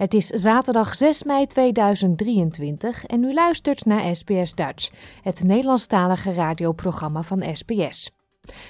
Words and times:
Het 0.00 0.14
is 0.14 0.26
zaterdag 0.26 0.94
6 0.94 1.22
mei 1.22 1.46
2023 1.46 3.04
en 3.04 3.24
u 3.24 3.34
luistert 3.34 3.84
naar 3.84 4.16
SBS 4.16 4.54
Dutch, 4.54 4.90
het 5.22 5.42
Nederlandstalige 5.42 6.32
radioprogramma 6.32 7.22
van 7.22 7.56
SBS. 7.56 8.10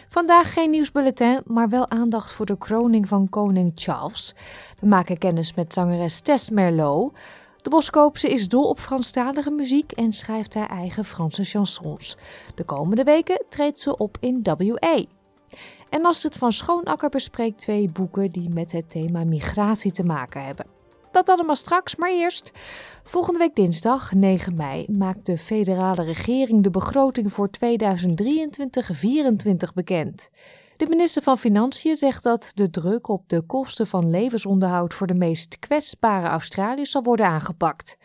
Vandaag 0.08 0.52
geen 0.52 0.70
nieuwsbulletin, 0.70 1.40
maar 1.44 1.68
wel 1.68 1.90
aandacht 1.90 2.32
voor 2.32 2.46
de 2.46 2.58
kroning 2.58 3.08
van 3.08 3.28
koning 3.28 3.72
Charles. 3.74 4.34
We 4.80 4.86
maken 4.86 5.18
kennis 5.18 5.54
met 5.54 5.72
zangeres 5.72 6.20
Tess 6.20 6.50
Merlot. 6.50 7.16
De 7.62 7.70
Boskoopse 7.70 8.28
is 8.28 8.48
dol 8.48 8.68
op 8.68 8.78
Franstalige 8.80 9.50
muziek 9.50 9.92
en 9.92 10.12
schrijft 10.12 10.54
haar 10.54 10.70
eigen 10.70 11.04
Franse 11.04 11.44
chansons. 11.44 12.16
De 12.54 12.64
komende 12.64 13.04
weken 13.04 13.44
treedt 13.48 13.80
ze 13.80 13.96
op 13.96 14.16
in 14.20 14.40
WA. 14.42 15.04
En 15.88 16.04
Astrid 16.04 16.36
van 16.36 16.52
Schoonakker 16.52 17.08
bespreekt 17.08 17.58
twee 17.58 17.90
boeken 17.92 18.32
die 18.32 18.48
met 18.48 18.72
het 18.72 18.90
thema 18.90 19.24
migratie 19.24 19.92
te 19.92 20.04
maken 20.04 20.44
hebben. 20.44 20.79
Dat 21.10 21.28
allemaal 21.28 21.56
straks, 21.56 21.96
maar 21.96 22.10
eerst. 22.10 22.52
Volgende 23.04 23.38
week 23.38 23.54
dinsdag, 23.54 24.12
9 24.12 24.54
mei, 24.54 24.86
maakt 24.88 25.26
de 25.26 25.38
federale 25.38 26.02
regering 26.02 26.62
de 26.62 26.70
begroting 26.70 27.32
voor 27.32 27.48
2023-2024 27.48 27.52
bekend. 29.74 30.30
De 30.76 30.86
minister 30.88 31.22
van 31.22 31.38
Financiën 31.38 31.96
zegt 31.96 32.22
dat 32.22 32.50
de 32.54 32.70
druk 32.70 33.08
op 33.08 33.28
de 33.28 33.42
kosten 33.42 33.86
van 33.86 34.10
levensonderhoud 34.10 34.94
voor 34.94 35.06
de 35.06 35.14
meest 35.14 35.58
kwetsbare 35.58 36.28
Australiërs 36.28 36.90
zal 36.90 37.02
worden 37.02 37.26
aangepakt. 37.26 37.96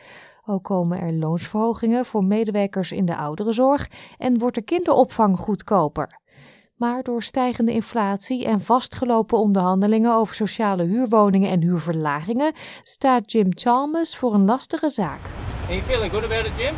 Ook 0.45 0.63
komen 0.63 0.99
er 0.99 1.13
loonsverhogingen 1.13 2.05
voor 2.05 2.23
medewerkers 2.23 2.91
in 2.91 3.05
de 3.05 3.15
ouderenzorg 3.15 3.89
en 4.17 4.37
wordt 4.37 4.55
de 4.55 4.61
kinderopvang 4.61 5.39
goedkoper. 5.39 6.19
Maar 6.75 7.03
door 7.03 7.23
stijgende 7.23 7.71
inflatie 7.71 8.45
en 8.45 8.61
vastgelopen 8.61 9.37
onderhandelingen 9.37 10.15
over 10.15 10.35
sociale 10.35 10.83
huurwoningen 10.83 11.49
en 11.49 11.61
huurverlagingen 11.61 12.53
staat 12.83 13.31
Jim 13.31 13.47
Chalmers 13.49 14.17
voor 14.17 14.33
een 14.33 14.45
lastige 14.45 14.89
zaak. 14.89 15.19
Are 15.63 15.73
you 15.73 15.81
feeling 15.85 16.11
good 16.11 16.23
about 16.23 16.45
it, 16.45 16.57
Jim? 16.57 16.75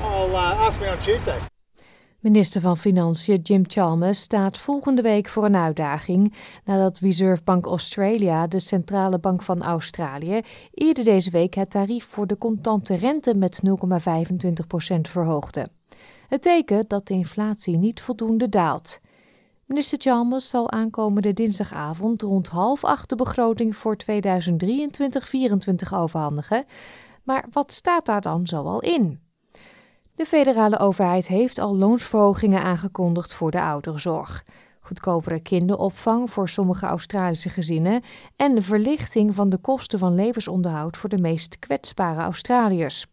I'll 0.00 0.30
uh, 0.30 0.66
ask 0.66 0.80
me 0.80 0.90
on 0.90 0.98
Tuesday. 0.98 1.38
Minister 2.20 2.60
van 2.60 2.76
Financiën 2.76 3.40
Jim 3.40 3.62
Chalmers 3.66 4.20
staat 4.20 4.58
volgende 4.58 5.02
week 5.02 5.28
voor 5.28 5.44
een 5.44 5.56
uitdaging 5.56 6.34
nadat 6.64 6.98
Reserve 6.98 7.42
Bank 7.44 7.66
Australia, 7.66 8.46
de 8.46 8.60
centrale 8.60 9.18
bank 9.18 9.42
van 9.42 9.62
Australië, 9.62 10.40
eerder 10.70 11.04
deze 11.04 11.30
week 11.30 11.54
het 11.54 11.70
tarief 11.70 12.04
voor 12.04 12.26
de 12.26 12.38
contante 12.38 12.94
rente 12.94 13.34
met 13.34 13.62
0,25% 13.66 15.00
verhoogde. 15.00 15.68
Het 16.28 16.42
teken 16.42 16.84
dat 16.88 17.06
de 17.06 17.14
inflatie 17.14 17.76
niet 17.76 18.00
voldoende 18.00 18.48
daalt. 18.48 19.00
Minister 19.64 19.98
Chalmers 19.98 20.48
zal 20.48 20.70
aankomende 20.70 21.32
dinsdagavond 21.32 22.22
rond 22.22 22.48
half 22.48 22.84
acht 22.84 23.08
de 23.08 23.14
begroting 23.14 23.76
voor 23.76 23.96
2023-2024 23.96 24.06
overhandigen. 25.90 26.64
Maar 27.22 27.46
wat 27.50 27.72
staat 27.72 28.06
daar 28.06 28.20
dan 28.20 28.46
zoal 28.46 28.80
in? 28.80 29.20
De 30.14 30.24
federale 30.24 30.78
overheid 30.78 31.26
heeft 31.26 31.58
al 31.58 31.76
loonsverhogingen 31.76 32.62
aangekondigd 32.62 33.34
voor 33.34 33.50
de 33.50 33.60
ouderenzorg. 33.60 34.42
Goedkopere 34.80 35.40
kinderopvang 35.40 36.30
voor 36.30 36.48
sommige 36.48 36.86
Australische 36.86 37.48
gezinnen 37.48 38.02
en 38.36 38.54
de 38.54 38.62
verlichting 38.62 39.34
van 39.34 39.48
de 39.48 39.58
kosten 39.58 39.98
van 39.98 40.14
levensonderhoud 40.14 40.96
voor 40.96 41.08
de 41.08 41.18
meest 41.18 41.58
kwetsbare 41.58 42.20
Australiërs. 42.20 43.06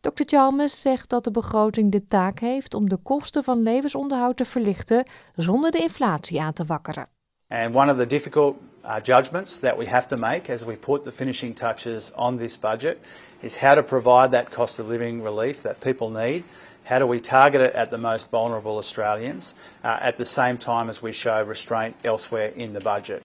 Dr. 0.00 0.22
Chalmers 0.26 0.80
zegt 0.80 1.08
dat 1.08 1.24
de 1.24 1.30
begroting 1.30 1.92
de 1.92 2.06
taak 2.06 2.38
heeft 2.38 2.74
om 2.74 2.88
de 2.88 2.96
kosten 2.96 3.44
van 3.44 3.62
levensonderhoud 3.62 4.36
te 4.36 4.44
verlichten 4.44 5.04
zonder 5.36 5.70
de 5.70 5.78
inflatie 5.78 6.40
aan 6.40 6.52
te 6.52 6.64
wakkeren. 6.64 7.08
And 7.48 7.74
one 7.74 7.92
of 7.92 7.98
the 7.98 8.06
difficult 8.06 8.56
uh, 8.84 8.94
judgments 9.02 9.58
that 9.58 9.76
we 9.76 9.88
have 9.88 10.06
to 10.06 10.16
make 10.16 10.52
as 10.52 10.64
we 10.64 10.76
put 10.76 11.02
the 11.02 11.12
finishing 11.12 11.56
touches 11.56 12.12
on 12.14 12.38
this 12.38 12.58
budget 12.58 12.98
is 13.40 13.58
how 13.58 13.74
to 13.74 13.82
provide 13.82 14.28
that 14.30 14.48
cost 14.48 14.78
of 14.78 14.86
living 14.86 15.22
relief 15.22 15.60
that 15.60 15.78
people 15.78 16.08
need. 16.24 16.44
How 16.82 16.98
do 16.98 17.08
we 17.08 17.20
target 17.20 17.60
it 17.68 17.74
at 17.74 17.90
the 17.90 17.98
most 17.98 18.28
vulnerable 18.30 18.76
Australians 18.76 19.54
uh, 19.84 19.96
at 20.00 20.16
the 20.16 20.24
same 20.24 20.56
time 20.56 20.88
as 20.88 21.00
we 21.00 21.12
show 21.12 21.46
restraint 21.46 21.94
elsewhere 22.02 22.52
in 22.54 22.72
the 22.72 22.80
budget? 22.82 23.22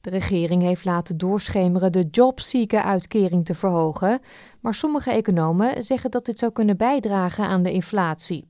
De 0.00 0.10
regering 0.10 0.62
heeft 0.62 0.84
laten 0.84 1.18
doorschemeren 1.18 1.92
de 1.92 2.08
jobseeker-uitkering 2.10 3.44
te 3.44 3.54
verhogen, 3.54 4.20
maar 4.60 4.74
sommige 4.74 5.10
economen 5.10 5.82
zeggen 5.82 6.10
dat 6.10 6.24
dit 6.24 6.38
zou 6.38 6.52
kunnen 6.52 6.76
bijdragen 6.76 7.44
aan 7.44 7.62
de 7.62 7.72
inflatie. 7.72 8.48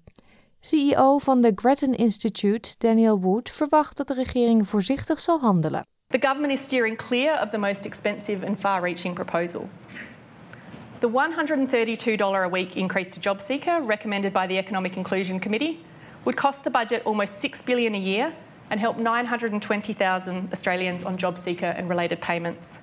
CEO 0.60 1.19
van 1.19 1.41
de 1.41 1.53
Grattan 1.54 1.94
Institute, 1.94 2.75
Daniel 2.78 3.21
Wood, 3.21 3.50
verwacht 3.50 3.97
dat 3.97 4.09
de 4.09 4.15
regering 4.15 4.69
voorzichtig 4.69 5.21
zal 5.21 5.41
handelen. 5.41 5.87
The 6.06 6.26
government 6.26 6.53
is 6.53 6.62
steering 6.62 6.97
clear 6.97 7.43
of 7.43 7.50
the 7.50 7.59
most 7.59 7.84
expensive 7.84 8.47
and 8.47 8.59
far 8.59 8.82
reaching 8.82 9.15
proposal. 9.15 9.69
The 10.98 11.09
$132 11.09 12.44
a 12.44 12.48
week 12.48 12.75
increase 12.75 13.10
to 13.10 13.21
JobSeeker, 13.21 13.87
recommended 13.87 14.32
by 14.32 14.47
the 14.47 14.56
Economic 14.56 14.97
Inclusion 14.97 15.41
Committee, 15.41 15.78
would 16.25 16.37
cost 16.37 16.65
the 16.65 16.71
budget 16.71 17.03
almost 17.06 17.42
$6 17.42 17.65
billion 17.65 17.94
a 17.94 17.98
year 17.98 18.32
and 18.69 18.81
help 18.81 18.98
920,000 18.98 20.53
Australians 20.53 21.04
on 21.04 21.16
JobSeeker 21.16 21.78
and 21.78 21.88
related 21.88 22.21
payments. 22.21 22.81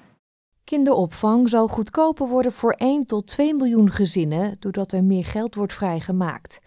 Kinderopvang 0.67 1.49
zal 1.49 1.67
goedkoper 1.67 2.27
worden 2.27 2.51
voor 2.51 2.71
1 2.71 3.05
tot 3.05 3.27
2 3.27 3.53
miljoen 3.55 3.91
gezinnen 3.91 4.55
doordat 4.59 4.91
er 4.91 5.03
meer 5.03 5.25
geld 5.25 5.55
wordt 5.55 5.73
vrijgemaakt. 5.73 6.59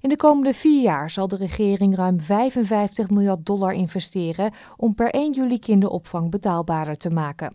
In 0.00 0.08
de 0.08 0.16
komende 0.16 0.52
vier 0.52 0.82
jaar 0.82 1.10
zal 1.10 1.28
de 1.28 1.36
regering 1.36 1.96
ruim 1.96 2.20
55 2.20 3.10
miljard 3.10 3.46
dollar 3.46 3.72
investeren 3.72 4.52
om 4.76 4.94
per 4.94 5.10
1 5.10 5.32
juli 5.32 5.58
kinderopvang 5.58 6.30
betaalbaarder 6.30 6.96
te 6.96 7.10
maken. 7.10 7.54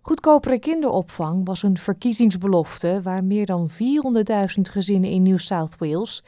Goedkopere 0.00 0.58
kinderopvang 0.58 1.46
was 1.46 1.62
een 1.62 1.76
verkiezingsbelofte 1.76 3.00
waar 3.02 3.24
meer 3.24 3.46
dan 3.46 3.70
400.000 3.70 3.76
gezinnen 4.62 5.10
in 5.10 5.22
New 5.22 5.38
South 5.38 5.74
Wales, 5.78 6.24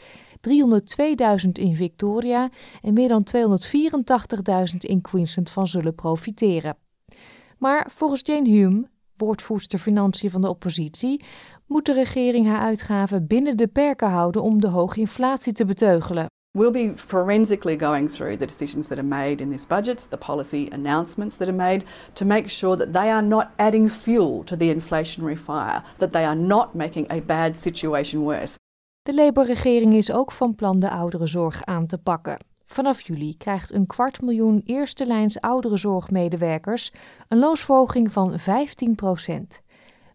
302.000 1.44 1.50
in 1.52 1.76
Victoria 1.76 2.50
en 2.82 2.92
meer 2.92 3.08
dan 3.08 3.26
284.000 3.36 4.76
in 4.78 5.00
Queensland 5.00 5.50
van 5.50 5.66
zullen 5.66 5.94
profiteren. 5.94 6.76
Maar 7.58 7.90
volgens 7.90 8.20
Jane 8.24 8.48
Hume, 8.48 8.88
woordvoerster 9.16 9.78
financiën 9.78 10.30
van 10.30 10.40
de 10.40 10.48
oppositie, 10.48 11.24
moet 11.66 11.86
de 11.86 11.92
regering 11.92 12.46
haar 12.46 12.60
uitgaven 12.60 13.26
binnen 13.26 13.56
de 13.56 13.66
perken 13.66 14.10
houden 14.10 14.42
om 14.42 14.60
de 14.60 14.68
hoge 14.68 15.00
inflatie 15.00 15.52
te 15.52 15.64
beteugelen. 15.64 16.26
We'll 16.58 16.70
be 16.70 16.92
forensically 16.94 17.78
going 17.78 18.10
through 18.10 18.36
the 18.36 18.46
decisions 18.46 18.88
that 18.88 18.98
are 18.98 19.06
made 19.06 19.42
in 19.42 19.50
this 19.50 19.66
budget, 19.66 20.10
the 20.10 20.16
policy 20.16 20.68
announcements 20.72 21.36
that 21.36 21.48
are 21.48 21.56
made, 21.56 21.84
to 22.12 22.24
make 22.24 22.48
sure 22.48 22.76
that 22.76 22.92
they 22.92 23.10
are 23.10 23.22
not 23.22 23.46
adding 23.56 23.90
fuel 23.90 24.42
to 24.44 24.56
the 24.56 24.74
inflationary 24.74 25.36
fire, 25.36 25.82
that 25.96 26.12
they 26.12 26.24
are 26.24 26.36
not 26.36 26.74
making 26.74 27.12
a 27.12 27.20
bad 27.20 27.56
situation 27.56 28.22
worse. 28.22 28.56
De 29.02 29.14
Labour-regering 29.14 29.94
is 29.94 30.12
ook 30.12 30.32
van 30.32 30.54
plan 30.54 30.78
de 30.78 30.90
ouderenzorg 30.90 31.64
aan 31.64 31.86
te 31.86 31.98
pakken. 31.98 32.38
Vanaf 32.70 33.00
juli 33.00 33.36
krijgt 33.36 33.72
een 33.72 33.86
kwart 33.86 34.20
miljoen 34.20 34.62
eerste 34.64 35.06
lijns 35.06 35.40
ouderenzorgmedewerkers 35.40 36.92
een 37.28 37.38
loonsverhoging 37.38 38.12
van 38.12 38.38
15% 38.38 38.42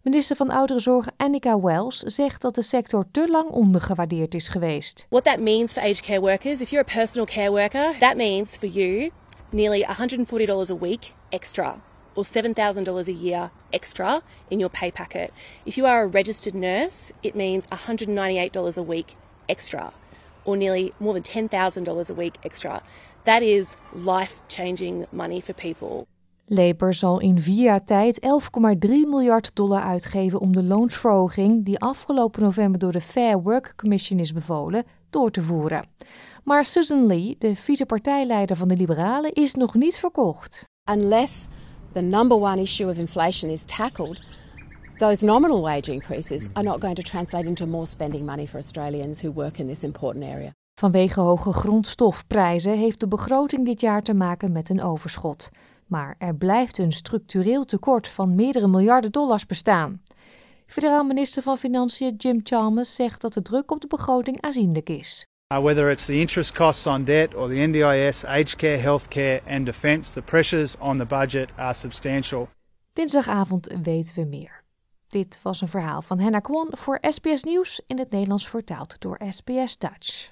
Minister 0.02 0.36
van 0.36 0.50
Ouderenzorg 0.50 1.08
Annika 1.18 1.60
Wells 1.60 1.98
zegt 2.00 2.42
dat 2.42 2.56
de 2.56 2.62
sector 2.62 3.06
te 3.12 3.28
lang 3.30 3.50
ondergewaardeerd 3.50 4.34
is 4.34 4.48
geweest. 4.48 5.06
What 5.10 5.24
that 5.24 5.40
means 5.40 5.74
for 5.74 5.82
aged 5.82 6.02
care 6.02 6.20
workers, 6.20 6.62
if 6.62 6.70
you're 6.70 6.86
a 6.90 6.94
personal 6.94 7.26
care 7.26 7.52
worker, 7.52 7.98
that 8.00 8.16
means 8.16 8.58
for 8.58 8.70
you 8.70 9.10
nearly 9.50 9.86
$140 9.86 10.70
a 10.70 10.76
week 10.76 11.14
extra 11.30 11.82
or 12.14 12.26
$7,000 12.26 13.08
a 13.08 13.12
year 13.12 13.50
extra 13.70 14.22
in 14.48 14.60
your 14.60 14.72
pay 14.80 14.92
packet. 14.92 15.32
If 15.66 15.76
you 15.78 15.88
are 15.88 16.04
a 16.04 16.08
registered 16.08 16.56
nurse, 16.56 17.14
it 17.22 17.36
means 17.36 17.66
$198 17.68 18.78
a 18.78 18.84
week 18.84 19.16
extra 19.46 19.94
or 20.44 20.58
nearly 20.58 20.92
more 20.98 21.22
than 21.22 21.50
$10,000 21.50 22.10
a 22.10 22.14
week 22.14 22.36
extra. 22.42 22.82
That 23.24 23.42
is 23.42 23.76
life 23.94 24.42
changing 24.48 25.06
money 25.10 25.42
for 25.42 25.54
people. 25.54 26.06
Labour 26.46 26.94
zal 26.94 27.20
in 27.20 27.42
vier 27.42 27.64
jaar 27.64 27.86
tijd 27.86 28.20
11,3 28.22 28.90
miljard 28.90 29.56
dollar 29.56 29.82
uitgeven 29.82 30.40
om 30.40 30.52
de 30.52 30.64
loonsverhoging, 30.64 31.66
die 31.66 31.80
afgelopen 31.80 32.42
november 32.42 32.80
door 32.80 32.92
de 32.92 33.02
Fair 33.02 33.42
Work 33.42 33.74
Commission 33.76 34.20
is 34.20 34.34
bevolen, 34.34 34.84
door 35.10 35.32
te 35.32 35.42
voeren. 35.42 35.88
Maar 36.44 36.66
Susan 36.66 37.06
Lee, 37.06 37.36
de 37.40 37.56
vicepartijleider 37.56 38.56
van 38.56 38.68
de 38.68 38.76
Liberalen, 38.76 39.32
is 39.32 39.54
nog 39.54 39.74
niet 39.74 39.96
verkocht. 39.96 40.66
Unless 40.92 41.48
the 41.92 42.02
number 42.02 42.38
one 42.38 42.62
issue 42.62 42.90
of 42.90 42.98
inflation 42.98 43.52
is 43.52 43.66
tackled, 43.66 44.24
those 44.98 45.26
nominal 45.26 45.62
wage 45.62 45.92
increases 45.92 46.48
are 46.54 46.66
not 46.66 46.82
going 46.82 46.96
to 46.96 47.02
translate 47.02 47.48
into 47.48 47.66
more 47.66 47.86
spending 47.86 48.26
money 48.26 48.48
for 48.48 48.58
Australians 48.58 49.22
who 49.22 49.34
work 49.34 49.58
in 49.58 49.68
this 49.68 49.84
important 49.84 50.26
area. 50.26 50.52
Vanwege 50.80 51.20
hoge 51.20 51.54
grondstofprijzen 51.54 52.78
heeft 52.78 53.00
de 53.00 53.08
begroting 53.08 53.66
dit 53.66 53.82
jaar 53.82 54.02
te 54.02 54.14
maken 54.14 54.52
met 54.52 54.70
een 54.70 54.82
overschot. 54.82 55.50
Maar 55.88 56.16
er 56.18 56.36
blijft 56.36 56.78
een 56.78 56.92
structureel 56.92 57.66
tekort 57.66 58.08
van 58.08 58.36
meerdere 58.36 58.68
miljarden 58.68 59.12
dollars 59.12 59.46
bestaan. 59.46 60.02
Federaal 60.66 61.04
minister 61.04 61.44
van 61.44 61.58
Financiën 61.58 62.16
Jim 62.16 62.40
Chalmers 62.44 62.96
zegt 62.96 63.22
dat 63.22 63.34
de 63.34 63.42
druk 63.42 63.72
op 63.72 63.82
de 63.82 63.88
begroting 63.88 64.42
aanzienlijk 64.42 64.90
is. 64.90 65.26
Uh, 65.54 65.60
whether 65.60 65.90
it's 65.90 66.06
the 66.06 66.20
interest 66.20 66.54
costs 66.54 66.88
on 66.88 67.04
debt 67.04 67.36
or 67.36 67.50
the 67.50 67.66
NDIS, 67.68 68.26
aged 68.26 68.56
care, 68.56 68.78
healthcare 68.78 69.42
and 69.48 69.66
defence, 69.66 70.14
the 70.14 70.22
pressures 70.22 70.78
on 70.80 70.98
the 70.98 71.06
budget 71.06 71.50
are 71.56 71.74
substantial. 71.74 72.48
Dinsdagavond 72.94 73.76
weten 73.84 74.16
we 74.16 74.26
meer. 74.26 74.63
Dit 75.14 75.40
was 75.42 75.62
een 75.62 75.68
verhaal 75.68 76.02
van 76.02 76.20
Henna 76.20 76.40
Kwon 76.40 76.68
voor 76.70 76.98
SBS 77.02 77.44
Nieuws 77.44 77.82
in 77.86 78.00
het 78.00 78.10
Nederlands 78.10 78.48
vertaald 78.48 78.96
door 79.00 79.22
SBS 79.30 79.78
Dutch. 79.78 80.32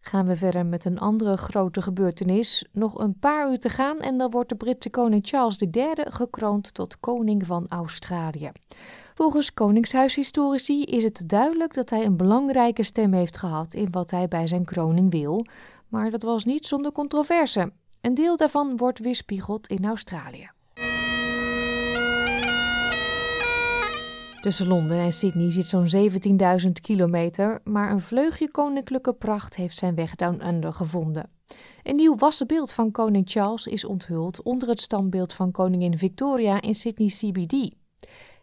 Gaan 0.00 0.26
we 0.26 0.36
verder 0.36 0.66
met 0.66 0.84
een 0.84 0.98
andere 0.98 1.36
grote 1.36 1.82
gebeurtenis. 1.82 2.64
Nog 2.72 2.98
een 2.98 3.18
paar 3.18 3.50
uur 3.50 3.58
te 3.58 3.68
gaan 3.68 3.98
en 3.98 4.18
dan 4.18 4.30
wordt 4.30 4.48
de 4.48 4.54
Britse 4.54 4.90
koning 4.90 5.26
Charles 5.26 5.58
III 5.58 5.92
gekroond 5.94 6.74
tot 6.74 7.00
koning 7.00 7.46
van 7.46 7.66
Australië. 7.68 8.50
Volgens 9.14 9.54
Koningshuishistorici 9.54 10.84
is 10.84 11.02
het 11.02 11.22
duidelijk 11.26 11.74
dat 11.74 11.90
hij 11.90 12.04
een 12.04 12.16
belangrijke 12.16 12.82
stem 12.82 13.12
heeft 13.12 13.36
gehad 13.36 13.74
in 13.74 13.90
wat 13.90 14.10
hij 14.10 14.28
bij 14.28 14.46
zijn 14.46 14.64
kroning 14.64 15.10
wil, 15.10 15.46
maar 15.88 16.10
dat 16.10 16.22
was 16.22 16.44
niet 16.44 16.66
zonder 16.66 16.92
controverse. 16.92 17.72
Een 18.00 18.14
deel 18.14 18.36
daarvan 18.36 18.76
wordt 18.76 18.98
weerspiegeld 18.98 19.66
in 19.66 19.84
Australië. 19.84 20.50
Tussen 24.40 24.66
Londen 24.66 24.98
en 24.98 25.12
Sydney 25.12 25.50
zit 25.50 25.66
zo'n 25.66 25.88
17.000 26.62 26.70
kilometer, 26.82 27.60
maar 27.64 27.90
een 27.90 28.00
vleugje 28.00 28.50
koninklijke 28.50 29.12
pracht 29.12 29.56
heeft 29.56 29.76
zijn 29.78 29.94
weg 29.94 30.14
down 30.14 30.46
under 30.46 30.72
gevonden. 30.72 31.30
Een 31.82 31.96
nieuw 31.96 32.16
wassen 32.16 32.46
beeld 32.46 32.72
van 32.72 32.90
koning 32.90 33.30
Charles 33.30 33.66
is 33.66 33.84
onthuld 33.84 34.42
onder 34.42 34.68
het 34.68 34.80
standbeeld 34.80 35.32
van 35.32 35.50
koningin 35.50 35.98
Victoria 35.98 36.60
in 36.60 36.74
Sydney 36.74 37.08
CBD. 37.08 37.74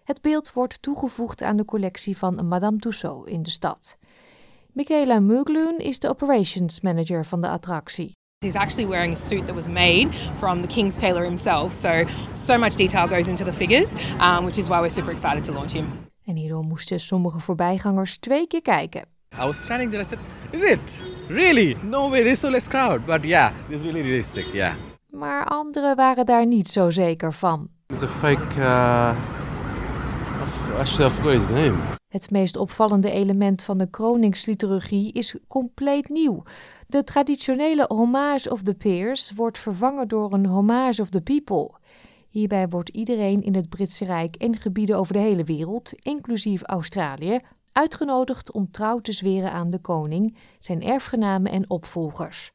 Het 0.03 0.21
beeld 0.21 0.53
wordt 0.53 0.81
toegevoegd 0.81 1.41
aan 1.41 1.57
de 1.57 1.65
collectie 1.65 2.17
van 2.17 2.47
Madame 2.47 2.77
Tussauds 2.77 3.31
in 3.31 3.43
de 3.43 3.49
stad. 3.49 3.97
Michaela 4.71 5.19
Mugloon 5.19 5.77
is 5.77 5.99
de 5.99 6.09
operations 6.09 6.81
manager 6.81 7.25
van 7.25 7.41
de 7.41 7.49
attractie. 7.49 8.16
He's 8.41 8.55
actually 8.55 8.85
wearing 8.85 9.13
a 9.13 9.15
suit 9.15 9.47
that 9.47 9.55
was 9.55 9.67
made 9.67 10.13
from 10.39 10.61
the 10.61 10.67
King's 10.67 10.95
tailor 10.95 11.23
himself. 11.23 11.73
So, 11.73 12.05
so 12.35 12.55
much 12.55 12.75
detail 12.75 13.07
goes 13.07 13.27
into 13.27 13.43
the 13.43 13.51
figures, 13.51 13.95
um, 14.19 14.45
which 14.45 14.59
is 14.59 14.69
why 14.69 14.79
we're 14.79 14.89
super 14.89 15.11
excited 15.11 15.43
to 15.45 15.51
launch 15.51 15.71
him. 15.71 15.87
En 16.25 16.35
hierdoor 16.35 16.63
moesten 16.63 16.99
sommige 16.99 17.39
voorbijgangers 17.39 18.17
twee 18.17 18.47
keer 18.47 18.61
kijken. 18.61 19.01
I 19.39 19.45
was 19.45 19.61
standing 19.61 19.91
there, 19.91 20.01
I 20.01 20.05
said, 20.05 20.19
is 20.51 20.63
it? 20.63 21.03
Really? 21.27 21.77
No 21.83 22.09
way, 22.09 22.23
there's 22.23 22.39
so 22.39 22.49
less 22.49 22.67
crowd. 22.67 23.05
But 23.05 23.23
yeah, 23.23 23.51
this 23.69 23.77
is 23.77 23.83
really 23.83 24.01
realistic, 24.01 24.45
yeah. 24.53 24.73
Maar 25.09 25.45
anderen 25.45 25.95
waren 25.95 26.25
daar 26.25 26.45
niet 26.45 26.67
zo 26.67 26.89
zeker 26.89 27.33
van. 27.33 27.69
It's 27.87 28.03
a 28.03 28.07
fake, 28.07 28.59
uh... 28.59 29.15
Actually, 30.79 31.07
I 31.07 31.09
forgot 31.09 31.33
his 31.33 31.47
name. 31.47 31.77
Het 32.17 32.31
meest 32.31 32.57
opvallende 32.57 33.11
element 33.11 33.63
van 33.63 33.77
de 33.77 33.89
kroningsliturgie 33.89 35.11
is 35.11 35.35
compleet 35.47 36.09
nieuw. 36.09 36.43
De 36.87 37.03
traditionele 37.03 37.85
Homage 37.87 38.51
of 38.51 38.61
the 38.63 38.73
Peers 38.73 39.31
wordt 39.31 39.57
vervangen 39.57 40.07
door 40.07 40.33
een 40.33 40.45
Homage 40.45 41.01
of 41.01 41.09
the 41.09 41.21
People. 41.21 41.71
Hierbij 42.29 42.67
wordt 42.67 42.89
iedereen 42.89 43.43
in 43.43 43.55
het 43.55 43.69
Britse 43.69 44.05
Rijk 44.05 44.35
en 44.35 44.57
gebieden 44.57 44.97
over 44.97 45.13
de 45.13 45.19
hele 45.19 45.43
wereld, 45.43 45.91
inclusief 45.93 46.61
Australië, 46.63 47.39
uitgenodigd 47.71 48.51
om 48.51 48.71
trouw 48.71 48.99
te 48.99 49.11
zweren 49.11 49.51
aan 49.51 49.69
de 49.69 49.79
koning, 49.79 50.37
zijn 50.59 50.83
erfgenamen 50.83 51.51
en 51.51 51.69
opvolgers. 51.69 52.51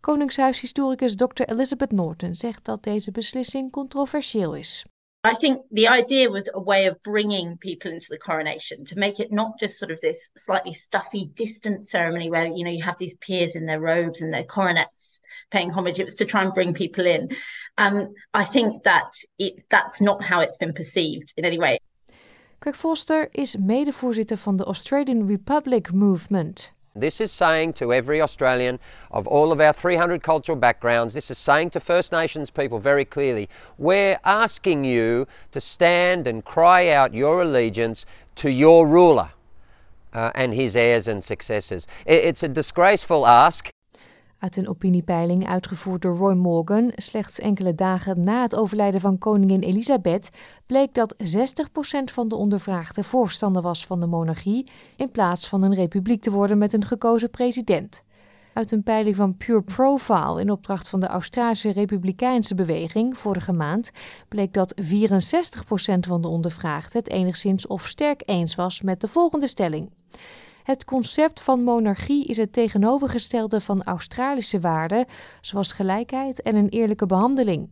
Koningshuishistoricus 0.00 1.16
Dr. 1.16 1.42
Elizabeth 1.42 1.92
Norton 1.92 2.34
zegt 2.34 2.64
dat 2.64 2.82
deze 2.82 3.10
beslissing 3.10 3.70
controversieel 3.70 4.54
is. 4.54 4.84
I 5.24 5.34
think 5.34 5.62
the 5.70 5.86
idea 5.86 6.28
was 6.30 6.48
a 6.52 6.60
way 6.60 6.86
of 6.86 7.00
bringing 7.04 7.56
people 7.56 7.92
into 7.92 8.08
the 8.10 8.18
coronation 8.18 8.84
to 8.86 8.98
make 8.98 9.20
it 9.20 9.30
not 9.30 9.60
just 9.60 9.78
sort 9.78 9.92
of 9.92 10.00
this 10.00 10.30
slightly 10.36 10.72
stuffy, 10.72 11.30
distant 11.34 11.84
ceremony 11.84 12.28
where 12.28 12.46
you 12.46 12.64
know 12.64 12.72
you 12.72 12.82
have 12.82 12.98
these 12.98 13.14
peers 13.14 13.54
in 13.54 13.66
their 13.66 13.78
robes 13.78 14.20
and 14.20 14.34
their 14.34 14.42
coronets 14.42 15.20
paying 15.52 15.70
homage. 15.70 16.00
It 16.00 16.06
was 16.06 16.16
to 16.16 16.24
try 16.24 16.42
and 16.42 16.52
bring 16.52 16.74
people 16.74 17.06
in. 17.06 17.28
Um, 17.78 18.14
I 18.34 18.44
think 18.44 18.82
that 18.82 19.12
it, 19.38 19.64
that's 19.70 20.00
not 20.00 20.24
how 20.24 20.40
it's 20.40 20.56
been 20.56 20.72
perceived 20.72 21.32
in 21.36 21.44
any 21.44 21.58
way. 21.58 21.78
Kirk 22.58 22.74
Foster 22.74 23.28
is 23.32 23.56
medevoorzitter 23.56 24.38
van 24.38 24.56
de 24.56 24.64
Australian 24.64 25.26
Republic 25.26 25.92
Movement. 25.92 26.72
This 26.94 27.22
is 27.22 27.32
saying 27.32 27.72
to 27.74 27.94
every 27.94 28.20
Australian 28.20 28.78
of 29.10 29.26
all 29.26 29.50
of 29.50 29.60
our 29.60 29.72
300 29.72 30.22
cultural 30.22 30.56
backgrounds, 30.56 31.14
this 31.14 31.30
is 31.30 31.38
saying 31.38 31.70
to 31.70 31.80
First 31.80 32.12
Nations 32.12 32.50
people 32.50 32.78
very 32.78 33.06
clearly, 33.06 33.48
we're 33.78 34.18
asking 34.24 34.84
you 34.84 35.26
to 35.52 35.60
stand 35.60 36.26
and 36.26 36.44
cry 36.44 36.90
out 36.90 37.14
your 37.14 37.42
allegiance 37.42 38.04
to 38.36 38.50
your 38.50 38.86
ruler 38.86 39.30
uh, 40.12 40.32
and 40.34 40.52
his 40.52 40.76
heirs 40.76 41.08
and 41.08 41.24
successors. 41.24 41.86
It's 42.04 42.42
a 42.42 42.48
disgraceful 42.48 43.26
ask. 43.26 43.70
Uit 44.42 44.56
een 44.56 44.68
opiniepeiling 44.68 45.48
uitgevoerd 45.48 46.02
door 46.02 46.16
Roy 46.16 46.34
Morgan, 46.34 46.92
slechts 46.94 47.38
enkele 47.38 47.74
dagen 47.74 48.24
na 48.24 48.42
het 48.42 48.54
overlijden 48.54 49.00
van 49.00 49.18
koningin 49.18 49.60
Elisabeth, 49.60 50.30
bleek 50.66 50.94
dat 50.94 51.14
60% 51.14 52.12
van 52.12 52.28
de 52.28 52.36
ondervraagden 52.36 53.04
voorstander 53.04 53.62
was 53.62 53.86
van 53.86 54.00
de 54.00 54.06
monarchie, 54.06 54.66
in 54.96 55.10
plaats 55.10 55.48
van 55.48 55.62
een 55.62 55.74
republiek 55.74 56.22
te 56.22 56.30
worden 56.30 56.58
met 56.58 56.72
een 56.72 56.84
gekozen 56.84 57.30
president. 57.30 58.02
Uit 58.52 58.72
een 58.72 58.82
peiling 58.82 59.16
van 59.16 59.36
Pure 59.36 59.62
Profile 59.62 60.40
in 60.40 60.50
opdracht 60.50 60.88
van 60.88 61.00
de 61.00 61.06
Australische 61.06 61.72
Republikeinse 61.72 62.54
Beweging 62.54 63.18
vorige 63.18 63.52
maand 63.52 63.90
bleek 64.28 64.52
dat 64.52 64.74
64% 64.82 64.84
van 66.00 66.22
de 66.22 66.28
ondervraagden 66.28 66.98
het 66.98 67.10
enigszins 67.10 67.66
of 67.66 67.86
sterk 67.86 68.22
eens 68.24 68.54
was 68.54 68.82
met 68.82 69.00
de 69.00 69.08
volgende 69.08 69.46
stelling. 69.46 69.90
Het 70.62 70.84
concept 70.84 71.40
van 71.40 71.62
monarchie 71.62 72.26
is 72.26 72.36
het 72.36 72.52
tegenovergestelde 72.52 73.60
van 73.60 73.82
Australische 73.82 74.60
waarden, 74.60 75.06
zoals 75.40 75.72
gelijkheid 75.72 76.42
en 76.42 76.54
een 76.56 76.68
eerlijke 76.68 77.06
behandeling. 77.06 77.68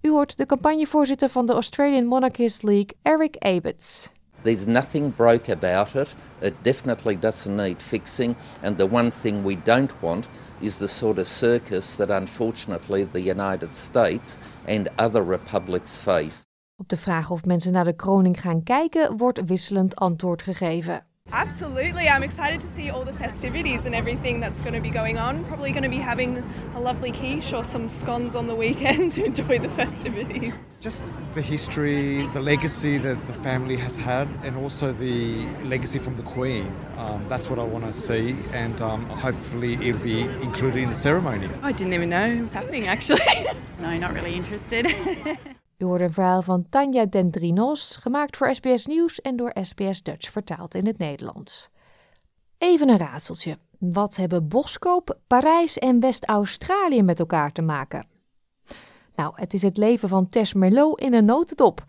U 0.00 0.10
hoort 0.10 0.36
de 0.36 0.46
campagnevoorzitter 0.46 1.28
van 1.28 1.46
de 1.46 1.52
Australian 1.52 2.04
Monarchist 2.04 2.62
League, 2.62 2.96
Eric 3.02 3.36
Abetz. 3.38 4.08
There's 4.42 4.66
nothing 4.66 5.14
broke 5.14 5.52
about 5.52 5.94
it. 5.94 6.14
It 6.38 6.54
definitely 6.62 7.18
doesn't 7.18 7.56
need 7.56 7.82
fixing. 7.82 8.34
And 8.62 8.78
the 8.78 8.90
one 8.90 9.10
thing 9.10 9.44
we 9.44 9.56
don't 9.62 10.00
want 10.00 10.26
is 10.58 10.76
the 10.76 10.86
sort 10.86 11.18
of 11.18 11.26
circus 11.26 11.94
that 11.94 12.10
unfortunately 12.10 13.06
the 13.10 13.30
United 13.30 13.76
States 13.76 14.36
and 14.68 14.88
other 14.96 15.26
republics 15.26 15.96
face. 15.96 16.44
Op 16.76 16.88
de 16.88 16.96
vraag 16.96 17.30
of 17.30 17.44
mensen 17.44 17.72
naar 17.72 17.84
de 17.84 17.96
kroning 17.96 18.40
gaan 18.40 18.62
kijken, 18.62 19.16
wordt 19.16 19.40
wisselend 19.44 19.94
antwoord 19.94 20.42
gegeven. 20.42 21.06
Absolutely. 21.32 22.08
I'm 22.08 22.22
excited 22.22 22.60
to 22.60 22.66
see 22.66 22.90
all 22.90 23.04
the 23.04 23.12
festivities 23.12 23.84
and 23.84 23.94
everything 23.94 24.38
that's 24.38 24.60
going 24.60 24.74
to 24.74 24.80
be 24.80 24.90
going 24.90 25.18
on. 25.18 25.44
Probably 25.46 25.70
going 25.70 25.82
to 25.82 25.88
be 25.88 25.98
having 25.98 26.38
a 26.74 26.80
lovely 26.80 27.10
quiche 27.10 27.52
or 27.52 27.64
some 27.64 27.88
scones 27.88 28.36
on 28.36 28.46
the 28.46 28.54
weekend 28.54 29.12
to 29.16 29.24
enjoy 29.24 29.58
the 29.58 29.68
festivities. 29.70 30.54
Just 30.80 31.12
the 31.34 31.42
history, 31.42 32.26
the 32.28 32.40
legacy 32.40 32.98
that 32.98 33.26
the 33.26 33.32
family 33.32 33.76
has 33.76 33.96
had, 33.96 34.28
and 34.44 34.56
also 34.56 34.92
the 34.92 35.46
legacy 35.64 35.98
from 35.98 36.16
the 36.16 36.22
Queen. 36.22 36.72
Um, 36.96 37.24
that's 37.28 37.50
what 37.50 37.58
I 37.58 37.64
want 37.64 37.84
to 37.84 37.92
see, 37.92 38.36
and 38.52 38.80
um, 38.80 39.06
hopefully 39.06 39.74
it'll 39.74 40.00
be 40.00 40.20
included 40.20 40.82
in 40.82 40.90
the 40.90 40.94
ceremony. 40.94 41.48
I 41.62 41.72
didn't 41.72 41.92
even 41.92 42.10
know 42.10 42.24
it 42.24 42.40
was 42.40 42.52
happening 42.52 42.86
actually. 42.86 43.20
no, 43.80 43.96
not 43.98 44.14
really 44.14 44.34
interested. 44.34 44.86
U 45.78 45.84
hoort 45.84 46.00
een 46.00 46.12
verhaal 46.12 46.42
van 46.42 46.68
Tanja 46.68 47.06
Dendrinos, 47.06 47.96
gemaakt 47.96 48.36
voor 48.36 48.54
SBS 48.54 48.86
Nieuws 48.86 49.20
en 49.20 49.36
door 49.36 49.56
SBS 49.60 50.02
Dutch 50.02 50.30
vertaald 50.30 50.74
in 50.74 50.86
het 50.86 50.98
Nederlands. 50.98 51.70
Even 52.58 52.88
een 52.88 52.98
raadseltje. 52.98 53.58
Wat 53.78 54.16
hebben 54.16 54.48
Boskoop, 54.48 55.18
Parijs 55.26 55.78
en 55.78 56.00
West-Australië 56.00 57.02
met 57.02 57.20
elkaar 57.20 57.52
te 57.52 57.62
maken? 57.62 58.06
Nou, 59.14 59.32
het 59.34 59.54
is 59.54 59.62
het 59.62 59.76
leven 59.76 60.08
van 60.08 60.28
Tess 60.28 60.54
Merlot 60.54 61.00
in 61.00 61.14
een 61.14 61.24
notendop. 61.24 61.84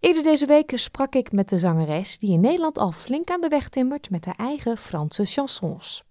Eerder 0.00 0.22
deze 0.22 0.46
week 0.46 0.72
sprak 0.74 1.14
ik 1.14 1.32
met 1.32 1.48
de 1.48 1.58
zangeres 1.58 2.18
die 2.18 2.32
in 2.32 2.40
Nederland 2.40 2.78
al 2.78 2.92
flink 2.92 3.30
aan 3.30 3.40
de 3.40 3.48
weg 3.48 3.68
timmert 3.68 4.10
met 4.10 4.24
haar 4.24 4.36
eigen 4.36 4.76
Franse 4.76 5.24
chansons. 5.24 6.04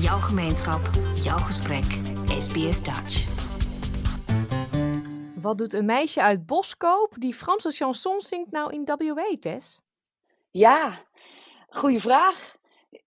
Jouw 0.00 0.18
gemeenschap, 0.18 0.90
jouw 1.14 1.38
gesprek. 1.38 1.84
SBS 2.38 2.82
Dutch. 2.82 3.39
Wat 5.40 5.58
doet 5.58 5.72
een 5.72 5.84
meisje 5.84 6.22
uit 6.22 6.46
Boskoop 6.46 7.14
die 7.18 7.34
Franse 7.34 7.70
chansons 7.70 8.28
zingt 8.28 8.50
nou 8.50 8.72
in 8.72 8.84
WA, 8.84 9.36
Tess? 9.40 9.80
Ja, 10.50 11.04
goede 11.68 12.00
vraag. 12.00 12.58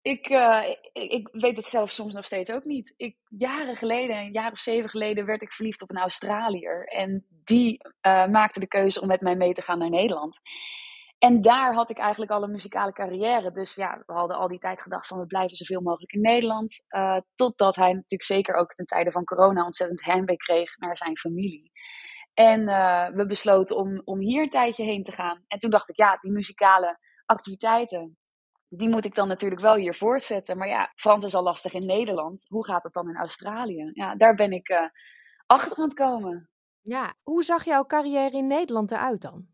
Ik, 0.01 0.29
uh, 0.29 0.63
ik, 0.93 1.11
ik, 1.11 1.29
weet 1.31 1.57
het 1.57 1.65
zelf 1.65 1.91
soms 1.91 2.13
nog 2.13 2.25
steeds 2.25 2.51
ook 2.51 2.63
niet. 2.63 2.93
Ik, 2.97 3.17
jaren 3.29 3.75
geleden, 3.75 4.17
een 4.17 4.31
jaar 4.31 4.51
of 4.51 4.59
zeven 4.59 4.89
geleden, 4.89 5.25
werd 5.25 5.41
ik 5.41 5.53
verliefd 5.53 5.81
op 5.81 5.89
een 5.89 5.97
Australiër. 5.97 6.87
En 6.87 7.25
die 7.43 7.81
uh, 8.01 8.27
maakte 8.27 8.59
de 8.59 8.67
keuze 8.67 9.01
om 9.01 9.07
met 9.07 9.21
mij 9.21 9.35
mee 9.35 9.53
te 9.53 9.61
gaan 9.61 9.77
naar 9.77 9.89
Nederland. 9.89 10.39
En 11.19 11.41
daar 11.41 11.73
had 11.73 11.89
ik 11.89 11.97
eigenlijk 11.97 12.31
al 12.31 12.43
een 12.43 12.51
muzikale 12.51 12.93
carrière. 12.93 13.51
Dus 13.51 13.75
ja, 13.75 14.03
we 14.05 14.13
hadden 14.13 14.37
al 14.37 14.47
die 14.47 14.59
tijd 14.59 14.81
gedacht 14.81 15.07
van 15.07 15.19
we 15.19 15.25
blijven 15.25 15.57
zoveel 15.57 15.81
mogelijk 15.81 16.11
in 16.11 16.21
Nederland. 16.21 16.85
Uh, 16.89 17.17
totdat 17.35 17.75
hij 17.75 17.93
natuurlijk 17.93 18.23
zeker 18.23 18.55
ook 18.55 18.73
ten 18.73 18.85
tijde 18.85 19.11
van 19.11 19.23
corona 19.23 19.65
ontzettend 19.65 20.03
heimwee 20.03 20.37
kreeg 20.37 20.77
naar 20.77 20.97
zijn 20.97 21.17
familie. 21.17 21.71
En 22.33 22.65
we 23.15 23.25
besloten 23.27 23.75
om, 23.75 24.01
om 24.03 24.19
hier 24.19 24.43
een 24.43 24.49
tijdje 24.49 24.83
heen 24.83 25.03
te 25.03 25.11
gaan. 25.11 25.43
En 25.47 25.59
toen 25.59 25.69
dacht 25.69 25.89
ik, 25.89 25.97
ja, 25.97 26.17
die 26.21 26.31
muzikale 26.31 26.97
activiteiten, 27.25 28.17
die 28.77 28.89
moet 28.89 29.05
ik 29.05 29.15
dan 29.15 29.27
natuurlijk 29.27 29.61
wel 29.61 29.75
hier 29.75 29.95
voortzetten. 29.95 30.57
Maar 30.57 30.67
ja, 30.67 30.91
Frans 30.95 31.23
is 31.23 31.35
al 31.35 31.43
lastig 31.43 31.73
in 31.73 31.85
Nederland. 31.85 32.45
Hoe 32.47 32.65
gaat 32.65 32.83
het 32.83 32.93
dan 32.93 33.09
in 33.09 33.17
Australië? 33.17 33.89
Ja, 33.93 34.15
daar 34.15 34.35
ben 34.35 34.51
ik 34.51 34.69
uh, 34.69 34.87
achter 35.45 35.77
aan 35.77 35.83
het 35.83 35.93
komen. 35.93 36.49
Ja, 36.81 37.13
hoe 37.23 37.43
zag 37.43 37.65
jouw 37.65 37.85
carrière 37.85 38.37
in 38.37 38.47
Nederland 38.47 38.91
eruit 38.91 39.21
dan? 39.21 39.47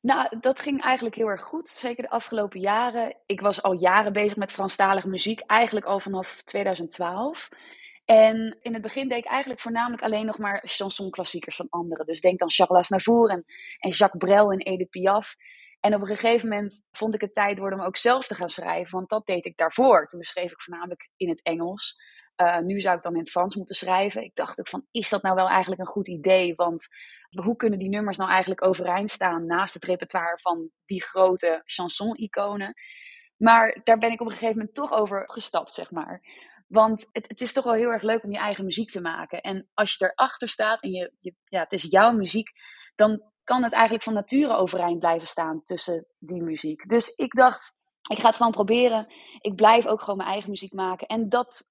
Nou, 0.00 0.38
dat 0.40 0.60
ging 0.60 0.82
eigenlijk 0.82 1.14
heel 1.14 1.28
erg 1.28 1.42
goed. 1.42 1.68
Zeker 1.68 2.02
de 2.02 2.10
afgelopen 2.10 2.60
jaren. 2.60 3.16
Ik 3.26 3.40
was 3.40 3.62
al 3.62 3.72
jaren 3.72 4.12
bezig 4.12 4.36
met 4.36 4.52
Franstalige 4.52 5.08
muziek. 5.08 5.40
Eigenlijk 5.40 5.86
al 5.86 6.00
vanaf 6.00 6.42
2012. 6.42 7.48
En 8.10 8.58
in 8.60 8.72
het 8.72 8.82
begin 8.82 9.08
deed 9.08 9.18
ik 9.18 9.30
eigenlijk 9.30 9.60
voornamelijk 9.60 10.02
alleen 10.02 10.26
nog 10.26 10.38
maar 10.38 10.62
chansonklassiekers 10.64 11.56
van 11.56 11.66
anderen. 11.70 12.06
Dus 12.06 12.20
denk 12.20 12.38
dan 12.38 12.50
Charles 12.50 12.78
Aznavour 12.78 13.30
en, 13.30 13.44
Jacques 13.90 14.24
Brel 14.24 14.52
en 14.52 14.58
Edith 14.58 14.90
Piaf. 14.90 15.34
En 15.80 15.94
op 15.94 16.00
een 16.00 16.06
gegeven 16.06 16.48
moment 16.48 16.86
vond 16.90 17.14
ik 17.14 17.20
het 17.20 17.34
tijd 17.34 17.58
worden 17.58 17.78
om 17.78 17.84
ook 17.84 17.96
zelf 17.96 18.26
te 18.26 18.34
gaan 18.34 18.48
schrijven, 18.48 18.96
want 18.96 19.08
dat 19.08 19.26
deed 19.26 19.44
ik 19.44 19.56
daarvoor. 19.56 20.06
Toen 20.06 20.22
schreef 20.22 20.52
ik 20.52 20.60
voornamelijk 20.60 21.10
in 21.16 21.28
het 21.28 21.42
Engels. 21.42 21.96
Uh, 22.36 22.58
nu 22.58 22.80
zou 22.80 22.96
ik 22.96 23.02
dan 23.02 23.12
in 23.12 23.18
het 23.18 23.30
Frans 23.30 23.56
moeten 23.56 23.74
schrijven. 23.74 24.22
Ik 24.22 24.34
dacht 24.34 24.60
ook 24.60 24.68
van, 24.68 24.86
is 24.90 25.08
dat 25.08 25.22
nou 25.22 25.34
wel 25.34 25.48
eigenlijk 25.48 25.80
een 25.80 25.86
goed 25.86 26.08
idee? 26.08 26.54
Want 26.54 26.88
hoe 27.30 27.56
kunnen 27.56 27.78
die 27.78 27.88
nummers 27.88 28.16
nou 28.16 28.30
eigenlijk 28.30 28.64
overeind 28.64 29.10
staan 29.10 29.46
naast 29.46 29.74
het 29.74 29.84
repertoire 29.84 30.38
van 30.38 30.70
die 30.86 31.02
grote 31.02 31.62
chanson-iconen? 31.64 32.74
Maar 33.36 33.80
daar 33.84 33.98
ben 33.98 34.10
ik 34.12 34.20
op 34.20 34.26
een 34.26 34.32
gegeven 34.32 34.56
moment 34.56 34.74
toch 34.74 34.92
over 34.92 35.22
gestapt, 35.26 35.74
zeg 35.74 35.90
maar. 35.90 36.22
Want 36.68 37.08
het, 37.12 37.28
het, 37.28 37.40
is 37.40 37.52
toch 37.52 37.64
wel 37.64 37.72
heel 37.72 37.90
erg 37.90 38.02
leuk 38.02 38.24
om 38.24 38.30
je 38.30 38.38
eigen 38.38 38.64
muziek 38.64 38.90
te 38.90 39.00
maken. 39.00 39.40
En 39.40 39.68
als 39.74 39.94
je 39.94 40.04
erachter 40.04 40.48
staat 40.48 40.82
en 40.82 40.90
je, 40.90 41.12
je, 41.20 41.34
ja, 41.44 41.60
het 41.60 41.72
is 41.72 41.82
jouw 41.82 42.12
muziek, 42.12 42.48
dan 42.94 43.22
kan 43.44 43.62
het 43.62 43.72
eigenlijk 43.72 44.04
van 44.04 44.14
nature 44.14 44.56
overeind 44.56 44.98
blijven 44.98 45.28
staan 45.28 45.62
tussen 45.62 46.06
die 46.18 46.42
muziek. 46.42 46.88
Dus 46.88 47.08
ik 47.08 47.32
dacht, 47.32 47.72
ik 48.10 48.18
ga 48.18 48.26
het 48.26 48.36
gewoon 48.36 48.52
proberen. 48.52 49.06
Ik 49.40 49.54
blijf 49.54 49.86
ook 49.86 50.00
gewoon 50.00 50.16
mijn 50.16 50.28
eigen 50.28 50.50
muziek 50.50 50.72
maken. 50.72 51.06
En 51.06 51.28
dat 51.28 51.64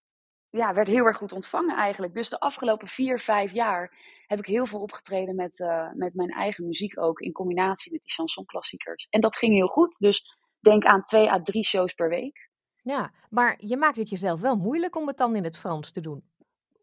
ja, 0.50 0.74
werd 0.74 0.88
heel 0.88 1.06
erg 1.06 1.18
goed 1.18 1.32
ontvangen 1.32 1.75
eigenlijk. 1.77 2.13
Dus 2.13 2.30
de 2.30 2.39
afgelopen 2.39 2.88
vier, 2.88 3.20
vijf 3.20 3.51
jaar 3.51 3.96
heb 4.25 4.39
ik 4.39 4.46
heel 4.46 4.66
veel 4.66 4.80
opgetreden 4.80 5.36
met, 5.36 5.60
uh, 5.60 5.92
met 5.94 6.13
mijn 6.13 6.30
eigen 6.30 6.66
muziek 6.66 7.01
ook. 7.01 7.20
In 7.20 7.32
combinatie 7.32 7.92
met 7.92 8.01
die 8.01 8.12
chansonklassiekers. 8.12 9.08
En 9.10 9.22
dat 9.22 9.38
ging 9.38 9.54
heel 9.54 9.68
goed. 9.68 9.98
Dus 10.00 10.24
denk 10.60 10.86
aan 10.86 11.04
twee 11.04 11.32
à 11.32 11.42
drie 11.42 11.63
shows 11.63 11.94
per 11.94 12.10
week. 12.10 12.47
Ja, 12.88 13.12
maar 13.29 13.56
je 13.60 13.77
maakt 13.77 13.98
het 13.98 14.10
jezelf 14.10 14.41
wel 14.41 14.56
moeilijk 14.56 14.96
om 14.96 15.08
het 15.08 15.17
dan 15.17 15.36
in 15.36 15.44
het 15.44 15.58
Frans 15.58 15.91
te 15.91 16.01
doen. 16.01 16.24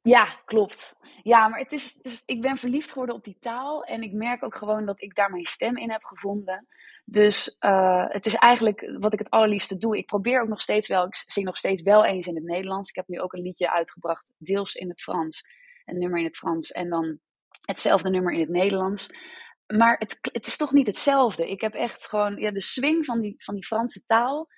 Ja, 0.03 0.25
klopt. 0.45 0.97
Ja, 1.23 1.49
maar 1.49 1.59
het 1.59 1.73
is, 1.73 2.01
ik 2.27 2.41
ben 2.41 2.57
verliefd 2.57 2.89
geworden 2.89 3.15
op 3.15 3.25
die 3.25 3.37
taal. 3.41 3.85
En 3.85 4.03
ik 4.03 4.13
merk 4.13 4.43
ook 4.43 4.55
gewoon 4.55 4.87
dat 4.87 5.01
ik 5.01 5.15
daar 5.15 5.31
mijn 5.31 5.45
stem 5.45 5.77
in 5.77 5.91
heb 5.91 6.05
gevonden. 6.05 6.67
Dus 7.05 7.57
uh, 7.61 8.05
het 8.09 8.27
is 8.27 8.35
eigenlijk 8.35 8.97
wat 8.99 9.13
ik 9.13 9.19
het 9.19 9.31
allerliefste 9.31 9.77
doe. 9.77 9.97
Ik 9.97 10.07
probeer 10.07 10.43
ook 10.43 10.49
nog 10.49 10.61
steeds 10.61 10.89
wel, 10.89 11.07
ik 11.07 11.15
zing 11.15 11.47
nog 11.47 11.57
steeds 11.57 11.83
wel 11.83 12.05
eens 12.05 12.27
in 12.27 12.35
het 12.35 12.45
Nederlands. 12.45 12.89
Ik 12.89 12.97
heb 12.97 13.09
nu 13.09 13.21
ook 13.21 13.33
een 13.33 13.43
liedje 13.43 13.73
uitgebracht, 13.73 14.33
deels 14.39 14.75
in 14.75 14.89
het 14.89 15.01
Frans. 15.01 15.45
Een 15.85 15.99
nummer 15.99 16.19
in 16.19 16.25
het 16.25 16.37
Frans 16.37 16.73
en 16.73 16.89
dan 16.89 17.19
hetzelfde 17.61 18.11
nummer 18.11 18.33
in 18.33 18.41
het 18.41 18.49
Nederlands. 18.49 19.11
Maar 19.67 19.97
het, 19.99 20.19
het 20.33 20.47
is 20.47 20.57
toch 20.57 20.73
niet 20.73 20.87
hetzelfde. 20.87 21.51
Ik 21.51 21.61
heb 21.61 21.75
echt 21.75 22.09
gewoon 22.09 22.37
ja, 22.37 22.51
de 22.51 22.61
swing 22.61 23.05
van 23.05 23.21
die, 23.21 23.35
van 23.39 23.55
die 23.55 23.65
Franse 23.65 24.05
taal 24.05 24.49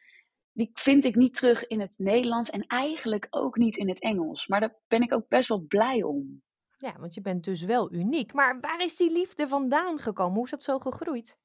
die 0.57 0.71
vind 0.75 1.05
ik 1.05 1.15
niet 1.15 1.35
terug 1.35 1.67
in 1.67 1.81
het 1.81 1.95
Nederlands 1.97 2.51
en 2.51 2.67
eigenlijk 2.67 3.27
ook 3.31 3.57
niet 3.57 3.77
in 3.77 3.89
het 3.89 4.01
Engels. 4.01 4.47
Maar 4.47 4.61
daar 4.61 4.75
ben 4.89 5.03
ik 5.03 5.13
ook 5.13 5.29
best 5.29 5.49
wel 5.49 5.65
blij 5.69 6.03
om. 6.03 6.43
Ja, 6.77 6.95
want 6.99 7.15
je 7.15 7.21
bent 7.21 7.45
dus 7.45 7.63
wel 7.63 7.93
uniek. 7.93 8.33
Maar 8.33 8.61
waar 8.61 8.83
is 8.83 8.97
die 8.97 9.13
liefde 9.13 9.49
vandaan 9.49 9.99
gekomen? 9.99 10.35
Hoe 10.35 10.45
is 10.45 10.51
dat 10.51 10.63
zo 10.63 10.79
gegroeid? 10.79 11.39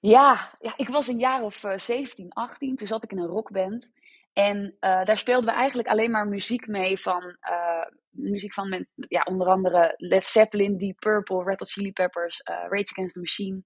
Ja, 0.00 0.56
ja 0.60 0.72
ik 0.76 0.88
was 0.88 1.08
een 1.08 1.18
jaar 1.18 1.42
of 1.42 1.64
uh, 1.64 1.78
17, 1.78 2.32
18. 2.32 2.76
Toen 2.76 2.86
zat 2.86 3.02
ik 3.02 3.12
in 3.12 3.18
een 3.18 3.26
rockband. 3.26 3.92
En 4.32 4.76
uh, 4.80 5.04
daar 5.04 5.18
speelden 5.18 5.50
we 5.50 5.56
eigenlijk 5.56 5.88
alleen 5.88 6.10
maar 6.10 6.28
muziek 6.28 6.66
mee 6.66 6.98
van... 6.98 7.36
Uh, 7.50 7.86
muziek 8.10 8.54
van 8.54 8.68
men, 8.68 8.88
ja, 8.94 9.22
onder 9.22 9.46
andere 9.46 9.94
Led 9.96 10.24
Zeppelin, 10.24 10.76
Deep 10.76 10.98
Purple, 10.98 11.44
Red 11.44 11.58
Hot 11.58 11.70
Chili 11.70 11.92
Peppers, 11.92 12.40
Rage 12.44 12.90
Against 12.90 13.14
the 13.14 13.20
Machine. 13.20 13.62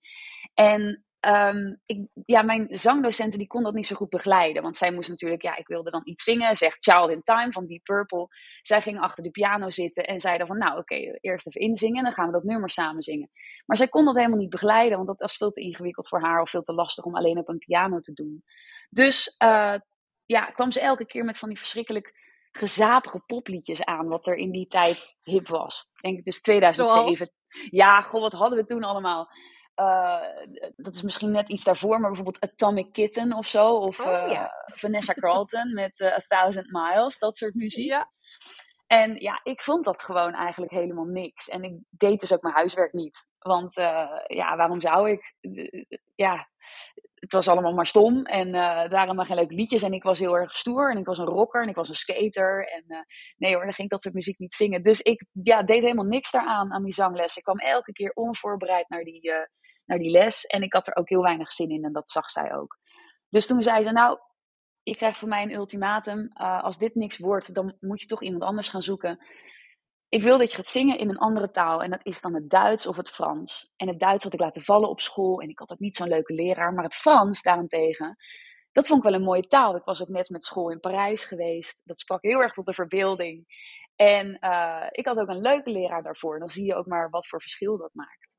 En 0.55 1.05
Um, 1.27 1.81
ik, 1.87 2.07
ja, 2.25 2.43
mijn 2.43 2.67
zangdocenten 2.71 3.39
die 3.39 3.47
kon 3.47 3.63
dat 3.63 3.75
niet 3.75 3.87
zo 3.87 3.97
goed 3.97 4.09
begeleiden. 4.09 4.63
Want 4.63 4.77
zij 4.77 4.93
moest 4.93 5.09
natuurlijk, 5.09 5.43
ja, 5.43 5.57
ik 5.57 5.67
wilde 5.67 5.91
dan 5.91 6.01
iets 6.05 6.23
zingen. 6.23 6.57
Zegt 6.57 6.85
Child 6.85 7.11
in 7.11 7.23
Time 7.23 7.53
van 7.53 7.67
Deep 7.67 7.85
Purple. 7.85 8.29
Zij 8.61 8.83
ging 8.83 9.01
achter 9.01 9.23
de 9.23 9.31
piano 9.31 9.71
zitten 9.71 10.05
en 10.05 10.21
zeiden 10.21 10.47
van, 10.47 10.59
nou 10.59 10.79
oké, 10.79 10.95
okay, 10.95 11.19
eerst 11.21 11.47
even 11.47 11.61
inzingen 11.61 11.97
en 11.97 12.05
dan 12.05 12.13
gaan 12.13 12.27
we 12.27 12.33
dat 12.33 12.43
nummer 12.43 12.71
samen 12.71 13.03
zingen. 13.03 13.31
Maar 13.67 13.77
zij 13.77 13.89
kon 13.89 14.05
dat 14.05 14.17
helemaal 14.17 14.39
niet 14.39 14.51
begeleiden, 14.51 14.97
want 14.97 15.09
dat 15.09 15.21
was 15.21 15.37
veel 15.37 15.51
te 15.51 15.61
ingewikkeld 15.61 16.09
voor 16.09 16.21
haar 16.21 16.41
of 16.41 16.51
veel 16.51 16.63
te 16.63 16.75
lastig 16.75 17.05
om 17.05 17.17
alleen 17.17 17.39
op 17.39 17.49
een 17.49 17.59
piano 17.59 18.01
te 18.01 18.13
doen. 18.13 18.45
Dus 18.91 19.37
uh, 19.45 19.75
ja, 20.27 20.45
kwam 20.45 20.71
ze 20.71 20.81
elke 20.81 21.07
keer 21.07 21.25
met 21.25 21.39
van 21.39 21.49
die 21.49 21.59
verschrikkelijk 21.59 22.15
gezapige 22.53 23.21
popliedjes 23.27 23.85
aan, 23.85 24.09
wat 24.09 24.27
er 24.27 24.37
in 24.37 24.51
die 24.51 24.67
tijd 24.67 25.17
hip 25.23 25.49
was. 25.49 25.91
Denk 26.01 26.19
ik 26.19 26.25
dus 26.25 26.41
2007. 26.41 27.15
Zoals? 27.15 27.31
Ja, 27.71 28.01
goh, 28.01 28.21
wat 28.21 28.33
hadden 28.33 28.59
we 28.59 28.65
toen 28.65 28.85
allemaal? 28.85 29.29
Uh, 29.77 30.21
dat 30.77 30.95
is 30.95 31.03
misschien 31.03 31.31
net 31.31 31.49
iets 31.49 31.65
daarvoor, 31.65 32.01
maar 32.01 32.11
bijvoorbeeld 32.11 32.41
Atomic 32.41 32.93
Kitten 32.93 33.33
of 33.33 33.47
zo. 33.47 33.77
Of 33.77 34.01
oh, 34.01 34.07
uh, 34.07 34.45
Vanessa 34.65 35.13
Carlton 35.13 35.73
met 35.83 36.01
uh, 36.01 36.13
A 36.13 36.19
Thousand 36.19 36.67
Miles, 36.71 37.19
dat 37.19 37.37
soort 37.37 37.55
muziek. 37.55 37.87
Ja. 37.87 38.11
En 38.87 39.17
ja, 39.17 39.41
ik 39.43 39.63
vond 39.63 39.85
dat 39.85 40.03
gewoon 40.03 40.35
eigenlijk 40.35 40.73
helemaal 40.73 41.05
niks. 41.05 41.49
En 41.49 41.63
ik 41.63 41.73
deed 41.91 42.21
dus 42.21 42.33
ook 42.33 42.43
mijn 42.43 42.55
huiswerk 42.55 42.93
niet. 42.93 43.27
Want 43.39 43.75
ja, 44.27 44.57
waarom 44.57 44.81
zou 44.81 45.11
ik? 45.11 45.35
ja, 46.15 46.49
het 47.23 47.33
was 47.33 47.49
allemaal 47.49 47.73
maar 47.73 47.87
stom. 47.87 48.25
En 48.25 48.49
uh, 48.49 48.89
waren 48.89 49.15
maar 49.15 49.27
geen 49.27 49.37
leuke 49.37 49.55
liedjes. 49.55 49.83
En 49.83 49.93
ik 49.93 50.03
was 50.03 50.19
heel 50.19 50.37
erg 50.37 50.57
stoer. 50.57 50.91
En 50.91 50.99
ik 50.99 51.07
was 51.07 51.19
een 51.19 51.25
rocker. 51.25 51.63
En 51.63 51.69
ik 51.69 51.75
was 51.75 51.89
een 51.89 51.95
skater. 51.95 52.69
En 52.69 52.85
uh, 52.89 52.99
nee 53.37 53.55
hoor, 53.55 53.65
dan 53.65 53.73
ging 53.73 53.87
ik 53.87 53.93
dat 53.93 54.03
soort 54.03 54.15
muziek 54.15 54.39
niet 54.39 54.55
zingen. 54.55 54.83
Dus 54.83 55.01
ik 55.01 55.25
ja, 55.43 55.63
deed 55.63 55.83
helemaal 55.83 56.05
niks 56.05 56.31
daaraan, 56.31 56.73
aan 56.73 56.85
die 56.85 56.93
zangles. 56.93 57.37
Ik 57.37 57.43
kwam 57.43 57.59
elke 57.59 57.93
keer 57.93 58.11
onvoorbereid 58.15 58.89
naar 58.89 59.05
die, 59.05 59.29
uh, 59.29 59.35
naar 59.85 59.99
die 59.99 60.11
les. 60.11 60.45
En 60.45 60.63
ik 60.63 60.73
had 60.73 60.87
er 60.87 60.97
ook 60.97 61.09
heel 61.09 61.23
weinig 61.23 61.53
zin 61.53 61.71
in. 61.71 61.85
En 61.85 61.93
dat 61.93 62.11
zag 62.11 62.31
zij 62.31 62.55
ook. 62.55 62.79
Dus 63.29 63.47
toen 63.47 63.63
zei 63.63 63.83
ze, 63.83 63.91
nou, 63.91 64.19
je 64.83 64.97
krijgt 64.97 65.19
van 65.19 65.29
mij 65.29 65.43
een 65.43 65.55
ultimatum. 65.55 66.29
als 66.37 66.79
dit 66.79 66.95
niks 66.95 67.19
wordt, 67.19 67.55
dan 67.55 67.77
moet 67.81 68.01
je 68.01 68.07
toch 68.07 68.23
iemand 68.23 68.43
anders 68.43 68.69
gaan 68.69 68.83
zoeken 68.83 69.19
ik 70.13 70.23
wil 70.23 70.39
dat 70.39 70.51
je 70.51 70.57
gaat 70.57 70.69
zingen 70.69 70.99
in 70.99 71.09
een 71.09 71.19
andere 71.19 71.51
taal. 71.51 71.83
En 71.83 71.91
dat 71.91 72.01
is 72.03 72.21
dan 72.21 72.35
het 72.35 72.51
Duits 72.51 72.87
of 72.87 72.97
het 72.97 73.11
Frans. 73.11 73.73
En 73.77 73.89
het 73.89 73.99
Duits 73.99 74.25
had 74.25 74.33
ik 74.33 74.41
laten 74.41 74.63
vallen 74.63 74.89
op 74.89 75.01
school. 75.01 75.41
En 75.41 75.49
ik 75.49 75.59
had 75.59 75.73
ook 75.73 75.79
niet 75.79 75.97
zo'n 75.97 76.09
leuke 76.09 76.35
leraar. 76.35 76.73
Maar 76.73 76.85
het 76.85 76.95
Frans 76.95 77.43
daarentegen, 77.43 78.17
dat 78.73 78.87
vond 78.87 79.05
ik 79.05 79.11
wel 79.11 79.19
een 79.19 79.27
mooie 79.27 79.47
taal. 79.47 79.77
Ik 79.77 79.85
was 79.85 80.03
ook 80.03 80.09
net 80.09 80.29
met 80.29 80.45
school 80.45 80.71
in 80.71 80.81
Parijs 80.81 81.25
geweest. 81.25 81.81
Dat 81.85 81.99
sprak 81.99 82.23
heel 82.23 82.43
erg 82.43 82.53
tot 82.53 82.67
de 82.67 82.73
verbeelding. 82.73 83.47
En 83.97 84.39
uh, 84.41 84.87
ik 84.91 85.07
had 85.07 85.19
ook 85.19 85.29
een 85.29 85.41
leuke 85.41 85.71
leraar 85.71 86.03
daarvoor. 86.03 86.39
Dan 86.39 86.51
zie 86.51 86.65
je 86.65 86.75
ook 86.75 86.87
maar 86.87 87.11
wat 87.11 87.27
voor 87.27 87.41
verschil 87.41 87.77
dat 87.77 87.95
maakt. 87.95 88.32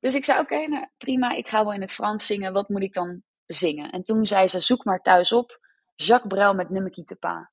Dus 0.00 0.14
ik 0.14 0.24
zei, 0.24 0.40
oké, 0.40 0.54
okay, 0.54 0.66
nou, 0.66 0.86
prima. 0.98 1.30
Ik 1.30 1.48
ga 1.48 1.64
wel 1.64 1.72
in 1.72 1.80
het 1.80 1.92
Frans 1.92 2.26
zingen. 2.26 2.52
Wat 2.52 2.68
moet 2.68 2.82
ik 2.82 2.92
dan 2.92 3.22
zingen? 3.44 3.90
En 3.90 4.02
toen 4.02 4.26
zei 4.26 4.48
ze, 4.48 4.60
zoek 4.60 4.84
maar 4.84 5.00
thuis 5.00 5.32
op. 5.32 5.60
Jacques 5.94 6.32
Brel 6.32 6.54
met 6.54 6.70
Nummeki 6.70 7.04
te 7.04 7.16
Pa. 7.16 7.50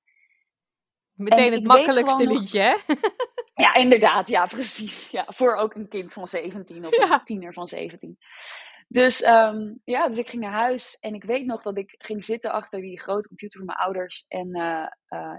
Meteen 1.13 1.51
het 1.51 1.63
makkelijkste 1.63 2.27
liedje, 2.27 2.59
hè? 2.59 2.75
Ja, 3.55 3.75
inderdaad. 3.75 4.27
Ja, 4.27 4.45
precies. 4.45 5.09
Ja, 5.09 5.25
voor 5.27 5.55
ook 5.55 5.73
een 5.75 5.87
kind 5.87 6.13
van 6.13 6.27
17 6.27 6.85
of 6.85 6.97
een 6.97 7.23
tiener 7.23 7.53
van 7.53 7.67
17. 7.67 8.17
Dus, 8.87 9.25
um, 9.25 9.81
ja, 9.83 10.07
dus 10.07 10.17
ik 10.17 10.29
ging 10.29 10.41
naar 10.41 10.51
huis 10.51 10.97
en 10.99 11.13
ik 11.13 11.23
weet 11.23 11.45
nog 11.45 11.61
dat 11.61 11.77
ik 11.77 11.95
ging 11.97 12.25
zitten 12.25 12.51
achter 12.51 12.81
die 12.81 12.99
grote 12.99 13.27
computer 13.27 13.57
van 13.57 13.67
mijn 13.67 13.79
ouders. 13.79 14.25
En 14.27 14.57
uh, 14.57 14.87
uh, 15.09 15.37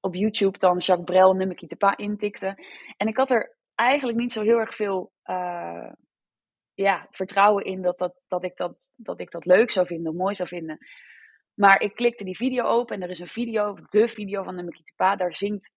op 0.00 0.14
YouTube 0.14 0.58
dan 0.58 0.78
Jacques 0.78 1.04
Brel 1.04 1.32
nummerkie 1.32 1.68
te 1.68 1.76
pa 1.76 1.96
intikte. 1.96 2.54
En 2.96 3.06
ik 3.06 3.16
had 3.16 3.30
er 3.30 3.56
eigenlijk 3.74 4.18
niet 4.18 4.32
zo 4.32 4.42
heel 4.42 4.58
erg 4.58 4.74
veel 4.74 5.12
uh, 5.24 5.92
ja, 6.76 7.06
vertrouwen 7.10 7.64
in 7.64 7.82
dat, 7.82 7.98
dat, 7.98 8.14
dat, 8.28 8.44
ik 8.44 8.56
dat, 8.56 8.92
dat 8.96 9.20
ik 9.20 9.30
dat 9.30 9.44
leuk 9.44 9.70
zou 9.70 9.86
vinden 9.86 10.16
mooi 10.16 10.34
zou 10.34 10.48
vinden. 10.48 10.78
Maar 11.54 11.80
ik 11.80 11.94
klikte 11.94 12.24
die 12.24 12.36
video 12.36 12.64
open 12.64 12.96
en 12.96 13.02
er 13.02 13.10
is 13.10 13.18
een 13.18 13.26
video, 13.26 13.74
de 13.88 14.08
video 14.08 14.42
van 14.42 14.56
de 14.56 14.62
Mekitupa. 14.62 15.16
Daar 15.16 15.34
zingt 15.34 15.70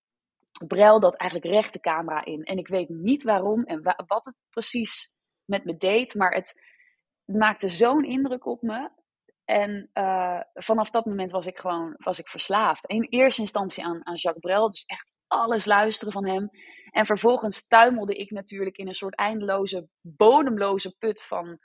Brel 0.68 1.00
dat 1.00 1.15
eigenlijk 1.15 1.53
recht 1.53 1.74
de 1.74 1.79
camera 1.79 2.25
in. 2.25 2.44
En 2.44 2.58
ik 2.58 2.68
weet 2.68 2.89
niet 2.89 3.24
waarom 3.24 3.63
en 3.63 3.82
wat 4.08 4.25
het 4.25 4.36
precies 4.50 5.12
met 5.46 5.65
me 5.65 5.77
deed. 5.77 6.15
Maar 6.15 6.32
het 6.32 6.53
maakte 7.25 7.70
zo'n 7.70 8.03
indruk 8.03 8.46
op 8.46 8.62
me. 8.62 8.89
En 9.46 9.89
uh, 9.94 10.41
vanaf 10.53 10.89
dat 10.89 11.06
moment 11.06 11.32
was 11.32 11.46
ik 11.46 11.60
gewoon 11.60 11.96
was 11.98 12.20
ik 12.20 12.27
verslaafd. 12.27 12.86
In 12.86 13.08
eerste 13.10 13.41
instantie 13.41 13.86
aan, 13.86 14.06
aan 14.06 14.15
Jacques 14.15 14.44
Brel. 14.44 14.70
Dus 14.70 14.86
echt 14.86 15.13
alles 15.29 15.65
luisteren 15.65 16.13
van 16.13 16.27
hem. 16.27 16.50
En 16.89 17.05
vervolgens 17.05 17.67
tuimelde 17.67 18.15
ik 18.15 18.31
natuurlijk 18.31 18.77
in 18.77 18.88
een 18.88 18.93
soort 18.93 19.15
eindeloze, 19.15 19.88
bodemloze 20.01 20.95
put 20.98 21.24
van 21.24 21.59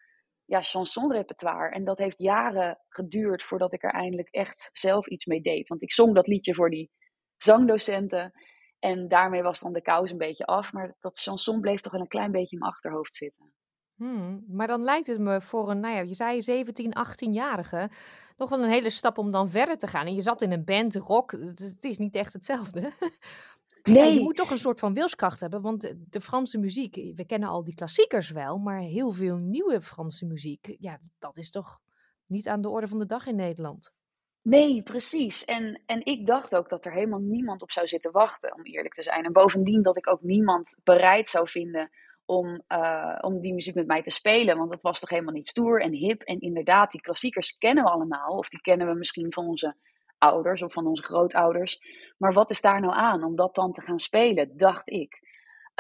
ja, 0.45 0.63
chansonrepertoire. 0.63 1.71
En 1.71 1.85
dat 1.85 1.99
heeft 1.99 2.19
jaren 2.19 2.79
geduurd 2.89 3.45
voordat 3.45 3.73
ik 3.73 3.83
er 3.83 3.93
eindelijk 3.93 4.29
echt 4.29 4.71
zelf 4.73 5.07
iets 5.07 5.25
mee 5.25 5.41
deed. 5.41 5.69
Want 5.69 5.83
ik 5.83 5.93
zong 5.93 6.15
dat 6.15 6.27
liedje 6.27 6.55
voor 6.55 6.71
die 6.71 6.91
zangdocenten. 7.37 8.33
En 8.79 9.09
daarmee 9.09 9.43
was 9.43 9.61
dan 9.61 9.73
de 9.73 9.83
kous 9.83 10.11
een 10.11 10.19
beetje 10.19 10.47
af. 10.47 10.73
Maar 10.73 10.97
dat 11.01 11.19
chanson 11.19 11.61
bleef 11.61 11.81
toch 11.81 11.93
wel 11.93 12.01
een 12.01 12.09
klein 12.09 12.33
beetje 12.33 12.57
in 12.57 12.59
mijn 12.59 12.73
achterhoofd 12.73 13.15
zitten. 13.15 13.53
Hmm, 13.97 14.45
maar 14.49 14.67
dan 14.67 14.83
lijkt 14.83 15.07
het 15.07 15.21
me 15.21 15.41
voor 15.41 15.71
een, 15.71 15.81
nou 15.81 15.95
ja, 15.95 16.01
je 16.01 16.15
zei 16.15 16.43
17, 16.43 16.93
18-jarige, 16.99 17.91
nog 18.37 18.49
wel 18.49 18.63
een 18.63 18.71
hele 18.71 18.91
stap 18.91 19.19
om 19.19 19.31
dan 19.31 19.51
verder 19.51 19.79
te 19.79 19.87
gaan. 19.87 20.07
En 20.07 20.15
je 20.15 20.21
zat 20.21 20.43
in 20.43 20.53
een 20.53 20.65
band, 20.65 20.95
rock, 20.95 21.33
het 21.33 21.85
is 21.85 21.99
niet 21.99 22.15
echt 22.15 22.33
hetzelfde. 22.33 22.93
Nee. 23.93 24.15
je 24.15 24.21
moet 24.21 24.37
toch 24.37 24.51
een 24.51 24.59
soort 24.59 24.81
van 24.81 24.95
wilskracht 24.95 25.41
hebben, 25.41 25.63
want 25.63 25.95
de 26.11 26.21
Franse 26.21 26.59
muziek, 26.59 26.95
we 26.95 27.25
kennen 27.27 27.49
al 27.49 27.65
die 27.65 27.75
klassiekers 27.75 28.31
wel, 28.31 28.59
maar 28.59 28.81
heel 28.81 29.11
veel 29.13 29.37
nieuwe 29.37 29.83
Franse 29.83 30.27
muziek, 30.27 30.77
ja, 30.79 30.99
dat 31.19 31.37
is 31.37 31.51
toch 31.51 31.81
niet 32.27 32.49
aan 32.49 32.61
de 32.61 32.69
orde 32.69 32.89
van 32.89 32.99
de 32.99 33.07
dag 33.07 33.27
in 33.27 33.37
Nederland. 33.37 33.93
Nee, 34.43 34.83
precies. 34.83 35.45
En, 35.45 35.83
en 35.87 36.05
ik 36.05 36.27
dacht 36.27 36.57
ook 36.57 36.69
dat 36.69 36.85
er 36.85 36.93
helemaal 36.93 37.21
niemand 37.21 37.63
op 37.63 37.71
zou 37.71 37.87
zitten 37.87 38.13
wachten, 38.13 38.55
om 38.55 38.63
eerlijk 38.63 38.95
te 38.95 39.03
zijn. 39.03 39.25
En 39.25 39.33
bovendien 39.33 39.83
dat 39.83 39.97
ik 39.97 40.09
ook 40.09 40.23
niemand 40.23 40.77
bereid 40.83 41.29
zou 41.29 41.49
vinden 41.49 41.91
om, 42.25 42.63
uh, 42.69 43.19
om 43.21 43.41
die 43.41 43.55
muziek 43.55 43.75
met 43.75 43.87
mij 43.87 44.03
te 44.03 44.11
spelen. 44.11 44.59
Want 44.59 44.71
dat 44.71 44.83
was 44.83 45.01
toch 45.01 45.11
helemaal 45.11 45.35
niet 45.35 45.49
stoer 45.49 45.81
en 45.81 45.93
hip. 45.93 46.23
En 46.23 46.41
inderdaad, 46.41 46.91
die 46.91 47.01
klassiekers 47.01 47.59
kennen 47.59 47.85
we 47.85 47.91
allemaal. 47.91 48.37
Of 48.39 48.49
die 48.49 48.61
kennen 48.61 48.87
we 48.87 48.95
misschien 48.95 49.33
van 49.33 49.47
onze 49.47 49.77
ouders 50.19 50.63
of 50.63 50.73
van 50.73 50.87
onze 50.87 51.03
grootouders. 51.03 51.79
Maar 52.19 52.33
wat 52.33 52.51
is 52.51 52.61
daar 52.61 52.81
nou 52.81 52.95
aan 52.95 53.25
om 53.25 53.37
dat 53.37 53.55
dan 53.55 53.73
te 53.73 53.83
gaan 53.83 53.99
spelen, 53.99 54.57
dacht 54.57 54.89
ik. 54.89 55.23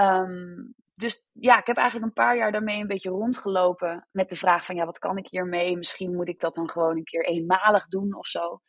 Um, 0.00 0.74
dus 0.94 1.24
ja, 1.32 1.58
ik 1.58 1.66
heb 1.66 1.76
eigenlijk 1.76 2.06
een 2.06 2.24
paar 2.24 2.36
jaar 2.36 2.52
daarmee 2.52 2.80
een 2.80 2.86
beetje 2.86 3.10
rondgelopen 3.10 4.08
met 4.10 4.28
de 4.28 4.36
vraag 4.36 4.64
van 4.64 4.76
ja, 4.76 4.84
wat 4.84 4.98
kan 4.98 5.18
ik 5.18 5.26
hiermee? 5.26 5.76
Misschien 5.76 6.14
moet 6.14 6.28
ik 6.28 6.40
dat 6.40 6.54
dan 6.54 6.70
gewoon 6.70 6.96
een 6.96 7.04
keer 7.04 7.24
eenmalig 7.24 7.88
doen 7.88 8.14
of 8.14 8.26
zo. 8.26 8.60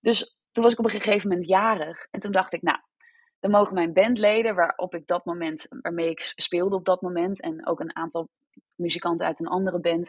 Dus 0.00 0.38
toen 0.52 0.64
was 0.64 0.72
ik 0.72 0.78
op 0.78 0.84
een 0.84 0.90
gegeven 0.90 1.28
moment 1.28 1.48
jarig 1.48 2.06
en 2.10 2.20
toen 2.20 2.32
dacht 2.32 2.52
ik, 2.52 2.62
nou, 2.62 2.78
dan 3.40 3.50
mogen 3.50 3.74
mijn 3.74 3.92
bandleden, 3.92 4.54
waarop 4.54 4.94
ik 4.94 5.06
dat 5.06 5.24
moment, 5.24 5.66
waarmee 5.68 6.10
ik 6.10 6.20
speelde 6.20 6.76
op 6.76 6.84
dat 6.84 7.00
moment, 7.00 7.40
en 7.40 7.66
ook 7.66 7.80
een 7.80 7.96
aantal 7.96 8.28
muzikanten 8.74 9.26
uit 9.26 9.40
een 9.40 9.46
andere 9.46 9.80
band, 9.80 10.08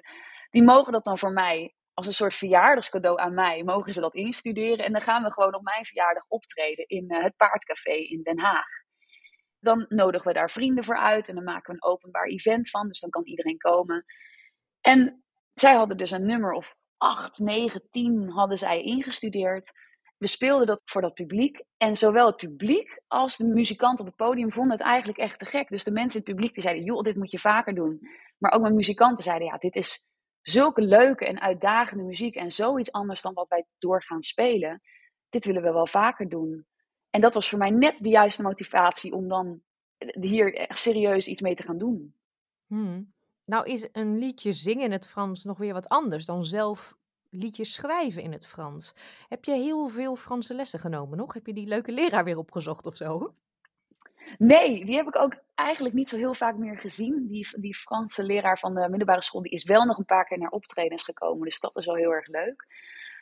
die 0.50 0.64
mogen 0.64 0.92
dat 0.92 1.04
dan 1.04 1.18
voor 1.18 1.32
mij 1.32 1.74
als 2.02 2.10
een 2.10 2.26
soort 2.26 2.36
verjaardagscadeau 2.36 3.20
aan 3.20 3.34
mij, 3.34 3.64
mogen 3.64 3.94
ze 3.94 4.00
dat 4.00 4.16
instuderen. 4.16 4.86
En 4.86 4.92
dan 4.92 5.02
gaan 5.02 5.24
we 5.24 5.32
gewoon 5.32 5.56
op 5.56 5.64
mijn 5.64 5.86
verjaardag 5.86 6.26
optreden 6.28 6.88
in 6.88 7.06
uh, 7.08 7.24
het 7.24 7.36
Paardcafé 7.36 7.94
in 7.94 8.22
Den 8.24 8.40
Haag. 8.40 8.68
Dan 9.60 9.86
nodigen 9.90 10.28
we 10.28 10.34
daar 10.34 10.52
vrienden 10.52 10.84
voor 10.84 10.98
uit 10.98 11.28
en 11.28 11.36
dan 11.36 11.44
maken 11.44 11.74
we 11.74 11.80
een 11.82 11.90
openbaar 11.92 12.26
event 12.26 12.70
van. 12.70 12.88
Dus 12.88 13.00
dan 13.00 13.10
kan 13.10 13.26
iedereen 13.26 13.58
komen. 13.58 14.06
En 14.80 15.24
zij 15.54 15.74
hadden 15.74 15.98
dus 15.98 16.12
een 16.12 16.26
nummer 16.26 16.52
of 16.52 16.76
8, 16.98 17.40
9, 17.40 17.90
10 17.90 18.30
hadden 18.30 18.58
zij 18.58 18.82
ingestudeerd. 18.82 19.72
We 20.18 20.28
speelden 20.28 20.68
dat 20.68 20.82
voor 20.86 21.02
dat 21.02 21.14
publiek. 21.14 21.64
En 21.78 21.96
zowel 21.96 22.26
het 22.26 22.36
publiek 22.36 23.02
als 23.08 23.38
de 23.38 23.46
muzikant 23.46 24.00
op 24.00 24.06
het 24.06 24.16
podium 24.16 24.52
vonden 24.52 24.78
het 24.78 24.88
eigenlijk 24.88 25.20
echt 25.20 25.40
te 25.40 25.46
gek. 25.46 25.70
Dus 25.70 25.84
de 25.84 25.92
mensen 25.92 26.20
in 26.20 26.26
het 26.26 26.36
publiek 26.36 26.54
die 26.54 26.64
zeiden, 26.64 26.84
joh, 26.84 27.02
dit 27.02 27.16
moet 27.16 27.32
je 27.32 27.40
vaker 27.40 27.76
doen. 27.76 28.00
Maar 28.38 28.52
ook 28.52 28.62
mijn 28.62 28.76
muzikanten 28.76 29.24
zeiden, 29.24 29.48
ja, 29.48 29.58
dit 29.58 29.76
is 29.76 30.06
zulke 30.42 30.82
leuke 30.82 31.26
en 31.26 31.42
uitdagende 31.42 32.04
muziek 32.04 32.36
en 32.36 32.52
zoiets 32.52 32.92
anders 32.92 33.22
dan 33.22 33.34
wat 33.34 33.48
wij 33.48 33.66
doorgaan 33.80 34.22
spelen. 34.22 34.82
Dit 35.30 35.46
willen 35.46 35.64
we 35.64 35.72
wel 35.72 35.88
vaker 35.88 36.30
doen. 36.30 36.66
En 37.10 37.22
dat 37.22 37.34
was 37.34 37.50
voor 37.50 37.60
mij 37.60 37.70
net 37.70 37.98
de 37.98 38.10
juiste 38.10 38.42
motivatie 38.42 39.14
om 39.14 39.28
dan 39.28 39.62
hier 40.20 40.56
echt 40.56 40.80
serieus 40.80 41.28
iets 41.28 41.42
mee 41.42 41.56
te 41.56 41.64
gaan 41.64 41.78
doen. 41.78 42.16
Hmm. 42.68 43.14
Nou 43.46 43.66
is 43.66 43.90
een 43.92 44.18
liedje 44.18 44.52
zingen 44.52 44.84
in 44.84 44.92
het 44.92 45.08
Frans 45.08 45.44
nog 45.44 45.58
weer 45.58 45.74
wat 45.74 45.90
anders 45.90 46.26
dan 46.26 46.46
zelf 46.46 46.96
liedjes 47.30 47.74
schrijven 47.74 48.22
in 48.22 48.32
het 48.32 48.48
Frans. 48.48 48.94
Heb 49.28 49.46
je 49.46 49.52
heel 49.52 49.88
veel 49.88 50.16
Franse 50.16 50.54
lessen 50.54 50.80
genomen 50.80 51.18
nog? 51.18 51.34
Heb 51.34 51.46
je 51.46 51.54
die 51.54 51.68
leuke 51.68 51.92
leraar 51.92 52.24
weer 52.24 52.38
opgezocht 52.38 52.86
of 52.86 52.96
zo? 52.96 53.34
Nee, 54.38 54.86
die 54.86 54.96
heb 54.96 55.08
ik 55.08 55.22
ook 55.22 55.36
eigenlijk 55.56 55.96
niet 55.96 56.10
zo 56.10 56.18
heel 56.18 56.34
vaak 56.34 56.56
meer 56.56 56.78
gezien. 56.78 57.28
Die, 57.28 57.48
die 57.60 57.76
Franse 57.76 58.24
leraar 58.24 58.60
van 58.60 58.74
de 58.74 58.90
middelbare 58.90 59.22
school 59.22 59.42
die 59.42 59.52
is 59.52 59.64
wel 59.64 59.86
nog 59.86 59.98
een 59.98 60.06
paar 60.06 60.26
keer 60.26 60.38
naar 60.38 60.50
optredens 60.50 61.04
gekomen. 61.04 61.46
Dus 61.46 61.60
dat 61.60 61.78
is 61.78 61.86
wel 61.86 61.96
heel 61.96 62.12
erg 62.12 62.28
leuk. 62.28 62.66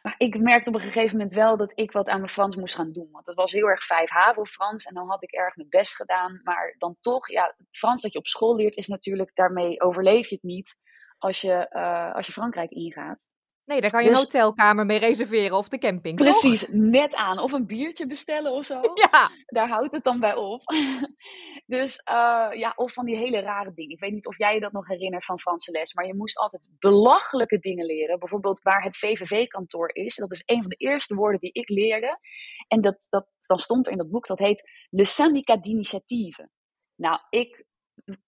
Maar 0.01 0.15
ik 0.17 0.39
merkte 0.39 0.69
op 0.69 0.75
een 0.75 0.81
gegeven 0.81 1.17
moment 1.17 1.33
wel 1.33 1.57
dat 1.57 1.79
ik 1.79 1.91
wat 1.91 2.09
aan 2.09 2.17
mijn 2.17 2.29
Frans 2.29 2.55
moest 2.55 2.75
gaan 2.75 2.91
doen. 2.91 3.09
Want 3.11 3.25
het 3.25 3.35
was 3.35 3.51
heel 3.51 3.69
erg 3.69 3.83
vijf 3.83 4.09
HAVO 4.09 4.45
Frans 4.45 4.85
en 4.85 4.93
dan 4.93 5.09
had 5.09 5.23
ik 5.23 5.31
erg 5.31 5.55
mijn 5.55 5.69
best 5.69 5.95
gedaan. 5.95 6.41
Maar 6.43 6.75
dan 6.77 6.95
toch, 6.99 7.29
ja, 7.29 7.55
Frans 7.71 8.01
dat 8.01 8.13
je 8.13 8.19
op 8.19 8.27
school 8.27 8.55
leert 8.55 8.75
is 8.75 8.87
natuurlijk, 8.87 9.31
daarmee 9.33 9.81
overleef 9.81 10.27
je 10.27 10.35
het 10.35 10.43
niet 10.43 10.75
als 11.17 11.41
je, 11.41 11.69
uh, 11.71 12.13
als 12.13 12.25
je 12.25 12.31
Frankrijk 12.31 12.71
ingaat. 12.71 13.27
Nee, 13.69 13.81
daar 13.81 13.89
kan 13.89 14.03
je 14.03 14.09
dus, 14.09 14.17
een 14.17 14.23
hotelkamer 14.23 14.85
mee 14.85 14.99
reserveren 14.99 15.57
of 15.57 15.69
de 15.69 15.77
camping. 15.77 16.15
Precies, 16.15 16.67
net 16.69 17.15
aan. 17.15 17.39
Of 17.39 17.51
een 17.51 17.65
biertje 17.65 18.07
bestellen 18.07 18.51
of 18.51 18.65
zo. 18.65 18.81
Ja. 19.11 19.31
Daar 19.45 19.67
houdt 19.67 19.91
het 19.91 20.03
dan 20.03 20.19
bij 20.19 20.35
op. 20.35 20.61
dus 21.75 22.01
uh, 22.11 22.49
ja, 22.53 22.73
of 22.75 22.93
van 22.93 23.05
die 23.05 23.15
hele 23.15 23.39
rare 23.39 23.73
dingen. 23.73 23.91
Ik 23.91 23.99
weet 23.99 24.11
niet 24.11 24.27
of 24.27 24.37
jij 24.37 24.53
je 24.53 24.59
dat 24.59 24.71
nog 24.71 24.87
herinnert 24.87 25.25
van 25.25 25.39
Franse 25.39 25.71
les, 25.71 25.93
maar 25.93 26.05
je 26.05 26.15
moest 26.15 26.37
altijd 26.37 26.61
belachelijke 26.79 27.59
dingen 27.59 27.85
leren. 27.85 28.19
Bijvoorbeeld 28.19 28.61
waar 28.61 28.83
het 28.83 28.97
VVV-kantoor 28.97 29.89
is. 29.93 30.15
Dat 30.15 30.31
is 30.31 30.43
een 30.45 30.61
van 30.61 30.69
de 30.69 30.75
eerste 30.75 31.15
woorden 31.15 31.39
die 31.39 31.51
ik 31.51 31.69
leerde. 31.69 32.19
En 32.67 32.81
dat, 32.81 33.07
dat, 33.09 33.27
dan 33.47 33.59
stond 33.59 33.85
er 33.85 33.91
in 33.91 33.97
dat 33.97 34.09
boek, 34.09 34.27
dat 34.27 34.39
heet 34.39 34.69
Le 34.89 35.05
Syndicat 35.05 35.63
d'Initiative. 35.63 36.49
Nou, 36.95 37.19
ik 37.29 37.65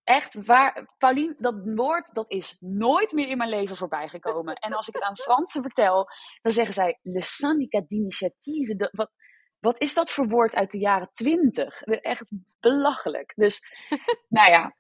echt 0.04 0.46
waar, 0.46 0.94
Pauline, 0.98 1.36
dat 1.38 1.56
woord 1.64 2.14
dat 2.14 2.32
is 2.32 2.58
nooit 2.60 3.12
meer 3.12 3.28
in 3.28 3.38
mijn 3.38 3.50
leven 3.50 3.76
voorbij 3.76 4.08
gekomen. 4.08 4.56
En 4.56 4.74
als 4.74 4.88
ik 4.88 4.94
het 4.94 5.04
aan 5.04 5.18
Fransen 5.18 5.62
vertel, 5.62 6.08
dan 6.42 6.52
zeggen 6.52 6.74
zij 6.74 7.00
le 7.02 7.22
syndicat 7.22 7.88
d'initiative. 7.88 8.90
Wat, 8.92 9.12
wat 9.60 9.82
is 9.82 9.94
dat 9.94 10.10
voor 10.10 10.28
woord 10.28 10.56
uit 10.56 10.72
de 10.72 10.80
jaren 10.80 11.12
twintig? 11.12 11.82
Echt 11.82 12.32
belachelijk. 12.60 13.34
Dus, 13.36 13.62
nou 14.30 14.52
ja. 14.52 14.76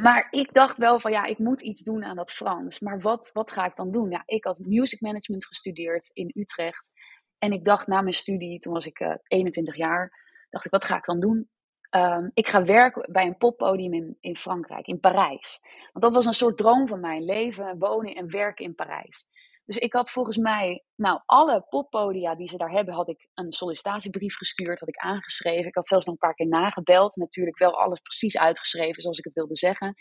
Maar 0.00 0.26
ik 0.30 0.52
dacht 0.52 0.76
wel 0.76 0.98
van 0.98 1.10
ja, 1.12 1.24
ik 1.24 1.38
moet 1.38 1.62
iets 1.62 1.82
doen 1.82 2.04
aan 2.04 2.16
dat 2.16 2.32
Frans. 2.32 2.80
Maar 2.80 3.00
wat, 3.00 3.30
wat 3.32 3.50
ga 3.50 3.64
ik 3.64 3.76
dan 3.76 3.90
doen? 3.90 4.10
Ja, 4.10 4.22
ik 4.26 4.44
had 4.44 4.58
music 4.58 5.00
management 5.00 5.46
gestudeerd 5.46 6.10
in 6.12 6.30
Utrecht. 6.34 6.90
En 7.38 7.52
ik 7.52 7.64
dacht 7.64 7.86
na 7.86 8.00
mijn 8.00 8.14
studie, 8.14 8.58
toen 8.58 8.72
was 8.72 8.86
ik 8.86 9.00
uh, 9.00 9.10
eh, 9.10 9.16
21 9.26 9.76
jaar, 9.76 10.12
dacht 10.50 10.64
ik, 10.64 10.70
wat 10.70 10.84
ga 10.84 10.96
ik 10.96 11.04
dan 11.04 11.20
doen? 11.20 11.48
Um, 11.96 12.30
ik 12.34 12.48
ga 12.48 12.64
werken 12.64 13.12
bij 13.12 13.26
een 13.26 13.36
poppodium 13.36 13.94
in, 13.94 14.16
in 14.20 14.36
Frankrijk, 14.36 14.86
in 14.86 15.00
Parijs. 15.00 15.60
Want 15.92 16.04
dat 16.04 16.12
was 16.12 16.26
een 16.26 16.34
soort 16.34 16.56
droom 16.56 16.88
van 16.88 17.00
mijn 17.00 17.24
leven, 17.24 17.78
wonen 17.78 18.14
en 18.14 18.30
werken 18.30 18.64
in 18.64 18.74
Parijs. 18.74 19.26
Dus 19.64 19.78
ik 19.78 19.92
had 19.92 20.10
volgens 20.10 20.36
mij, 20.36 20.84
nou, 20.94 21.20
alle 21.26 21.66
poppodia 21.68 22.34
die 22.34 22.48
ze 22.48 22.56
daar 22.56 22.70
hebben, 22.70 22.94
had 22.94 23.08
ik 23.08 23.28
een 23.34 23.52
sollicitatiebrief 23.52 24.36
gestuurd, 24.36 24.80
had 24.80 24.88
ik 24.88 24.96
aangeschreven. 24.96 25.66
Ik 25.66 25.74
had 25.74 25.86
zelfs 25.86 26.06
nog 26.06 26.14
een 26.14 26.26
paar 26.28 26.34
keer 26.34 26.46
nagebeld, 26.48 27.16
natuurlijk 27.16 27.58
wel 27.58 27.80
alles 27.80 28.00
precies 28.00 28.38
uitgeschreven 28.38 29.02
zoals 29.02 29.18
ik 29.18 29.24
het 29.24 29.32
wilde 29.32 29.56
zeggen. 29.56 29.94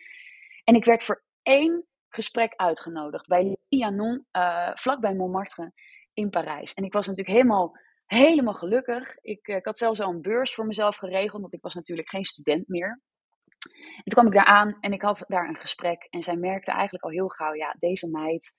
En 0.64 0.76
ik 0.76 0.86
werd 0.86 1.04
voor 1.04 1.24
één 1.42 1.86
gesprek 2.10 2.54
uitgenodigd 2.56 3.28
bij 3.28 3.58
Lianon, 3.70 4.26
uh, 4.32 4.72
vlakbij 4.74 5.16
Montmartre 5.16 5.72
in 6.14 6.30
Parijs. 6.30 6.74
En 6.74 6.84
ik 6.84 6.94
was 6.94 7.08
natuurlijk 7.08 7.38
helemaal 7.38 7.78
helemaal 8.10 8.54
gelukkig. 8.54 9.18
Ik, 9.22 9.48
eh, 9.48 9.56
ik 9.56 9.66
had 9.66 9.78
zelfs 9.78 10.00
al 10.00 10.10
een 10.10 10.22
beurs 10.22 10.54
voor 10.54 10.66
mezelf 10.66 10.96
geregeld, 10.96 11.42
want 11.42 11.54
ik 11.54 11.62
was 11.62 11.74
natuurlijk 11.74 12.10
geen 12.10 12.24
student 12.24 12.68
meer. 12.68 13.02
En 13.60 14.04
toen 14.04 14.14
kwam 14.14 14.28
ik 14.28 14.34
daar 14.34 14.46
aan 14.46 14.78
en 14.80 14.94
ik 14.94 15.02
had 15.02 15.24
daar 15.28 15.48
een 15.48 15.60
gesprek. 15.60 16.08
En 16.10 16.24
zij 16.24 16.36
merkte 16.36 16.72
eigenlijk 16.72 17.04
al 17.04 17.10
heel 17.10 17.28
gauw, 17.28 17.54
ja, 17.54 17.76
deze 17.80 18.10
meid, 18.10 18.54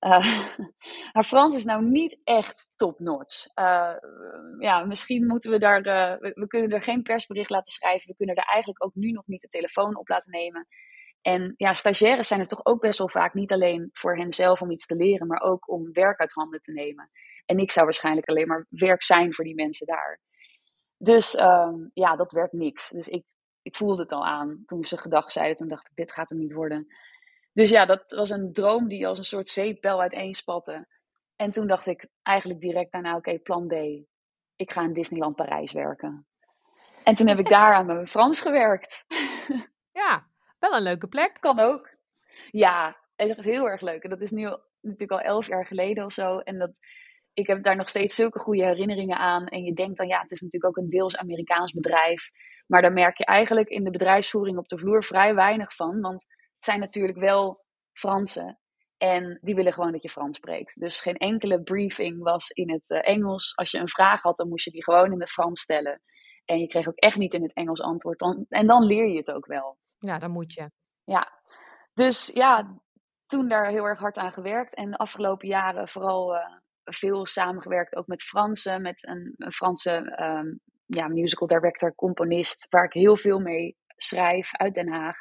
uh, 0.00 0.46
haar 1.14 1.24
Frans 1.24 1.54
is 1.54 1.64
nou 1.64 1.84
niet 1.84 2.18
echt 2.24 2.72
top-notch. 2.76 3.46
Uh, 3.54 3.94
ja, 4.58 4.84
misschien 4.84 5.26
moeten 5.26 5.50
we 5.50 5.58
daar, 5.58 5.82
we, 5.82 6.30
we, 6.34 6.46
kunnen 6.46 6.70
er 6.70 6.82
geen 6.82 7.02
persbericht 7.02 7.50
laten 7.50 7.72
schrijven. 7.72 8.08
We 8.08 8.16
kunnen 8.16 8.34
er 8.34 8.44
eigenlijk 8.44 8.84
ook 8.84 8.94
nu 8.94 9.10
nog 9.10 9.26
niet 9.26 9.40
de 9.40 9.48
telefoon 9.48 9.96
op 9.96 10.08
laten 10.08 10.30
nemen. 10.30 10.66
En 11.22 11.54
ja, 11.56 11.74
stagiaires 11.74 12.28
zijn 12.28 12.40
er 12.40 12.46
toch 12.46 12.64
ook 12.64 12.80
best 12.80 12.98
wel 12.98 13.08
vaak 13.08 13.34
niet 13.34 13.52
alleen 13.52 13.88
voor 13.92 14.16
henzelf 14.16 14.60
om 14.60 14.70
iets 14.70 14.86
te 14.86 14.96
leren, 14.96 15.26
maar 15.26 15.40
ook 15.40 15.70
om 15.70 15.92
werk 15.92 16.20
uit 16.20 16.32
handen 16.32 16.60
te 16.60 16.72
nemen. 16.72 17.10
En 17.46 17.58
ik 17.58 17.70
zou 17.70 17.84
waarschijnlijk 17.84 18.28
alleen 18.28 18.46
maar 18.46 18.66
werk 18.68 19.02
zijn 19.02 19.34
voor 19.34 19.44
die 19.44 19.54
mensen 19.54 19.86
daar. 19.86 20.20
Dus 20.98 21.38
um, 21.40 21.90
ja, 21.94 22.16
dat 22.16 22.32
werd 22.32 22.52
niks. 22.52 22.90
Dus 22.90 23.08
ik, 23.08 23.24
ik 23.62 23.76
voelde 23.76 24.02
het 24.02 24.12
al 24.12 24.26
aan. 24.26 24.62
Toen 24.66 24.84
ze 24.84 24.98
gedag 24.98 25.32
zeiden, 25.32 25.56
toen 25.56 25.68
dacht 25.68 25.86
ik, 25.86 25.96
dit 25.96 26.12
gaat 26.12 26.28
hem 26.28 26.38
niet 26.38 26.52
worden. 26.52 26.86
Dus 27.52 27.70
ja, 27.70 27.86
dat 27.86 28.10
was 28.10 28.30
een 28.30 28.52
droom 28.52 28.88
die 28.88 29.06
als 29.06 29.18
een 29.18 29.24
soort 29.24 29.48
zeepbel 29.48 30.00
uiteenspatte. 30.00 30.86
En 31.36 31.50
toen 31.50 31.66
dacht 31.66 31.86
ik 31.86 32.06
eigenlijk 32.22 32.60
direct 32.60 32.92
daarna, 32.92 33.16
oké, 33.16 33.38
plan 33.38 33.66
B. 33.66 33.72
Ik 34.56 34.72
ga 34.72 34.82
in 34.82 34.92
Disneyland 34.92 35.36
Parijs 35.36 35.72
werken. 35.72 36.26
En 37.04 37.14
toen 37.14 37.28
heb 37.28 37.38
ik 37.38 37.48
daar 37.48 37.74
aan 37.74 37.86
mijn 37.86 38.08
Frans 38.08 38.40
gewerkt. 38.40 39.04
Ja, 39.92 40.26
wel 40.58 40.76
een 40.76 40.82
leuke 40.82 41.08
plek. 41.08 41.36
Kan 41.40 41.58
ook. 41.58 41.96
Ja, 42.50 42.96
echt 43.14 43.40
heel 43.40 43.68
erg 43.68 43.80
leuk. 43.80 44.02
En 44.02 44.10
dat 44.10 44.20
is 44.20 44.30
nu 44.30 44.56
natuurlijk 44.80 45.10
al 45.10 45.20
elf 45.20 45.46
jaar 45.46 45.66
geleden 45.66 46.04
of 46.04 46.12
zo. 46.12 46.38
En 46.38 46.58
dat, 46.58 46.78
ik 47.36 47.46
heb 47.46 47.62
daar 47.62 47.76
nog 47.76 47.88
steeds 47.88 48.14
zulke 48.14 48.38
goede 48.38 48.64
herinneringen 48.64 49.18
aan. 49.18 49.46
En 49.46 49.62
je 49.62 49.72
denkt 49.72 49.98
dan, 49.98 50.06
ja, 50.06 50.20
het 50.20 50.30
is 50.30 50.40
natuurlijk 50.40 50.78
ook 50.78 50.84
een 50.84 50.90
deels 50.90 51.16
Amerikaans 51.16 51.72
bedrijf. 51.72 52.30
Maar 52.66 52.82
daar 52.82 52.92
merk 52.92 53.18
je 53.18 53.24
eigenlijk 53.24 53.68
in 53.68 53.84
de 53.84 53.90
bedrijfsvoering 53.90 54.58
op 54.58 54.68
de 54.68 54.78
vloer 54.78 55.04
vrij 55.04 55.34
weinig 55.34 55.74
van. 55.74 56.00
Want 56.00 56.24
het 56.54 56.64
zijn 56.64 56.80
natuurlijk 56.80 57.18
wel 57.18 57.64
Fransen. 57.92 58.58
En 58.96 59.38
die 59.42 59.54
willen 59.54 59.72
gewoon 59.72 59.92
dat 59.92 60.02
je 60.02 60.08
Frans 60.08 60.36
spreekt. 60.36 60.80
Dus 60.80 61.00
geen 61.00 61.16
enkele 61.16 61.62
briefing 61.62 62.22
was 62.22 62.50
in 62.50 62.70
het 62.70 62.90
uh, 62.90 62.98
Engels. 63.02 63.56
Als 63.56 63.70
je 63.70 63.78
een 63.78 63.88
vraag 63.88 64.22
had, 64.22 64.36
dan 64.36 64.48
moest 64.48 64.64
je 64.64 64.70
die 64.70 64.84
gewoon 64.84 65.12
in 65.12 65.20
het 65.20 65.30
Frans 65.30 65.60
stellen. 65.60 66.00
En 66.44 66.60
je 66.60 66.66
kreeg 66.66 66.88
ook 66.88 66.96
echt 66.98 67.16
niet 67.16 67.34
in 67.34 67.42
het 67.42 67.54
Engels 67.54 67.80
antwoord. 67.80 68.18
Dan, 68.18 68.46
en 68.48 68.66
dan 68.66 68.82
leer 68.84 69.08
je 69.08 69.16
het 69.16 69.32
ook 69.32 69.46
wel. 69.46 69.78
Ja, 69.98 70.18
dan 70.18 70.30
moet 70.30 70.52
je. 70.52 70.70
Ja, 71.04 71.40
dus 71.94 72.26
ja, 72.26 72.80
toen 73.26 73.48
daar 73.48 73.68
heel 73.68 73.84
erg 73.84 73.98
hard 73.98 74.18
aan 74.18 74.32
gewerkt. 74.32 74.74
En 74.74 74.90
de 74.90 74.96
afgelopen 74.96 75.48
jaren 75.48 75.88
vooral 75.88 76.34
uh, 76.34 76.40
veel 76.92 77.26
samengewerkt, 77.26 77.96
ook 77.96 78.06
met 78.06 78.22
Fransen, 78.22 78.82
met 78.82 79.06
een, 79.08 79.34
een 79.36 79.52
Franse 79.52 80.18
um, 80.22 80.60
ja, 80.86 81.08
musical 81.08 81.48
director, 81.48 81.94
componist, 81.94 82.66
waar 82.70 82.84
ik 82.84 82.92
heel 82.92 83.16
veel 83.16 83.38
mee 83.38 83.76
schrijf 83.96 84.56
uit 84.56 84.74
Den 84.74 84.88
Haag. 84.88 85.16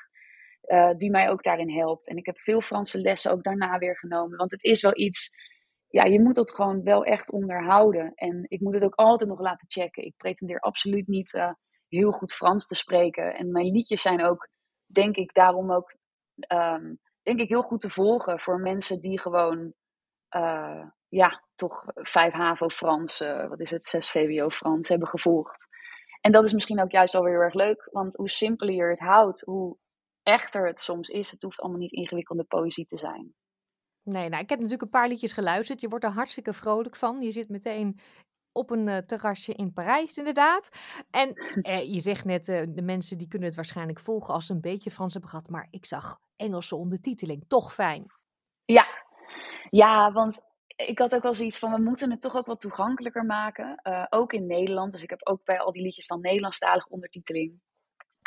Uh, 0.66 0.92
die 0.98 1.12
mij 1.12 1.30
ook 1.30 1.44
daarin 1.44 1.72
helpt. 1.72 2.10
En 2.10 2.18
ik 2.18 2.26
heb 2.26 2.40
veel 2.40 2.62
Franse 2.62 3.02
lessen 3.02 3.32
ook 3.32 3.44
daarna 3.44 3.78
weer 3.78 3.98
genomen. 3.98 4.38
Want 4.38 4.52
het 4.52 4.64
is 4.64 4.82
wel 4.82 4.98
iets, 4.98 5.32
ja, 5.88 6.04
je 6.04 6.22
moet 6.22 6.36
het 6.36 6.52
gewoon 6.52 6.84
wel 6.84 7.04
echt 7.04 7.32
onderhouden. 7.32 8.12
En 8.16 8.46
ik 8.48 8.60
moet 8.60 8.74
het 8.74 8.84
ook 8.84 8.96
altijd 8.96 9.30
nog 9.30 9.40
laten 9.40 9.70
checken. 9.70 10.04
Ik 10.04 10.18
pretendeer 10.18 10.60
absoluut 10.60 11.08
niet 11.08 11.34
uh, 11.34 11.52
heel 11.88 12.12
goed 12.12 12.34
Frans 12.34 12.66
te 12.66 12.76
spreken. 12.76 13.36
En 13.36 13.52
mijn 13.52 13.72
liedjes 13.72 14.02
zijn 14.02 14.26
ook, 14.26 14.50
denk 14.86 15.16
ik, 15.16 15.34
daarom 15.34 15.72
ook, 15.72 15.96
um, 16.54 17.00
denk 17.22 17.40
ik, 17.40 17.50
heel 17.50 17.64
goed 17.64 17.82
te 17.82 17.90
volgen 17.90 18.40
voor 18.40 18.60
mensen 18.60 19.02
die 19.02 19.20
gewoon, 19.20 19.74
uh, 20.36 20.86
ja, 21.16 21.44
toch 21.56 21.84
vijf 21.94 22.34
HAVO 22.34 22.70
Frans, 22.70 23.20
wat 23.50 23.60
is 23.60 23.72
het, 23.72 23.84
zes 23.84 24.10
VWO 24.10 24.50
Frans 24.50 24.90
hebben 24.90 25.08
gevolgd. 25.08 25.68
En 26.22 26.32
dat 26.32 26.44
is 26.44 26.54
misschien 26.54 26.82
ook 26.82 26.92
juist 26.92 27.16
alweer 27.16 27.34
heel 27.34 27.42
erg 27.42 27.54
leuk, 27.54 27.90
want 27.92 28.16
hoe 28.16 28.30
simpeler 28.30 28.76
je 28.76 28.84
het 28.84 29.00
houdt, 29.00 29.42
hoe 29.42 29.78
echter 30.24 30.68
het 30.68 30.82
soms 30.82 31.10
is. 31.10 31.32
Het 31.32 31.42
hoeft 31.42 31.60
allemaal 31.60 31.80
niet 31.80 31.92
ingewikkelde 31.92 32.44
poëzie 32.44 32.86
te 32.86 32.98
zijn. 32.98 33.34
Nee, 34.04 34.30
nou, 34.30 34.44
ik 34.44 34.50
heb 34.50 34.60
natuurlijk 34.60 34.82
een 34.82 35.00
paar 35.00 35.08
liedjes 35.08 35.34
geluisterd. 35.34 35.82
Je 35.82 35.88
wordt 35.88 36.04
er 36.04 36.12
hartstikke 36.12 36.54
vrolijk 36.54 36.96
van. 36.96 37.22
Je 37.22 37.32
zit 37.32 37.50
meteen 37.50 38.00
op 38.52 38.70
een 38.70 38.88
uh, 38.88 38.98
terrasje 38.98 39.54
in 39.54 39.74
Parijs, 39.74 40.18
inderdaad. 40.18 40.70
En 41.10 41.34
eh, 41.62 41.94
je 41.94 42.00
zegt 42.00 42.26
net, 42.26 42.48
uh, 42.48 42.62
de 42.70 42.82
mensen 42.82 43.18
die 43.18 43.28
kunnen 43.28 43.48
het 43.48 43.58
waarschijnlijk 43.58 44.00
volgen 44.00 44.34
als 44.34 44.46
ze 44.46 44.54
een 44.54 44.62
beetje 44.62 44.92
Frans 44.92 45.14
hebben 45.14 45.32
gehad. 45.32 45.50
Maar 45.50 45.68
ik 45.70 45.86
zag 45.86 46.20
Engelse 46.36 46.76
ondertiteling. 46.76 47.44
Toch 47.48 47.74
fijn. 47.74 48.06
Ja, 48.66 48.86
ja 49.70 50.12
want 50.12 50.40
ik 50.76 51.00
had 51.00 51.16
ook 51.16 51.24
wel 51.24 51.34
zoiets 51.34 51.60
van, 51.60 51.72
we 51.72 51.82
moeten 51.82 52.12
het 52.12 52.22
toch 52.22 52.36
ook 52.36 52.46
wat 52.46 52.60
toegankelijker 52.60 53.26
maken. 53.26 53.80
Uh, 53.84 54.06
ook 54.10 54.34
in 54.34 54.46
Nederland. 54.46 54.92
Dus 54.92 55.04
ik 55.04 55.10
heb 55.10 55.28
ook 55.28 55.44
bij 55.44 55.60
al 55.60 55.72
die 55.72 55.82
liedjes 55.82 56.08
dan 56.08 56.22
Nederlandstalige 56.22 56.90
ondertiteling. 56.90 57.60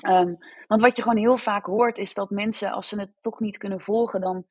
Um, 0.09 0.37
want 0.67 0.81
wat 0.81 0.97
je 0.97 1.03
gewoon 1.03 1.19
heel 1.19 1.39
vaak 1.39 1.67
hoort 1.67 1.99
is 1.99 2.15
dat 2.15 2.31
mensen, 2.31 2.73
als 2.73 2.89
ze 2.89 3.01
het 3.01 3.13
toch 3.21 3.41
niet 3.41 3.59
kunnen 3.59 3.81
volgen, 3.81 4.21
dan 4.21 4.47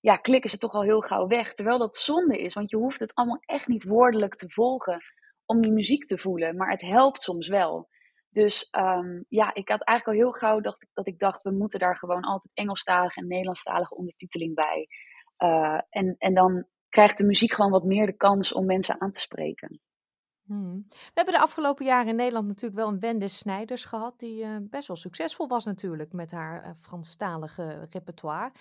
ja, 0.00 0.16
klikken 0.16 0.50
ze 0.50 0.58
toch 0.58 0.72
al 0.72 0.82
heel 0.82 1.00
gauw 1.00 1.26
weg. 1.26 1.54
Terwijl 1.54 1.78
dat 1.78 1.96
zonde 1.96 2.38
is, 2.38 2.54
want 2.54 2.70
je 2.70 2.76
hoeft 2.76 3.00
het 3.00 3.14
allemaal 3.14 3.40
echt 3.40 3.66
niet 3.66 3.84
woordelijk 3.84 4.34
te 4.34 4.50
volgen 4.50 5.02
om 5.44 5.62
die 5.62 5.72
muziek 5.72 6.04
te 6.04 6.18
voelen. 6.18 6.56
Maar 6.56 6.70
het 6.70 6.80
helpt 6.80 7.22
soms 7.22 7.48
wel. 7.48 7.88
Dus 8.30 8.68
um, 8.78 9.24
ja, 9.28 9.54
ik 9.54 9.68
had 9.68 9.84
eigenlijk 9.84 10.18
al 10.18 10.24
heel 10.24 10.38
gauw 10.38 10.60
dacht, 10.60 10.86
dat 10.92 11.06
ik 11.06 11.18
dacht, 11.18 11.42
we 11.42 11.50
moeten 11.50 11.78
daar 11.78 11.96
gewoon 11.96 12.22
altijd 12.22 12.52
Engelstalige 12.54 13.20
en 13.20 13.26
Nederlandstalige 13.26 13.94
ondertiteling 13.94 14.54
bij. 14.54 14.88
Uh, 15.38 15.80
en, 15.88 16.14
en 16.18 16.34
dan 16.34 16.66
krijgt 16.92 17.18
de 17.18 17.24
muziek 17.24 17.52
gewoon 17.52 17.70
wat 17.70 17.84
meer 17.84 18.06
de 18.06 18.16
kans 18.16 18.52
om 18.52 18.66
mensen 18.66 19.00
aan 19.00 19.10
te 19.10 19.20
spreken. 19.20 19.80
Hmm. 20.46 20.84
We 20.88 21.12
hebben 21.14 21.34
de 21.34 21.40
afgelopen 21.40 21.84
jaren 21.84 22.08
in 22.08 22.16
Nederland 22.16 22.46
natuurlijk 22.46 22.80
wel 22.80 22.88
een 22.88 23.00
Wende 23.00 23.28
Snijders 23.28 23.84
gehad, 23.84 24.18
die 24.18 24.44
uh, 24.44 24.56
best 24.60 24.88
wel 24.88 24.96
succesvol 24.96 25.48
was 25.48 25.64
natuurlijk 25.64 26.12
met 26.12 26.30
haar 26.30 26.66
uh, 26.66 26.70
Franstalige 26.74 27.86
repertoire. 27.90 28.52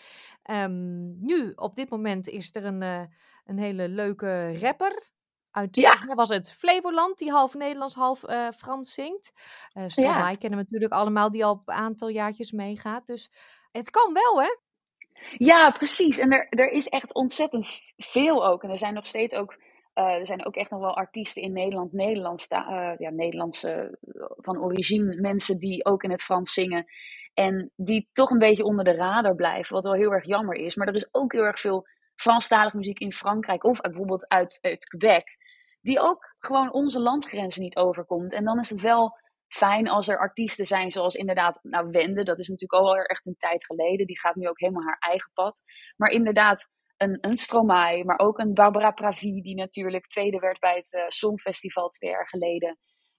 Um, 0.52 1.26
nu, 1.26 1.52
op 1.56 1.76
dit 1.76 1.90
moment, 1.90 2.28
is 2.28 2.56
er 2.56 2.66
een, 2.66 2.82
uh, 2.82 3.04
een 3.46 3.58
hele 3.58 3.88
leuke 3.88 4.60
rapper. 4.60 5.10
Uit 5.52 5.76
ja. 5.76 6.16
was 6.16 6.30
het 6.30 6.54
Flevoland, 6.54 7.18
die 7.18 7.32
half 7.32 7.54
Nederlands, 7.54 7.96
half 7.96 8.20
Frans 8.56 8.94
zingt. 8.94 9.34
Uh, 9.74 9.84
Stromae 9.88 10.32
ja. 10.32 10.36
kennen 10.36 10.60
we 10.60 10.66
natuurlijk 10.66 10.94
allemaal, 10.94 11.32
die 11.32 11.46
al 11.46 11.62
een 11.66 11.74
aantal 11.74 12.10
jaartjes 12.10 12.52
meegaat. 12.52 13.08
Dus 13.08 13.32
het 13.72 13.90
kan 13.90 14.14
wel, 14.14 14.42
hè? 14.42 14.58
Ja, 15.38 15.72
precies. 15.72 16.18
En 16.18 16.32
er, 16.32 16.48
er 16.50 16.72
is 16.72 16.88
echt 16.90 17.14
ontzettend 17.14 17.82
veel 17.98 18.48
ook. 18.48 18.64
En 18.64 18.70
er 18.70 18.78
zijn 18.78 18.94
nog 18.94 19.08
steeds 19.08 19.34
ook 19.34 19.58
uh, 19.96 20.06
er 20.06 20.26
zijn 20.26 20.46
ook 20.46 20.56
echt 20.56 20.70
nog 20.70 20.80
wel 20.80 20.96
artiesten 20.96 21.42
in 21.42 21.54
Nederland, 21.54 21.94
Nederlands, 21.94 22.50
uh, 22.50 22.92
ja, 22.98 23.10
Nederlandse 23.10 23.98
van 24.38 24.62
origine, 24.62 25.22
mensen 25.22 25.60
die 25.60 25.86
ook 25.86 26.04
in 26.04 26.12
het 26.12 26.22
Frans 26.22 26.54
zingen. 26.54 26.86
En 27.34 27.72
die 27.76 28.10
toch 28.14 28.30
een 28.30 28.38
beetje 28.38 28.64
onder 28.64 28.86
de 28.86 28.96
radar 28.96 29.36
blijven, 29.36 29.76
wat 29.76 29.84
wel 29.84 29.94
heel 29.94 30.12
erg 30.12 30.26
jammer 30.26 30.56
is. 30.56 30.76
Maar 30.76 30.88
er 30.88 30.96
is 30.96 31.14
ook 31.14 31.32
heel 31.32 31.44
erg 31.44 31.60
veel 31.60 31.88
Franstalige 32.16 32.78
muziek 32.78 33.00
in 33.00 33.12
Frankrijk 33.12 33.64
of 33.64 33.82
bijvoorbeeld 33.82 34.28
uit, 34.28 34.58
uit 34.62 34.86
Quebec, 34.86 35.24
die 35.82 36.00
ook 36.00 36.36
gewoon 36.40 36.72
onze 36.72 37.00
landgrenzen 37.00 37.62
niet 37.62 37.78
overkomt. 37.78 38.34
En 38.34 38.44
dan 38.44 38.60
is 38.60 38.70
het 38.70 38.82
wel 38.82 39.18
fijn 39.54 39.90
als 39.90 40.08
er 40.08 40.18
artiesten 40.18 40.66
zijn 40.66 40.92
zoals 40.92 41.16
inderdaad, 41.16 41.60
nou 41.62 41.90
Wende, 41.90 42.24
dat 42.24 42.40
is 42.40 42.48
natuurlijk 42.48 42.82
al 42.82 42.96
echt 42.96 43.26
een 43.26 43.36
tijd 43.36 43.66
geleden. 43.66 44.06
Die 44.06 44.20
gaat 44.20 44.36
nu 44.36 44.48
ook 44.48 44.60
helemaal 44.60 44.84
haar 44.84 45.00
eigen 45.00 45.32
pad. 45.34 45.64
Maar 45.98 46.10
inderdaad, 46.10 46.70
een, 46.98 47.18
een 47.22 47.38
Stromae, 47.38 48.06
maar 48.06 48.20
ook 48.20 48.40
een 48.40 48.54
Barbara 48.54 48.92
Pravi, 48.92 49.42
die 49.42 49.56
natuurlijk 49.56 50.08
tweede 50.08 50.40
werd 50.40 50.60
bij 50.60 50.76
het 50.76 50.94
uh, 50.94 51.08
Songfestival 51.08 51.90
twee 51.90 52.10
jaar 52.10 52.28
geleden. 52.28 52.78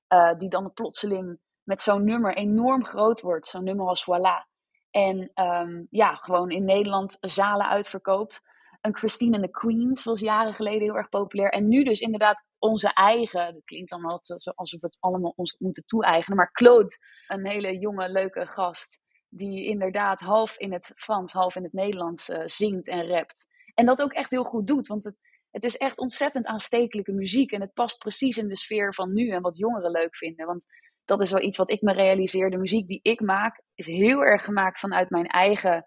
Uh, 0.09 0.35
die 0.38 0.49
dan 0.49 0.73
plotseling 0.73 1.38
met 1.62 1.81
zo'n 1.81 2.05
nummer 2.05 2.37
enorm 2.37 2.85
groot 2.85 3.21
wordt. 3.21 3.47
Zo'n 3.47 3.64
nummer 3.64 3.87
als 3.87 4.05
Voilà. 4.05 4.51
En 4.90 5.31
um, 5.35 5.87
ja, 5.90 6.14
gewoon 6.14 6.51
in 6.51 6.64
Nederland 6.64 7.16
zalen 7.21 7.68
uitverkoopt. 7.68 8.40
Een 8.83 8.97
Christine 8.97 9.37
and 9.37 9.45
the 9.45 9.51
Queens 9.51 10.05
was 10.05 10.21
jaren 10.21 10.55
geleden 10.55 10.81
heel 10.81 10.97
erg 10.97 11.09
populair. 11.09 11.51
En 11.51 11.68
nu 11.68 11.85
dus 11.85 12.01
inderdaad 12.01 12.45
onze 12.59 12.92
eigen. 12.95 13.55
Dat 13.55 13.64
klinkt 13.64 13.90
dan 13.90 14.05
altijd 14.05 14.53
alsof 14.55 14.81
we 14.81 14.87
het 14.87 14.97
allemaal 15.01 15.33
ons 15.37 15.57
moeten 15.59 15.85
toe-eigenen. 15.87 16.37
Maar 16.37 16.53
Claude, 16.53 16.97
een 17.27 17.47
hele 17.47 17.79
jonge, 17.79 18.09
leuke 18.09 18.47
gast. 18.47 19.01
Die 19.29 19.64
inderdaad 19.64 20.21
half 20.21 20.57
in 20.59 20.73
het 20.73 20.92
Frans, 20.95 21.33
half 21.33 21.57
in 21.57 21.62
het 21.62 21.73
Nederlands 21.73 22.29
uh, 22.29 22.42
zingt 22.45 22.88
en 22.88 23.07
rapt. 23.07 23.47
En 23.75 23.87
dat 23.87 24.03
ook 24.03 24.12
echt 24.12 24.31
heel 24.31 24.45
goed 24.45 24.66
doet. 24.66 24.87
Want 24.87 25.05
het, 25.05 25.16
het 25.51 25.64
is 25.64 25.77
echt 25.77 25.99
ontzettend 25.99 26.47
aanstekelijke 26.47 27.12
muziek. 27.12 27.53
En 27.53 27.61
het 27.61 27.73
past 27.73 27.99
precies 27.99 28.37
in 28.37 28.49
de 28.49 28.57
sfeer 28.57 28.95
van 28.95 29.12
nu 29.12 29.29
en 29.29 29.42
wat 29.42 29.57
jongeren 29.57 29.90
leuk 29.90 30.16
vinden. 30.16 30.47
Want 30.47 30.66
dat 31.05 31.21
is 31.21 31.31
wel 31.31 31.42
iets 31.42 31.57
wat 31.57 31.71
ik 31.71 31.83
me 31.83 31.92
realiseer. 31.92 32.51
De 32.51 32.57
muziek 32.57 32.87
die 32.87 33.01
ik 33.03 33.21
maak 33.21 33.62
is 33.75 33.87
heel 33.87 34.25
erg 34.25 34.45
gemaakt 34.45 34.79
vanuit 34.79 35.11
mijn 35.11 35.27
eigen, 35.27 35.85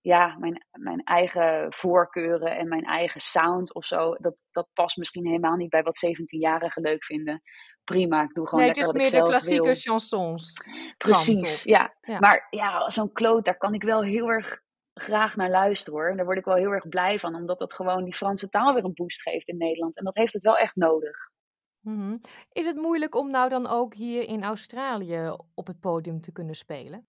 ja, 0.00 0.36
mijn, 0.38 0.66
mijn 0.70 1.02
eigen 1.02 1.72
voorkeuren 1.72 2.56
en 2.56 2.68
mijn 2.68 2.84
eigen 2.84 3.20
sound 3.20 3.74
of 3.74 3.84
zo. 3.84 4.14
Dat, 4.14 4.34
dat 4.50 4.68
past 4.72 4.96
misschien 4.96 5.26
helemaal 5.26 5.56
niet 5.56 5.70
bij 5.70 5.82
wat 5.82 6.06
17-jarigen 6.06 6.82
leuk 6.82 7.04
vinden. 7.04 7.42
Prima, 7.84 8.22
ik 8.22 8.34
doe 8.34 8.48
gewoon 8.48 8.64
nee, 8.64 8.74
lekker 8.74 8.92
het 8.92 8.94
is 8.94 9.02
wat 9.02 9.02
meer 9.02 9.04
ik 9.04 9.10
de 9.10 9.16
zelf 9.16 9.28
klassieke 9.28 9.62
wil. 9.62 9.74
chansons. 9.74 10.64
Precies, 10.96 11.62
ja. 11.62 11.94
Ja. 12.00 12.18
Maar 12.18 12.46
ja, 12.50 12.90
zo'n 12.90 13.12
kloot, 13.12 13.44
daar 13.44 13.56
kan 13.56 13.74
ik 13.74 13.82
wel 13.82 14.02
heel 14.02 14.28
erg 14.28 14.62
graag 14.94 15.36
naar 15.36 15.50
luisteren 15.50 15.98
hoor. 15.98 16.10
En 16.10 16.16
daar 16.16 16.24
word 16.24 16.38
ik 16.38 16.44
wel 16.44 16.54
heel 16.54 16.70
erg 16.70 16.88
blij 16.88 17.18
van, 17.18 17.34
omdat 17.34 17.58
dat 17.58 17.72
gewoon 17.72 18.04
die 18.04 18.14
Franse 18.14 18.48
taal 18.48 18.74
weer 18.74 18.84
een 18.84 18.94
boost 18.94 19.22
geeft 19.22 19.48
in 19.48 19.56
Nederland. 19.56 19.96
En 19.96 20.04
dat 20.04 20.16
heeft 20.16 20.32
het 20.32 20.42
wel 20.42 20.56
echt 20.56 20.76
nodig. 20.76 21.30
Mhm. 21.80 22.16
Is 22.52 22.66
het 22.66 22.76
moeilijk 22.76 23.14
om 23.14 23.30
nou 23.30 23.48
dan 23.48 23.66
ook 23.66 23.94
hier 23.94 24.28
in 24.28 24.42
Australië 24.42 25.36
op 25.54 25.66
het 25.66 25.80
podium 25.80 26.20
te 26.20 26.32
kunnen 26.32 26.54
spelen? 26.54 27.06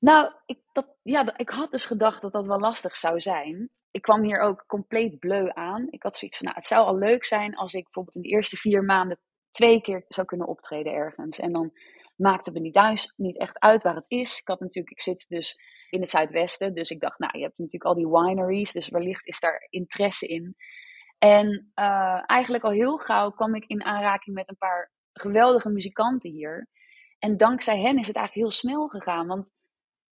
Nou, 0.00 0.32
ik, 0.46 0.58
ja, 1.02 1.36
ik 1.36 1.50
had 1.50 1.70
dus 1.70 1.86
gedacht 1.86 2.22
dat 2.22 2.32
dat 2.32 2.46
wel 2.46 2.58
lastig 2.58 2.96
zou 2.96 3.20
zijn. 3.20 3.70
Ik 3.90 4.02
kwam 4.02 4.22
hier 4.22 4.40
ook 4.40 4.64
compleet 4.66 5.18
bleu 5.18 5.50
aan. 5.52 5.86
Ik 5.90 6.02
had 6.02 6.16
zoiets 6.16 6.36
van, 6.36 6.46
nou, 6.46 6.58
het 6.58 6.68
zou 6.68 6.86
al 6.86 6.98
leuk 6.98 7.24
zijn 7.24 7.56
als 7.56 7.74
ik 7.74 7.84
bijvoorbeeld 7.84 8.16
in 8.16 8.22
de 8.22 8.28
eerste 8.28 8.56
vier 8.56 8.82
maanden 8.82 9.18
twee 9.50 9.80
keer 9.80 10.04
zou 10.08 10.26
kunnen 10.26 10.46
optreden 10.46 10.92
ergens. 10.92 11.38
En 11.38 11.52
dan 11.52 11.72
maakte 12.16 12.52
me 12.52 12.60
niet, 12.60 12.74
thuis, 12.74 13.12
niet 13.16 13.38
echt 13.38 13.58
uit 13.58 13.82
waar 13.82 13.94
het 13.94 14.10
is. 14.10 14.38
Ik 14.38 14.48
had 14.48 14.60
natuurlijk, 14.60 14.94
ik 14.96 15.00
zit 15.00 15.24
dus 15.28 15.56
in 15.90 16.00
het 16.00 16.10
zuidwesten, 16.10 16.74
dus 16.74 16.90
ik 16.90 17.00
dacht, 17.00 17.18
nou, 17.18 17.38
je 17.38 17.44
hebt 17.44 17.58
natuurlijk 17.58 17.84
al 17.84 17.94
die 17.94 18.08
wineries, 18.08 18.72
dus 18.72 18.88
wellicht 18.88 19.26
is 19.26 19.40
daar 19.40 19.66
interesse 19.70 20.26
in. 20.26 20.56
En 21.18 21.70
eh, 21.74 22.22
eigenlijk 22.26 22.64
al 22.64 22.70
heel 22.70 22.96
gauw 22.96 23.30
kwam 23.30 23.54
ik 23.54 23.64
in 23.66 23.84
aanraking 23.84 24.36
met 24.36 24.48
een 24.48 24.56
paar 24.56 24.92
geweldige 25.12 25.68
muzikanten 25.68 26.30
hier. 26.30 26.68
En 27.18 27.36
dankzij 27.36 27.80
hen 27.80 27.98
is 27.98 28.06
het 28.06 28.16
eigenlijk 28.16 28.34
heel 28.34 28.60
snel 28.60 28.88
gegaan, 28.88 29.26
want 29.26 29.52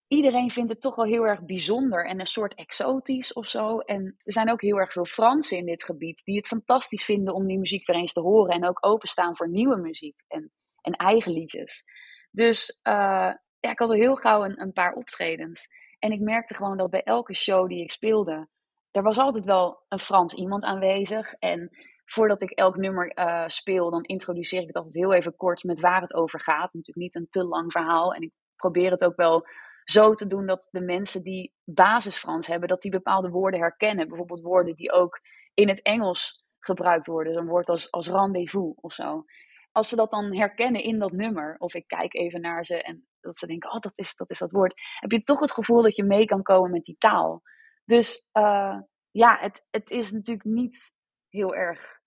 iedereen 0.08 0.50
vindt 0.50 0.70
het 0.70 0.80
toch 0.80 0.94
wel 0.94 1.04
heel 1.04 1.26
erg 1.26 1.44
bijzonder 1.44 2.06
en 2.06 2.20
een 2.20 2.26
soort 2.26 2.54
exotisch 2.54 3.32
of 3.32 3.46
zo. 3.46 3.78
En 3.78 4.16
er 4.18 4.32
zijn 4.32 4.50
ook 4.50 4.60
heel 4.60 4.78
erg 4.78 4.92
veel 4.92 5.04
Fransen 5.04 5.58
in 5.58 5.66
dit 5.66 5.84
gebied 5.84 6.24
die 6.24 6.36
het 6.36 6.46
fantastisch 6.46 7.04
vinden 7.04 7.34
om 7.34 7.46
die 7.46 7.58
muziek 7.58 7.86
weer 7.86 7.96
eens 7.96 8.12
te 8.12 8.20
horen. 8.20 8.54
En 8.54 8.68
ook 8.68 8.86
openstaan 8.86 9.36
voor 9.36 9.48
nieuwe 9.48 9.76
muziek 9.76 10.22
en, 10.28 10.52
en 10.80 10.92
eigen 10.92 11.32
liedjes. 11.32 11.84
Dus 12.30 12.78
uh, 12.82 13.32
ja, 13.60 13.70
ik 13.70 13.78
had 13.78 13.88
al 13.88 13.94
heel 13.94 14.16
gauw 14.16 14.44
een, 14.44 14.60
een 14.60 14.72
paar 14.72 14.94
optredens. 14.94 15.68
En 15.98 16.12
ik 16.12 16.20
merkte 16.20 16.54
gewoon 16.54 16.76
dat 16.76 16.90
bij 16.90 17.02
elke 17.02 17.34
show 17.34 17.68
die 17.68 17.82
ik 17.82 17.90
speelde, 17.90 18.48
er 18.90 19.02
was 19.02 19.18
altijd 19.18 19.44
wel 19.44 19.84
een 19.88 19.98
Frans 19.98 20.34
iemand 20.34 20.64
aanwezig. 20.64 21.32
En 21.32 21.70
voordat 22.04 22.42
ik 22.42 22.50
elk 22.50 22.76
nummer 22.76 23.18
uh, 23.18 23.44
speel, 23.46 23.90
dan 23.90 24.02
introduceer 24.02 24.60
ik 24.60 24.66
het 24.66 24.76
altijd 24.76 24.94
heel 24.94 25.12
even 25.12 25.36
kort 25.36 25.64
met 25.64 25.80
waar 25.80 26.00
het 26.00 26.14
over 26.14 26.40
gaat. 26.40 26.74
Natuurlijk 26.74 26.96
niet 26.96 27.14
een 27.14 27.28
te 27.28 27.44
lang 27.44 27.72
verhaal. 27.72 28.14
En 28.14 28.22
ik 28.22 28.32
probeer 28.56 28.90
het 28.90 29.04
ook 29.04 29.16
wel 29.16 29.46
zo 29.90 30.14
te 30.14 30.26
doen 30.26 30.46
dat 30.46 30.68
de 30.70 30.80
mensen 30.80 31.22
die 31.22 31.54
basis 31.64 32.18
Frans 32.18 32.46
hebben, 32.46 32.68
dat 32.68 32.82
die 32.82 32.90
bepaalde 32.90 33.28
woorden 33.28 33.60
herkennen. 33.60 34.08
Bijvoorbeeld 34.08 34.40
woorden 34.40 34.74
die 34.74 34.92
ook 34.92 35.20
in 35.54 35.68
het 35.68 35.82
Engels 35.82 36.44
gebruikt 36.58 37.06
worden. 37.06 37.32
Zo'n 37.32 37.46
woord 37.46 37.68
als, 37.68 37.90
als 37.90 38.08
rendezvous 38.08 38.74
of 38.80 38.92
zo. 38.92 39.24
Als 39.72 39.88
ze 39.88 39.96
dat 39.96 40.10
dan 40.10 40.34
herkennen 40.34 40.82
in 40.82 40.98
dat 40.98 41.12
nummer, 41.12 41.56
of 41.58 41.74
ik 41.74 41.86
kijk 41.86 42.14
even 42.14 42.40
naar 42.40 42.64
ze 42.64 42.82
en 42.82 43.06
dat 43.20 43.38
ze 43.38 43.46
denken, 43.46 43.70
oh, 43.70 43.80
dat 43.80 43.92
is 43.94 44.16
dat, 44.16 44.30
is 44.30 44.38
dat 44.38 44.50
woord, 44.50 44.74
heb 45.00 45.10
je 45.10 45.22
toch 45.22 45.40
het 45.40 45.52
gevoel 45.52 45.82
dat 45.82 45.96
je 45.96 46.04
mee 46.04 46.24
kan 46.24 46.42
komen 46.42 46.70
met 46.70 46.84
die 46.84 46.96
taal. 46.98 47.42
Dus 47.84 48.28
uh, 48.32 48.78
ja, 49.10 49.38
het, 49.40 49.66
het 49.70 49.90
is 49.90 50.12
natuurlijk 50.12 50.48
niet 50.48 50.92
heel 51.28 51.54
erg, 51.54 52.00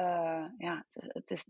uh, 0.00 0.44
ja, 0.58 0.84
het, 0.88 1.12
het, 1.12 1.30
is 1.30 1.46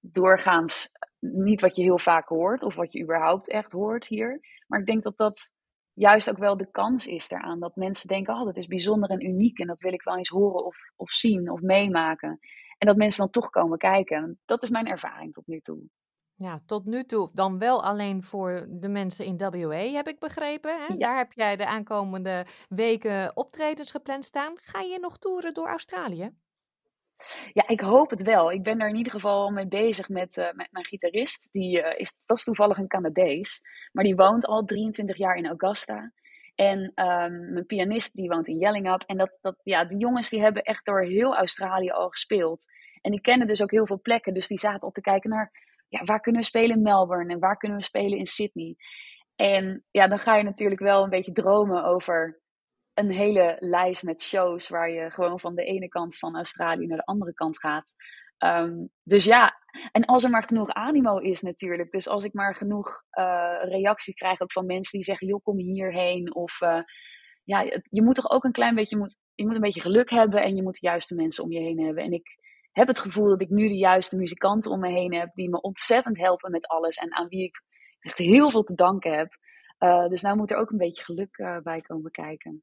doorgaans 0.00 0.90
niet 1.18 1.60
wat 1.60 1.76
je 1.76 1.82
heel 1.82 1.98
vaak 1.98 2.28
hoort, 2.28 2.62
of 2.62 2.74
wat 2.74 2.92
je 2.92 3.02
überhaupt 3.02 3.48
echt 3.48 3.72
hoort 3.72 4.06
hier. 4.06 4.40
Maar 4.72 4.80
ik 4.80 4.86
denk 4.86 5.02
dat 5.02 5.16
dat 5.16 5.50
juist 5.92 6.30
ook 6.30 6.38
wel 6.38 6.56
de 6.56 6.70
kans 6.70 7.06
is 7.06 7.28
daaraan. 7.28 7.60
Dat 7.60 7.76
mensen 7.76 8.08
denken, 8.08 8.34
oh, 8.34 8.44
dat 8.44 8.56
is 8.56 8.66
bijzonder 8.66 9.10
en 9.10 9.26
uniek 9.26 9.58
en 9.58 9.66
dat 9.66 9.80
wil 9.80 9.92
ik 9.92 10.02
wel 10.02 10.16
eens 10.16 10.28
horen 10.28 10.64
of, 10.64 10.76
of 10.96 11.10
zien 11.10 11.50
of 11.50 11.60
meemaken. 11.60 12.38
En 12.78 12.86
dat 12.86 12.96
mensen 12.96 13.20
dan 13.20 13.30
toch 13.30 13.50
komen 13.50 13.78
kijken. 13.78 14.40
Dat 14.44 14.62
is 14.62 14.70
mijn 14.70 14.86
ervaring 14.86 15.32
tot 15.32 15.46
nu 15.46 15.60
toe. 15.60 15.82
Ja, 16.34 16.62
tot 16.66 16.84
nu 16.84 17.04
toe 17.04 17.30
dan 17.32 17.58
wel 17.58 17.84
alleen 17.84 18.22
voor 18.22 18.66
de 18.70 18.88
mensen 18.88 19.24
in 19.24 19.36
WA, 19.38 19.76
heb 19.76 20.08
ik 20.08 20.18
begrepen. 20.18 20.86
Hè? 20.86 20.96
Daar 20.96 21.16
heb 21.16 21.32
jij 21.32 21.56
de 21.56 21.66
aankomende 21.66 22.46
weken 22.68 23.36
optredens 23.36 23.90
gepland 23.90 24.24
staan. 24.24 24.52
Ga 24.56 24.80
je 24.80 24.98
nog 24.98 25.18
toeren 25.18 25.54
door 25.54 25.68
Australië? 25.68 26.30
Ja, 27.52 27.68
ik 27.68 27.80
hoop 27.80 28.10
het 28.10 28.22
wel. 28.22 28.52
Ik 28.52 28.62
ben 28.62 28.78
daar 28.78 28.88
in 28.88 28.96
ieder 28.96 29.12
geval 29.12 29.50
mee 29.50 29.68
bezig 29.68 30.08
met, 30.08 30.36
uh, 30.36 30.44
met 30.52 30.68
mijn 30.70 30.84
gitarist. 30.84 31.48
Die, 31.52 31.78
uh, 31.78 31.98
is, 31.98 32.18
dat 32.26 32.36
is 32.36 32.44
toevallig 32.44 32.78
een 32.78 32.88
Canadees, 32.88 33.60
maar 33.92 34.04
die 34.04 34.16
woont 34.16 34.46
al 34.46 34.64
23 34.64 35.16
jaar 35.16 35.36
in 35.36 35.46
Augusta. 35.46 36.12
En 36.54 36.78
um, 36.78 37.52
mijn 37.52 37.66
pianist 37.66 38.14
die 38.14 38.28
woont 38.28 38.48
in 38.48 38.58
Yellingup. 38.58 39.02
En 39.06 39.16
dat, 39.16 39.38
dat, 39.40 39.60
ja, 39.62 39.84
die 39.84 39.98
jongens 39.98 40.28
die 40.28 40.40
hebben 40.40 40.62
echt 40.62 40.84
door 40.84 41.02
heel 41.02 41.36
Australië 41.36 41.90
al 41.90 42.08
gespeeld. 42.08 42.64
En 43.00 43.10
die 43.10 43.20
kennen 43.20 43.46
dus 43.46 43.62
ook 43.62 43.70
heel 43.70 43.86
veel 43.86 44.00
plekken. 44.00 44.34
Dus 44.34 44.46
die 44.46 44.58
zaten 44.58 44.80
al 44.80 44.90
te 44.90 45.00
kijken 45.00 45.30
naar 45.30 45.50
ja, 45.88 46.04
waar 46.04 46.20
kunnen 46.20 46.40
we 46.40 46.46
spelen 46.46 46.76
in 46.76 46.82
Melbourne 46.82 47.32
en 47.32 47.38
waar 47.38 47.56
kunnen 47.56 47.78
we 47.78 47.84
spelen 47.84 48.18
in 48.18 48.26
Sydney. 48.26 48.76
En 49.36 49.84
ja, 49.90 50.08
dan 50.08 50.18
ga 50.18 50.36
je 50.36 50.42
natuurlijk 50.42 50.80
wel 50.80 51.02
een 51.02 51.10
beetje 51.10 51.32
dromen 51.32 51.84
over 51.84 52.41
een 52.94 53.10
hele 53.10 53.56
lijst 53.58 54.02
met 54.02 54.22
shows 54.22 54.68
waar 54.68 54.90
je 54.90 55.10
gewoon 55.10 55.40
van 55.40 55.54
de 55.54 55.64
ene 55.64 55.88
kant 55.88 56.18
van 56.18 56.36
Australië 56.36 56.86
naar 56.86 56.96
de 56.96 57.04
andere 57.04 57.34
kant 57.34 57.58
gaat. 57.58 57.92
Um, 58.44 58.90
dus 59.02 59.24
ja, 59.24 59.60
en 59.92 60.04
als 60.04 60.24
er 60.24 60.30
maar 60.30 60.44
genoeg 60.44 60.68
animo 60.68 61.16
is 61.16 61.40
natuurlijk. 61.40 61.90
Dus 61.90 62.08
als 62.08 62.24
ik 62.24 62.32
maar 62.32 62.56
genoeg 62.56 63.02
uh, 63.18 63.58
reacties 63.62 64.14
krijg 64.14 64.40
ook 64.40 64.52
van 64.52 64.66
mensen 64.66 64.98
die 64.98 65.06
zeggen, 65.06 65.26
joh, 65.26 65.42
kom 65.42 65.58
hierheen. 65.58 66.34
Of 66.34 66.60
uh, 66.60 66.80
ja, 67.44 67.60
je 67.90 68.02
moet 68.02 68.14
toch 68.14 68.30
ook 68.30 68.44
een 68.44 68.52
klein 68.52 68.74
beetje, 68.74 68.96
je 68.96 69.02
moet, 69.02 69.16
je 69.34 69.46
moet 69.46 69.54
een 69.54 69.60
beetje 69.60 69.80
geluk 69.80 70.10
hebben 70.10 70.42
en 70.42 70.56
je 70.56 70.62
moet 70.62 70.80
de 70.80 70.86
juiste 70.86 71.14
mensen 71.14 71.44
om 71.44 71.52
je 71.52 71.60
heen 71.60 71.80
hebben. 71.84 72.04
En 72.04 72.12
ik 72.12 72.26
heb 72.72 72.86
het 72.86 72.98
gevoel 72.98 73.28
dat 73.28 73.40
ik 73.40 73.48
nu 73.48 73.68
de 73.68 73.76
juiste 73.76 74.16
muzikanten 74.16 74.70
om 74.70 74.80
me 74.80 74.88
heen 74.88 75.14
heb 75.14 75.34
die 75.34 75.50
me 75.50 75.60
ontzettend 75.60 76.18
helpen 76.18 76.50
met 76.50 76.66
alles 76.66 76.96
en 76.96 77.14
aan 77.14 77.28
wie 77.28 77.44
ik 77.44 77.62
echt 78.00 78.18
heel 78.18 78.50
veel 78.50 78.62
te 78.62 78.74
danken 78.74 79.18
heb. 79.18 79.36
Uh, 79.78 80.08
dus 80.08 80.22
nou 80.22 80.36
moet 80.36 80.50
er 80.50 80.56
ook 80.56 80.70
een 80.70 80.78
beetje 80.78 81.04
geluk 81.04 81.60
bij 81.62 81.80
komen 81.80 82.10
kijken. 82.10 82.62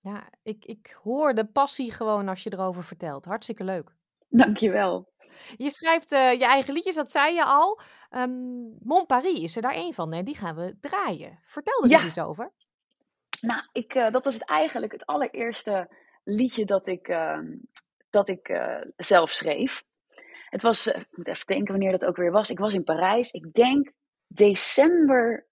Ja, 0.00 0.28
ik, 0.42 0.64
ik 0.64 0.98
hoor 1.02 1.34
de 1.34 1.44
passie 1.44 1.92
gewoon 1.92 2.28
als 2.28 2.42
je 2.42 2.52
erover 2.52 2.84
vertelt. 2.84 3.24
Hartstikke 3.24 3.64
leuk. 3.64 3.90
Dankjewel. 4.28 5.08
Je 5.56 5.70
schrijft 5.70 6.12
uh, 6.12 6.32
je 6.32 6.44
eigen 6.44 6.74
liedjes, 6.74 6.94
dat 6.94 7.10
zei 7.10 7.34
je 7.34 7.44
al. 7.44 7.80
Um, 8.10 8.76
Mon 8.82 9.06
Paris 9.06 9.42
is 9.42 9.56
er 9.56 9.62
daar 9.62 9.74
één 9.74 9.92
van, 9.92 10.12
hè? 10.12 10.22
die 10.22 10.36
gaan 10.36 10.54
we 10.54 10.76
draaien. 10.80 11.38
Vertel 11.44 11.82
er 11.82 11.90
ja. 11.90 11.96
eens 11.96 12.04
iets 12.06 12.18
over. 12.18 12.52
Nou, 13.40 13.62
ik, 13.72 13.94
dat 14.12 14.24
was 14.24 14.34
het 14.34 14.44
eigenlijk 14.44 14.92
het 14.92 15.06
allereerste 15.06 15.88
liedje 16.24 16.64
dat 16.64 16.86
ik 16.86 17.08
ehm, 17.08 17.46
dat 18.10 18.28
ik 18.28 18.48
uh, 18.48 18.80
zelf 18.96 19.30
schreef. 19.30 19.82
Het 20.44 20.62
was, 20.62 20.86
ik 20.86 21.06
moet 21.10 21.28
even 21.28 21.46
denken 21.46 21.72
wanneer 21.72 21.90
dat 21.90 22.04
ook 22.04 22.16
weer 22.16 22.30
was. 22.30 22.50
Ik 22.50 22.58
was 22.58 22.74
in 22.74 22.84
Parijs, 22.84 23.30
ik 23.30 23.52
denk 23.52 23.92
december 24.26 25.48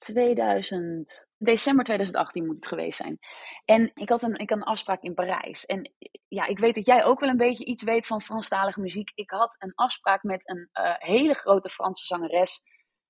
2000, 0.00 1.26
december 1.38 1.84
2018 1.84 2.46
moet 2.46 2.56
het 2.56 2.66
geweest 2.66 2.96
zijn. 2.96 3.18
En 3.64 3.90
ik 3.94 4.08
had 4.08 4.22
een, 4.22 4.38
ik 4.38 4.50
had 4.50 4.58
een 4.58 4.64
afspraak 4.64 5.02
in 5.02 5.14
Parijs. 5.14 5.66
En 5.66 5.92
ja, 6.28 6.46
ik 6.46 6.58
weet 6.58 6.74
dat 6.74 6.86
jij 6.86 7.04
ook 7.04 7.20
wel 7.20 7.28
een 7.28 7.36
beetje 7.36 7.64
iets 7.64 7.82
weet 7.82 8.06
van 8.06 8.22
Franstalige 8.22 8.80
muziek. 8.80 9.10
Ik 9.14 9.30
had 9.30 9.56
een 9.58 9.74
afspraak 9.74 10.22
met 10.22 10.48
een 10.48 10.68
uh, 10.72 10.94
hele 10.98 11.34
grote 11.34 11.70
Franse 11.70 12.06
zangeres, 12.06 12.62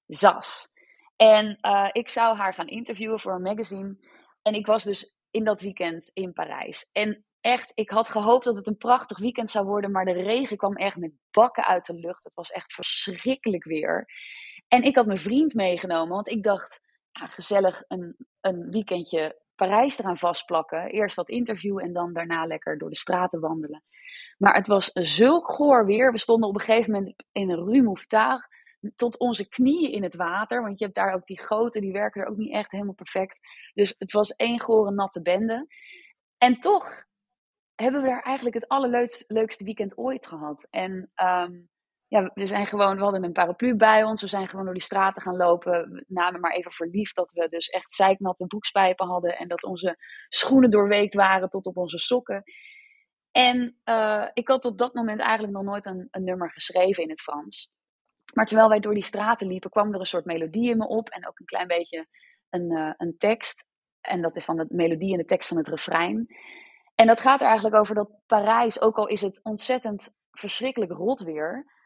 Zas. 0.07 0.69
En 1.17 1.59
ik 1.93 2.09
zou 2.09 2.37
haar 2.37 2.55
gaan 2.55 2.69
interviewen 2.69 3.21
voor 3.21 3.33
een 3.33 3.43
magazine. 3.43 3.97
En 4.43 4.55
ik 4.55 4.67
was 4.67 4.85
dus 4.85 5.15
in 5.31 5.45
dat 5.45 5.61
weekend 5.61 6.11
in 6.13 6.33
Parijs. 6.33 6.89
En 6.93 7.25
echt, 7.41 7.73
ik 7.75 7.91
had 7.91 8.09
gehoopt 8.09 8.45
dat 8.45 8.57
het 8.57 8.67
een 8.67 8.77
prachtig 8.77 9.19
weekend 9.19 9.51
zou 9.51 9.67
worden, 9.67 9.91
maar 9.91 10.05
de 10.05 10.23
regen 10.23 10.57
kwam 10.57 10.77
echt 10.77 10.97
met 10.97 11.13
bakken 11.31 11.67
uit 11.67 11.85
de 11.85 11.95
lucht. 11.95 12.25
Het 12.25 12.35
was 12.35 12.51
echt 12.51 12.73
verschrikkelijk 12.73 13.65
weer. 13.65 14.07
En 14.71 14.83
ik 14.83 14.97
had 14.97 15.07
mijn 15.07 15.19
vriend 15.19 15.55
meegenomen, 15.55 16.15
want 16.15 16.29
ik 16.29 16.43
dacht, 16.43 16.81
ja, 17.11 17.27
gezellig 17.27 17.83
een, 17.89 18.17
een 18.41 18.71
weekendje 18.71 19.39
Parijs 19.55 19.99
eraan 19.99 20.19
vastplakken. 20.19 20.87
Eerst 20.87 21.17
dat 21.17 21.29
interview 21.29 21.79
en 21.79 21.93
dan 21.93 22.13
daarna 22.13 22.47
lekker 22.47 22.79
door 22.79 22.89
de 22.89 22.97
straten 22.97 23.41
wandelen. 23.41 23.83
Maar 24.39 24.55
het 24.55 24.67
was 24.67 24.91
zulk 24.93 25.51
goor 25.51 25.87
weer. 25.87 26.13
We 26.13 26.19
stonden 26.19 26.49
op 26.49 26.55
een 26.55 26.61
gegeven 26.61 26.93
moment 26.93 27.15
in 27.33 27.51
een 27.51 27.65
Rue 27.65 27.83
Mouffetard 27.83 28.49
tot 28.97 29.19
onze 29.19 29.49
knieën 29.49 29.93
in 29.93 30.03
het 30.03 30.15
water. 30.15 30.63
Want 30.63 30.79
je 30.79 30.85
hebt 30.85 30.97
daar 30.97 31.15
ook 31.15 31.27
die 31.27 31.41
goten, 31.41 31.81
die 31.81 31.93
werken 31.93 32.23
er 32.23 32.29
ook 32.29 32.37
niet 32.37 32.53
echt 32.53 32.71
helemaal 32.71 32.95
perfect. 32.95 33.41
Dus 33.75 33.95
het 33.99 34.13
was 34.13 34.31
één 34.31 34.61
gore 34.61 34.91
natte 34.91 35.23
bende. 35.23 35.67
En 36.39 36.59
toch 36.59 37.05
hebben 37.75 38.03
we 38.03 38.09
daar 38.09 38.23
eigenlijk 38.23 38.55
het 38.55 38.69
allerleukste 38.69 39.65
weekend 39.65 39.99
ooit 39.99 40.27
gehad. 40.27 40.67
En 40.71 41.11
um, 41.23 41.69
ja, 42.11 42.31
we 42.35 42.47
zijn 42.47 42.67
gewoon, 42.67 42.97
we 42.97 43.03
hadden 43.03 43.25
een 43.25 43.33
paraplu 43.33 43.77
bij 43.77 44.05
ons. 44.05 44.21
We 44.21 44.29
zijn 44.29 44.49
gewoon 44.49 44.65
door 44.65 44.75
die 44.75 44.83
straten 44.83 45.23
gaan 45.23 45.37
lopen. 45.37 46.05
Namen 46.09 46.41
maar 46.41 46.53
even 46.53 46.73
voor 46.73 46.87
lief 46.87 47.13
dat 47.13 47.33
we 47.33 47.49
dus 47.49 47.69
echt 47.69 47.95
zeiknatte 47.95 48.47
broekspijpen 48.47 49.07
hadden. 49.07 49.37
En 49.37 49.49
dat 49.49 49.65
onze 49.65 49.97
schoenen 50.29 50.71
doorweekt 50.71 51.15
waren 51.15 51.49
tot 51.49 51.67
op 51.67 51.77
onze 51.77 51.99
sokken. 51.99 52.43
En 53.31 53.77
uh, 53.85 54.27
ik 54.33 54.49
had 54.49 54.63
tot 54.63 54.79
dat 54.79 54.95
moment 54.95 55.21
eigenlijk 55.21 55.53
nog 55.53 55.63
nooit 55.63 55.87
een, 55.87 56.09
nummer 56.11 56.51
geschreven 56.51 57.03
in 57.03 57.11
het 57.11 57.21
Frans. 57.21 57.71
Maar 58.35 58.47
terwijl 58.47 58.69
wij 58.69 58.81
door 58.81 58.95
die 58.95 59.05
straten 59.05 59.47
liepen, 59.47 59.71
kwam 59.71 59.95
er 59.95 60.01
een 60.01 60.07
soort 60.07 60.25
melodie 60.25 60.71
in 60.71 60.79
me 60.79 60.87
op. 60.87 61.09
En 61.09 61.29
ook 61.29 61.39
een 61.39 61.47
klein 61.47 61.69
beetje 61.69 62.07
een, 62.49 62.71
uh, 62.71 62.93
een 62.97 63.15
tekst. 63.19 63.65
En 64.01 64.23
dat 64.23 64.37
is 64.37 64.45
van 64.45 64.57
de 64.57 64.67
melodie 64.69 65.13
en 65.13 65.19
de 65.19 65.25
tekst 65.25 65.49
van 65.49 65.57
het 65.57 65.69
refrein. 65.69 66.27
En 66.95 67.07
dat 67.07 67.21
gaat 67.21 67.41
er 67.41 67.47
eigenlijk 67.47 67.77
over 67.77 67.95
dat 67.95 68.11
Parijs, 68.27 68.81
ook 68.81 68.97
al 68.97 69.07
is 69.07 69.21
het 69.21 69.41
ontzettend 69.43 70.15
verschrikkelijk 70.31 70.93
rot 70.93 71.21
weer, 71.21 71.79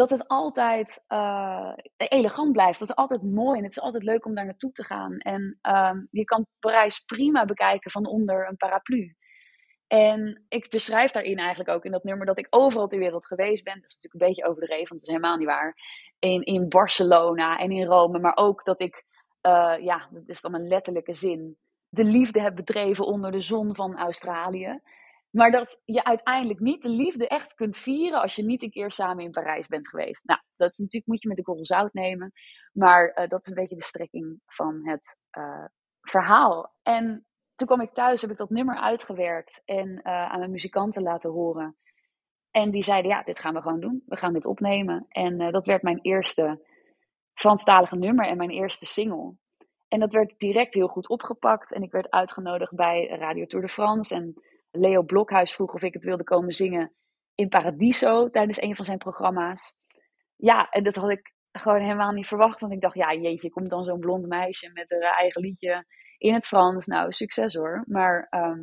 dat 0.00 0.10
het 0.10 0.28
altijd 0.28 1.04
uh, 1.08 1.72
elegant 1.96 2.52
blijft. 2.52 2.78
Dat 2.78 2.88
het 2.88 2.96
altijd 2.96 3.22
mooi 3.22 3.58
en 3.58 3.64
het 3.64 3.72
is 3.72 3.80
altijd 3.80 4.02
leuk 4.02 4.26
om 4.26 4.34
daar 4.34 4.44
naartoe 4.44 4.72
te 4.72 4.84
gaan. 4.84 5.18
En 5.18 5.58
uh, 5.62 5.92
je 6.10 6.24
kan 6.24 6.46
Parijs 6.58 7.00
prima 7.00 7.44
bekijken 7.44 7.90
van 7.90 8.06
onder 8.06 8.48
een 8.48 8.56
paraplu. 8.56 9.14
En 9.86 10.44
ik 10.48 10.70
beschrijf 10.70 11.10
daarin 11.10 11.38
eigenlijk 11.38 11.70
ook 11.70 11.84
in 11.84 11.90
dat 11.90 12.04
nummer 12.04 12.26
dat 12.26 12.38
ik 12.38 12.46
overal 12.50 12.86
ter 12.86 12.98
wereld 12.98 13.26
geweest 13.26 13.64
ben. 13.64 13.80
Dat 13.80 13.90
is 13.90 13.94
natuurlijk 13.94 14.22
een 14.22 14.28
beetje 14.28 14.50
overdreven, 14.50 14.88
want 14.88 15.00
dat 15.00 15.08
is 15.08 15.14
helemaal 15.14 15.36
niet 15.36 15.46
waar. 15.46 15.74
In, 16.18 16.42
in 16.42 16.68
Barcelona 16.68 17.58
en 17.58 17.70
in 17.70 17.86
Rome, 17.86 18.18
maar 18.18 18.36
ook 18.36 18.64
dat 18.64 18.80
ik, 18.80 19.04
uh, 19.46 19.74
ja, 19.80 20.08
dat 20.10 20.28
is 20.28 20.40
dan 20.40 20.54
een 20.54 20.68
letterlijke 20.68 21.14
zin 21.14 21.56
de 21.88 22.04
liefde 22.04 22.40
hebt 22.40 22.54
bedreven 22.54 23.06
onder 23.06 23.32
de 23.32 23.40
zon 23.40 23.74
van 23.74 23.98
Australië. 23.98 24.80
Maar 25.30 25.50
dat 25.50 25.80
je 25.84 26.04
uiteindelijk 26.04 26.60
niet 26.60 26.82
de 26.82 26.88
liefde 26.88 27.28
echt 27.28 27.54
kunt 27.54 27.76
vieren 27.76 28.20
als 28.20 28.34
je 28.34 28.44
niet 28.44 28.62
een 28.62 28.70
keer 28.70 28.90
samen 28.90 29.24
in 29.24 29.30
Parijs 29.30 29.66
bent 29.66 29.88
geweest. 29.88 30.24
Nou, 30.24 30.40
dat 30.56 30.70
is 30.70 30.78
natuurlijk, 30.78 31.12
moet 31.12 31.22
je 31.22 31.28
met 31.28 31.36
de 31.36 31.42
korrel 31.42 31.66
zout 31.66 31.92
nemen. 31.92 32.32
Maar 32.72 33.08
uh, 33.08 33.28
dat 33.28 33.40
is 33.40 33.46
een 33.46 33.54
beetje 33.54 33.76
de 33.76 33.82
strekking 33.82 34.40
van 34.46 34.88
het 34.88 35.16
uh, 35.38 35.64
verhaal. 36.00 36.74
En 36.82 37.26
toen 37.54 37.66
kwam 37.66 37.80
ik 37.80 37.92
thuis, 37.92 38.20
heb 38.20 38.30
ik 38.30 38.36
dat 38.36 38.50
nummer 38.50 38.76
uitgewerkt 38.76 39.62
en 39.64 39.88
uh, 39.88 40.02
aan 40.02 40.38
mijn 40.38 40.50
muzikanten 40.50 41.02
laten 41.02 41.30
horen. 41.30 41.76
En 42.50 42.70
die 42.70 42.82
zeiden, 42.82 43.10
ja, 43.10 43.22
dit 43.22 43.38
gaan 43.38 43.54
we 43.54 43.62
gewoon 43.62 43.80
doen. 43.80 44.02
We 44.06 44.16
gaan 44.16 44.32
dit 44.32 44.46
opnemen. 44.46 45.06
En 45.08 45.50
dat 45.52 45.66
werd 45.66 45.82
mijn 45.82 46.00
eerste 46.00 46.66
Franstalige 47.34 47.96
nummer 47.96 48.26
en 48.26 48.36
mijn 48.36 48.50
eerste 48.50 48.86
single. 48.86 49.34
En 49.88 50.00
dat 50.00 50.12
werd 50.12 50.38
direct 50.38 50.74
heel 50.74 50.88
goed 50.88 51.08
opgepakt. 51.08 51.72
En 51.72 51.82
ik 51.82 51.92
werd 51.92 52.10
uitgenodigd 52.10 52.74
bij 52.74 53.06
Radio 53.06 53.46
Tour 53.46 53.66
de 53.66 53.72
France. 53.72 54.14
En 54.14 54.34
Leo 54.70 55.02
Blokhuis 55.02 55.52
vroeg 55.52 55.74
of 55.74 55.82
ik 55.82 55.94
het 55.94 56.04
wilde 56.04 56.24
komen 56.24 56.52
zingen 56.52 56.92
in 57.34 57.48
Paradiso 57.48 58.30
tijdens 58.30 58.60
een 58.60 58.76
van 58.76 58.84
zijn 58.84 58.98
programma's. 58.98 59.74
Ja, 60.36 60.68
en 60.68 60.82
dat 60.82 60.94
had 60.94 61.10
ik 61.10 61.32
gewoon 61.52 61.80
helemaal 61.80 62.12
niet 62.12 62.26
verwacht. 62.26 62.60
Want 62.60 62.72
ik 62.72 62.80
dacht, 62.80 62.94
ja, 62.94 63.14
jeetje, 63.14 63.50
komt 63.50 63.70
dan 63.70 63.84
zo'n 63.84 64.00
blond 64.00 64.26
meisje 64.26 64.70
met 64.72 64.90
haar 64.90 65.16
eigen 65.16 65.40
liedje 65.40 65.84
in 66.18 66.34
het 66.34 66.46
Frans. 66.46 66.86
Nou, 66.86 67.12
succes 67.12 67.54
hoor. 67.54 67.84
Maar 67.86 68.26
ehm, 68.30 68.60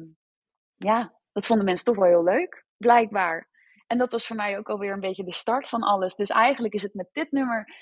ja, 0.75 1.13
dat 1.31 1.45
vonden 1.45 1.65
mensen 1.65 1.85
toch 1.85 1.95
wel 1.95 2.05
heel 2.05 2.23
leuk, 2.23 2.65
blijkbaar. 2.77 3.49
En 3.87 3.97
dat 3.97 4.11
was 4.11 4.27
voor 4.27 4.35
mij 4.35 4.57
ook 4.57 4.69
alweer 4.69 4.93
een 4.93 4.99
beetje 4.99 5.23
de 5.23 5.33
start 5.33 5.69
van 5.69 5.81
alles. 5.81 6.15
Dus 6.15 6.29
eigenlijk 6.29 6.73
is 6.73 6.81
het 6.81 6.93
met 6.93 7.09
dit 7.11 7.31
nummer 7.31 7.75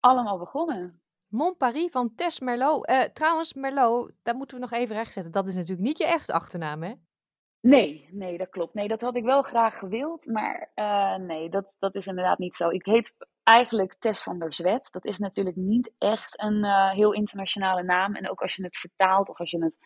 allemaal 0.00 0.38
begonnen. 0.38 1.02
Mon 1.28 1.56
Paris 1.56 1.90
van 1.90 2.14
Tess 2.14 2.40
Merlot. 2.40 2.90
Uh, 2.90 3.02
trouwens, 3.02 3.54
Merlot, 3.54 4.12
daar 4.22 4.34
moeten 4.34 4.56
we 4.56 4.62
nog 4.62 4.72
even 4.72 4.96
rechtzetten. 4.96 5.32
Dat 5.32 5.46
is 5.46 5.54
natuurlijk 5.54 5.86
niet 5.86 5.98
je 5.98 6.06
echt 6.06 6.30
achternaam, 6.30 6.82
hè? 6.82 6.94
Nee, 7.60 8.08
nee, 8.10 8.38
dat 8.38 8.48
klopt. 8.48 8.74
Nee, 8.74 8.88
dat 8.88 9.00
had 9.00 9.16
ik 9.16 9.24
wel 9.24 9.42
graag 9.42 9.78
gewild, 9.78 10.26
maar 10.26 10.70
uh, 10.74 11.16
nee, 11.16 11.50
dat, 11.50 11.76
dat 11.78 11.94
is 11.94 12.06
inderdaad 12.06 12.38
niet 12.38 12.54
zo. 12.54 12.68
Ik 12.68 12.86
heet 12.86 13.14
eigenlijk 13.42 13.96
Tess 13.98 14.22
van 14.22 14.38
der 14.38 14.52
Zwet. 14.52 14.88
Dat 14.90 15.04
is 15.04 15.18
natuurlijk 15.18 15.56
niet 15.56 15.92
echt 15.98 16.42
een 16.42 16.64
uh, 16.64 16.90
heel 16.90 17.12
internationale 17.12 17.82
naam. 17.82 18.14
En 18.14 18.30
ook 18.30 18.40
als 18.40 18.56
je 18.56 18.64
het 18.64 18.78
vertaalt 18.78 19.28
of 19.28 19.38
als 19.38 19.50
je 19.50 19.62
het 19.62 19.78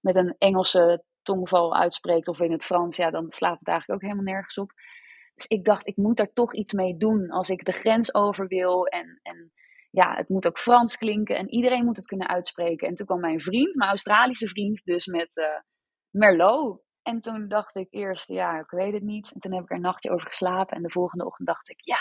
met 0.00 0.16
een 0.16 0.34
Engelse 0.38 1.04
tongval 1.22 1.76
uitspreekt 1.76 2.28
of 2.28 2.40
in 2.40 2.52
het 2.52 2.64
Frans, 2.64 2.96
ja, 2.96 3.10
dan 3.10 3.30
slaat 3.30 3.58
het 3.58 3.68
eigenlijk 3.68 4.02
ook 4.02 4.10
helemaal 4.10 4.32
nergens 4.34 4.58
op. 4.58 4.72
Dus 5.34 5.46
ik 5.46 5.64
dacht, 5.64 5.86
ik 5.86 5.96
moet 5.96 6.16
daar 6.16 6.32
toch 6.32 6.54
iets 6.54 6.72
mee 6.72 6.96
doen 6.96 7.30
als 7.30 7.50
ik 7.50 7.64
de 7.64 7.72
grens 7.72 8.14
over 8.14 8.46
wil. 8.46 8.86
En, 8.86 9.20
en 9.22 9.52
ja, 9.90 10.14
het 10.14 10.28
moet 10.28 10.46
ook 10.46 10.58
Frans 10.58 10.96
klinken 10.96 11.36
en 11.36 11.50
iedereen 11.50 11.84
moet 11.84 11.96
het 11.96 12.06
kunnen 12.06 12.28
uitspreken. 12.28 12.88
En 12.88 12.94
toen 12.94 13.06
kwam 13.06 13.20
mijn 13.20 13.40
vriend, 13.40 13.74
mijn 13.74 13.90
Australische 13.90 14.48
vriend, 14.48 14.84
dus 14.84 15.06
met 15.06 15.36
uh, 15.36 15.44
Merlot. 16.10 16.80
En 17.02 17.20
toen 17.20 17.48
dacht 17.48 17.76
ik 17.76 17.86
eerst, 17.90 18.28
ja, 18.28 18.58
ik 18.58 18.70
weet 18.70 18.92
het 18.92 19.02
niet. 19.02 19.30
En 19.32 19.40
toen 19.40 19.52
heb 19.52 19.62
ik 19.62 19.70
er 19.70 19.76
een 19.76 19.82
nachtje 19.82 20.10
over 20.10 20.26
geslapen. 20.26 20.76
En 20.76 20.82
de 20.82 20.90
volgende 20.90 21.26
ochtend 21.26 21.48
dacht 21.48 21.70
ik, 21.70 21.80
ja, 21.80 22.00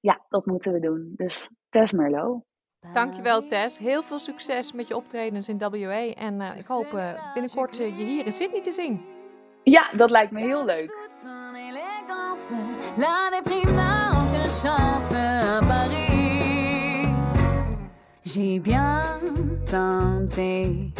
ja, 0.00 0.24
dat 0.28 0.46
moeten 0.46 0.72
we 0.72 0.80
doen. 0.80 1.12
Dus 1.16 1.50
Tess 1.68 1.92
Merlot. 1.92 2.44
Dankjewel 2.92 3.46
Tess. 3.46 3.78
Heel 3.78 4.02
veel 4.02 4.18
succes 4.18 4.72
met 4.72 4.88
je 4.88 4.96
optredens 4.96 5.48
in 5.48 5.58
WA. 5.58 6.12
En 6.14 6.40
uh, 6.40 6.56
ik 6.56 6.66
hoop 6.66 6.92
uh, 6.92 7.32
binnenkort 7.32 7.80
uh, 7.80 7.98
je 7.98 8.04
hier 8.04 8.26
in 8.26 8.32
Sydney 8.32 8.62
te 8.62 8.72
zien. 8.72 9.04
Ja, 9.62 9.90
dat 9.92 10.10
lijkt 10.10 10.32
me 10.32 10.40
heel 10.40 10.64
leuk. 10.64 10.94
J'ai 18.22 18.60
bien 18.60 19.62
tenté 19.64 20.92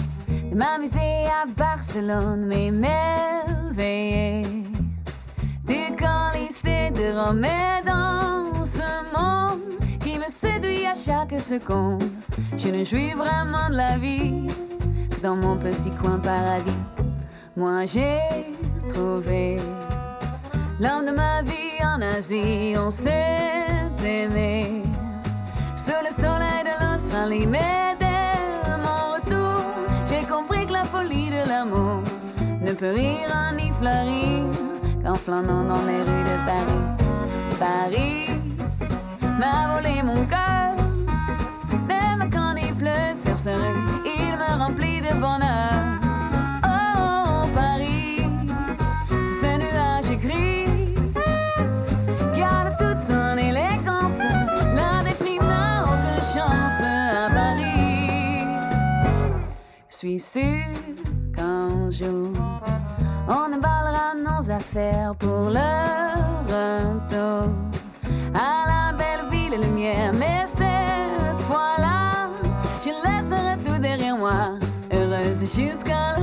m'amuser 0.57 1.25
à 1.27 1.45
Barcelone, 1.47 2.47
mais 2.47 2.71
m'éveiller 2.71 4.43
du 5.67 5.75
lycée 6.35 6.91
de 6.95 7.15
Rome 7.15 7.45
et 7.45 7.85
dans 7.85 8.65
ce 8.65 8.89
monde 9.15 9.61
qui 10.01 10.19
me 10.19 10.27
séduit 10.29 10.87
à 10.87 10.95
chaque 10.95 11.39
seconde. 11.39 12.05
Je 12.57 12.69
ne 12.69 12.85
jouis 12.85 13.13
vraiment 13.13 13.69
de 13.69 13.77
la 13.77 13.99
vie 13.99 14.47
dans 15.23 15.37
mon 15.37 15.57
petit 15.59 15.91
coin 15.91 16.19
paradis. 16.19 16.83
Moi 17.55 17.85
j'ai 17.85 18.21
trouvé 18.87 19.57
l'homme 20.81 21.05
de 21.05 21.13
ma 21.13 21.43
vie 21.43 21.85
en 21.85 22.01
Asie, 22.01 22.75
on 22.79 22.91
s'est 22.91 23.67
aimé 24.05 24.83
sous 25.77 26.03
le 26.03 26.11
soleil 26.11 26.65
de 26.65 26.85
l'Australie, 26.85 27.47
ne 32.65 32.73
peut 32.73 32.93
rire 32.93 33.53
ni 33.57 33.71
fleurir 33.73 34.45
qu'en 35.03 35.15
flânant 35.15 35.65
dans 35.65 35.85
les 35.85 35.99
rues 35.99 36.25
de 36.25 36.37
Paris. 36.47 36.85
Paris 37.59 38.27
m'a 39.39 39.75
volé 39.75 40.03
mon 40.03 40.25
cœur, 40.27 40.77
même 41.89 42.29
quand 42.31 42.55
il 42.57 42.75
pleut 42.75 43.15
sur 43.15 43.39
ce 43.39 43.51
rue, 43.51 43.81
il 44.05 44.33
me 44.37 44.59
remplit 44.63 45.01
de 45.01 45.15
bonheur. 45.15 45.75
Oh 46.65 47.47
Paris, 47.55 48.23
ce 49.23 49.57
nuage 49.59 50.19
gris, 50.21 50.95
garde 52.37 52.77
toute 52.79 53.01
son 53.01 53.37
élégance, 53.39 54.19
la 54.75 55.03
déprime 55.05 55.43
n'a 55.43 55.85
aucune 55.85 56.25
chance 56.35 56.83
à 56.83 57.29
Paris. 57.33 58.45
Suis 59.89 60.19
on 62.05 63.53
emballera 63.53 64.15
nos 64.17 64.51
affaires 64.51 65.15
pour 65.19 65.51
le 65.51 65.71
retour 66.47 67.51
à 68.35 68.67
la 68.67 68.93
belle 68.97 69.31
ville 69.31 69.61
lumière. 69.61 70.13
Mais 70.19 70.45
cette 70.45 71.41
fois-là, 71.49 72.29
je 72.83 72.91
laisserai 72.91 73.57
tout 73.65 73.79
derrière 73.81 74.17
moi, 74.17 74.59
heureuse 74.93 75.41
jusqu'à 75.41 76.16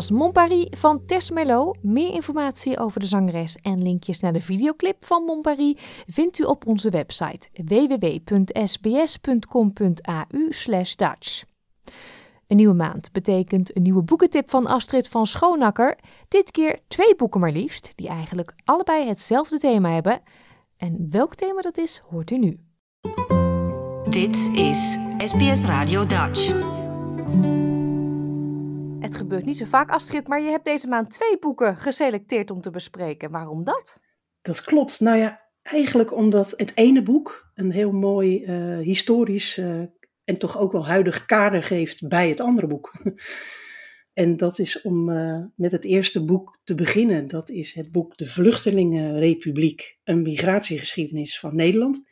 was 0.00 0.10
Mon 0.10 0.32
Paris 0.32 0.66
van 0.70 1.04
Tess 1.06 1.30
Merlot. 1.30 1.82
Meer 1.82 2.12
informatie 2.12 2.78
over 2.78 3.00
de 3.00 3.06
zangeres 3.06 3.56
en 3.56 3.82
linkjes 3.82 4.20
naar 4.20 4.32
de 4.32 4.40
videoclip 4.40 5.04
van 5.04 5.24
Mon 5.24 5.40
Paris 5.40 5.74
vindt 6.06 6.38
u 6.38 6.42
op 6.42 6.66
onze 6.66 6.90
website 6.90 7.48
www.sbs.com.au 7.52 8.54
Dutch. 10.96 11.44
Een 12.46 12.56
nieuwe 12.56 12.74
maand 12.74 13.12
betekent 13.12 13.76
een 13.76 13.82
nieuwe 13.82 14.02
boekentip 14.02 14.50
van 14.50 14.66
Astrid 14.66 15.08
van 15.08 15.26
Schoonakker. 15.26 15.98
Dit 16.28 16.50
keer 16.50 16.78
twee 16.88 17.16
boeken 17.16 17.40
maar 17.40 17.52
liefst, 17.52 17.92
die 17.94 18.08
eigenlijk 18.08 18.54
allebei 18.64 19.08
hetzelfde 19.08 19.58
thema 19.58 19.90
hebben. 19.90 20.20
En 20.76 21.06
welk 21.10 21.34
thema 21.34 21.60
dat 21.60 21.78
is, 21.78 22.02
hoort 22.10 22.30
u 22.30 22.38
nu. 22.38 22.60
Dit 24.08 24.50
is 24.54 24.98
SBS 25.18 25.64
Radio 25.64 26.06
Dutch. 26.06 26.54
Het 29.00 29.16
gebeurt 29.16 29.44
niet 29.44 29.56
zo 29.56 29.64
vaak, 29.64 29.90
Astrid, 29.90 30.28
maar 30.28 30.42
je 30.42 30.50
hebt 30.50 30.64
deze 30.64 30.88
maand 30.88 31.10
twee 31.10 31.38
boeken 31.38 31.76
geselecteerd 31.76 32.50
om 32.50 32.60
te 32.60 32.70
bespreken. 32.70 33.30
Waarom 33.30 33.64
dat? 33.64 33.98
Dat 34.42 34.62
klopt. 34.62 35.00
Nou 35.00 35.16
ja, 35.16 35.40
eigenlijk 35.62 36.14
omdat 36.14 36.54
het 36.56 36.72
ene 36.74 37.02
boek 37.02 37.50
een 37.54 37.70
heel 37.70 37.92
mooi 37.92 38.44
uh, 38.44 38.78
historisch 38.78 39.58
uh, 39.58 39.80
en 40.24 40.38
toch 40.38 40.58
ook 40.58 40.72
wel 40.72 40.86
huidig 40.86 41.26
kader 41.26 41.62
geeft 41.62 42.08
bij 42.08 42.28
het 42.28 42.40
andere 42.40 42.66
boek. 42.66 42.92
en 44.22 44.36
dat 44.36 44.58
is 44.58 44.82
om 44.82 45.08
uh, 45.08 45.44
met 45.54 45.72
het 45.72 45.84
eerste 45.84 46.24
boek 46.24 46.58
te 46.64 46.74
beginnen. 46.74 47.28
Dat 47.28 47.50
is 47.50 47.72
het 47.72 47.92
boek 47.92 48.16
De 48.16 48.26
Vluchtelingenrepubliek, 48.26 49.98
een 50.04 50.22
migratiegeschiedenis 50.22 51.38
van 51.38 51.56
Nederland. 51.56 52.08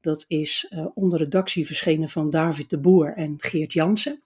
Dat 0.00 0.24
is 0.28 0.72
onder 0.94 1.18
redactie 1.18 1.66
verschenen 1.66 2.08
van 2.08 2.30
David 2.30 2.70
de 2.70 2.80
Boer 2.80 3.12
en 3.12 3.34
Geert 3.38 3.72
Jansen. 3.72 4.25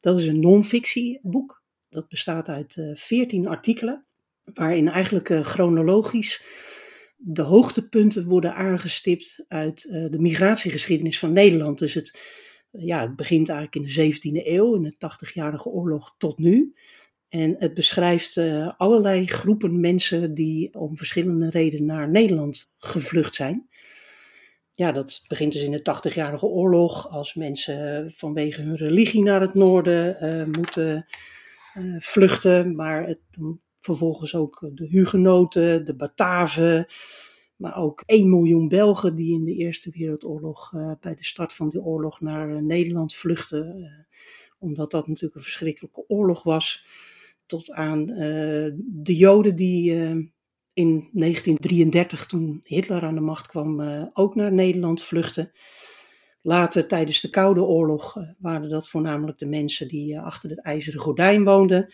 Dat 0.00 0.18
is 0.18 0.26
een 0.26 0.40
non-fictieboek. 0.40 1.62
Dat 1.88 2.08
bestaat 2.08 2.48
uit 2.48 2.90
veertien 2.94 3.46
artikelen, 3.46 4.04
waarin 4.54 4.88
eigenlijk 4.88 5.46
chronologisch 5.46 6.42
de 7.16 7.42
hoogtepunten 7.42 8.24
worden 8.24 8.54
aangestipt 8.54 9.44
uit 9.48 9.84
uh, 9.84 10.10
de 10.10 10.18
migratiegeschiedenis 10.18 11.18
van 11.18 11.32
Nederland. 11.32 11.78
Dus 11.78 11.94
het, 11.94 12.18
ja, 12.70 13.00
het 13.00 13.16
begint 13.16 13.48
eigenlijk 13.48 13.96
in 13.96 14.10
de 14.10 14.14
17e 14.14 14.46
eeuw, 14.46 14.74
in 14.74 14.82
de 14.82 14.94
80-jarige 14.94 15.68
oorlog 15.68 16.14
tot 16.18 16.38
nu. 16.38 16.74
En 17.28 17.56
het 17.58 17.74
beschrijft 17.74 18.36
allerlei 18.76 19.26
groepen 19.26 19.80
mensen 19.80 20.34
die 20.34 20.74
om 20.74 20.96
verschillende 20.96 21.50
redenen 21.50 21.86
naar 21.86 22.10
Nederland 22.10 22.72
gevlucht 22.76 23.34
zijn. 23.34 23.68
Ja, 24.72 24.92
dat 24.92 25.24
begint 25.28 25.52
dus 25.52 25.62
in 25.62 25.70
de 25.70 26.10
80-jarige 26.10 26.46
oorlog, 26.46 27.10
als 27.10 27.34
mensen 27.34 28.12
vanwege 28.16 28.62
hun 28.62 28.76
religie 28.76 29.22
naar 29.22 29.40
het 29.40 29.54
noorden 29.54 30.24
uh, 30.24 30.46
moeten 30.56 31.06
vluchten. 31.98 32.74
Maar 32.74 33.06
het, 33.06 33.18
Vervolgens 33.80 34.34
ook 34.34 34.70
de 34.74 34.86
Hugenoten, 34.86 35.84
de 35.84 35.94
Bataven, 35.94 36.86
maar 37.56 37.76
ook 37.76 38.02
1 38.06 38.30
miljoen 38.30 38.68
Belgen 38.68 39.14
die 39.14 39.34
in 39.34 39.44
de 39.44 39.54
Eerste 39.54 39.90
Wereldoorlog, 39.90 40.70
bij 41.00 41.14
de 41.14 41.24
start 41.24 41.52
van 41.52 41.68
die 41.68 41.80
oorlog, 41.80 42.20
naar 42.20 42.62
Nederland 42.62 43.14
vluchtten. 43.14 43.78
Uh, 43.78 43.86
omdat 44.58 44.90
dat 44.90 45.06
natuurlijk 45.06 45.34
een 45.34 45.42
verschrikkelijke 45.42 46.04
oorlog 46.08 46.42
was. 46.42 46.86
Tot 47.46 47.72
aan 47.72 48.06
de 48.76 49.16
Joden 49.16 49.56
die 49.56 49.94
in 50.72 51.08
1933, 51.12 52.26
toen 52.26 52.60
Hitler 52.64 53.02
aan 53.02 53.14
de 53.14 53.20
macht 53.20 53.46
kwam, 53.46 53.80
ook 54.12 54.34
naar 54.34 54.52
Nederland 54.52 55.02
vluchtten. 55.02 55.52
Later, 56.42 56.86
tijdens 56.86 57.20
de 57.20 57.30
Koude 57.30 57.62
Oorlog, 57.62 58.16
waren 58.38 58.68
dat 58.68 58.88
voornamelijk 58.88 59.38
de 59.38 59.46
mensen 59.46 59.88
die 59.88 60.20
achter 60.20 60.50
het 60.50 60.62
ijzeren 60.62 61.00
gordijn 61.00 61.44
woonden. 61.44 61.92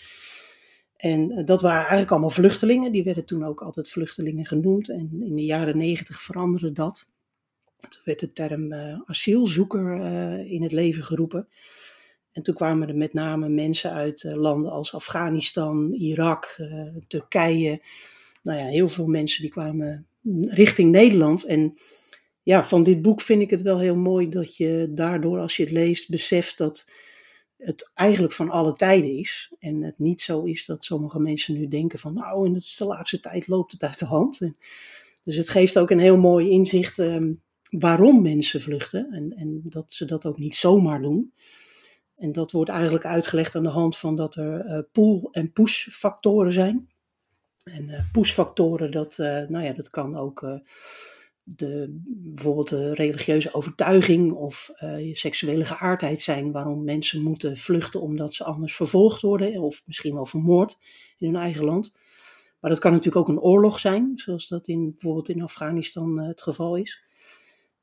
En 0.97 1.31
eh, 1.31 1.47
dat 1.47 1.61
waren 1.61 1.79
eigenlijk 1.81 2.11
allemaal 2.11 2.31
vluchtelingen. 2.31 2.93
Die 2.93 3.05
werden 3.05 3.25
toen 3.25 3.45
ook 3.45 3.63
altijd 3.63 3.91
vluchtelingen 3.91 4.47
genoemd. 4.47 4.89
En 4.89 5.23
in 5.23 5.35
de 5.35 5.45
jaren 5.45 5.79
negentig 5.79 6.23
veranderde 6.23 6.73
dat. 6.73 7.13
Toen 7.79 8.03
werd 8.05 8.21
de 8.21 8.33
term 8.33 8.73
asielzoeker 9.05 10.01
in 10.47 10.63
het 10.63 10.73
leven 10.73 11.05
geroepen. 11.05 11.49
En 12.33 12.43
toen 12.43 12.55
kwamen 12.55 12.89
er 12.89 12.97
met 12.97 13.13
name 13.13 13.49
mensen 13.49 13.93
uit 13.93 14.23
landen 14.23 14.73
als 14.73 14.95
Afghanistan, 14.95 15.93
Irak, 15.93 16.61
Turkije. 17.09 17.83
Nou 18.47 18.59
ja, 18.59 18.67
heel 18.67 18.89
veel 18.89 19.07
mensen 19.07 19.43
die 19.43 19.51
kwamen 19.51 20.07
richting 20.41 20.91
Nederland. 20.91 21.45
En 21.45 21.75
ja, 22.43 22.65
van 22.65 22.83
dit 22.83 23.03
boek 23.03 23.21
vind 23.21 23.43
ik 23.43 23.51
het 23.51 23.63
wel 23.63 23.79
heel 23.79 23.97
mooi 23.97 24.29
dat 24.29 24.57
je 24.57 24.91
daardoor, 24.95 25.39
als 25.39 25.57
je 25.57 25.63
het 25.63 25.73
leest, 25.73 26.11
beseft 26.11 26.59
dat 26.59 26.91
het 27.57 27.91
eigenlijk 27.95 28.33
van 28.33 28.51
alle 28.51 28.73
tijden 28.73 29.11
is. 29.11 29.53
En 29.59 29.83
het 29.83 29.99
niet 29.99 30.21
zo 30.21 30.43
is 30.43 30.67
dat 30.67 30.85
sommige 30.85 31.21
mensen 31.21 31.55
nu 31.55 31.69
denken 31.69 31.99
van 31.99 32.15
nou, 32.15 32.47
in 32.47 32.53
de 32.53 32.85
laatste 32.85 33.21
tijd 33.21 33.49
loopt 33.49 33.73
het 33.73 33.83
uit 33.83 33.99
de 33.99 34.05
hand. 34.05 34.39
Dus 35.25 35.37
het 35.37 35.49
geeft 35.49 35.79
ook 35.79 35.91
een 35.91 35.99
heel 35.99 36.17
mooi 36.17 36.51
inzicht 36.51 36.99
um, 36.99 37.43
waarom 37.71 38.23
mensen 38.23 38.61
vluchten 38.61 39.13
en, 39.13 39.33
en 39.37 39.61
dat 39.65 39.93
ze 39.93 40.05
dat 40.05 40.27
ook 40.27 40.39
niet 40.39 40.57
zomaar 40.57 41.03
doen. 41.03 41.33
En 42.17 42.33
dat 42.33 42.53
wordt 42.53 42.71
eigenlijk 42.71 43.05
uitgelegd 43.05 43.55
aan 43.55 43.63
de 43.63 43.69
hand 43.69 43.99
van 43.99 44.17
dat 44.17 44.35
er 44.35 44.67
uh, 44.67 44.79
pull- 44.93 45.29
en 45.31 45.53
push-factoren 45.53 46.53
zijn. 46.53 46.89
En 47.73 47.89
uh, 47.89 48.01
push-factoren, 48.13 48.91
dat, 48.91 49.19
uh, 49.19 49.27
nou 49.27 49.65
ja, 49.65 49.73
dat 49.73 49.91
kan 49.91 50.17
ook 50.17 50.61
de, 51.43 52.01
bijvoorbeeld 52.07 52.69
de 52.69 52.95
religieuze 52.95 53.55
overtuiging 53.55 54.33
of 54.33 54.71
uh, 54.81 55.15
seksuele 55.15 55.65
geaardheid 55.65 56.21
zijn 56.21 56.53
waarom 56.53 56.85
mensen 56.85 57.23
moeten 57.23 57.57
vluchten 57.57 58.01
omdat 58.01 58.35
ze 58.35 58.45
anders 58.45 58.77
vervolgd 58.77 59.23
worden 59.23 59.61
of 59.61 59.83
misschien 59.87 60.15
wel 60.15 60.27
vermoord 60.27 60.77
in 61.19 61.27
hun 61.27 61.37
eigen 61.37 61.65
land. 61.65 61.99
Maar 62.61 62.71
dat 62.71 62.81
kan 62.81 62.93
natuurlijk 62.93 63.29
ook 63.29 63.37
een 63.37 63.43
oorlog 63.43 63.79
zijn, 63.79 64.13
zoals 64.15 64.49
dat 64.49 64.69
in, 64.69 64.91
bijvoorbeeld 64.91 65.29
in 65.29 65.43
Afghanistan 65.43 66.19
het 66.19 66.43
geval 66.43 66.77
is. 66.77 67.03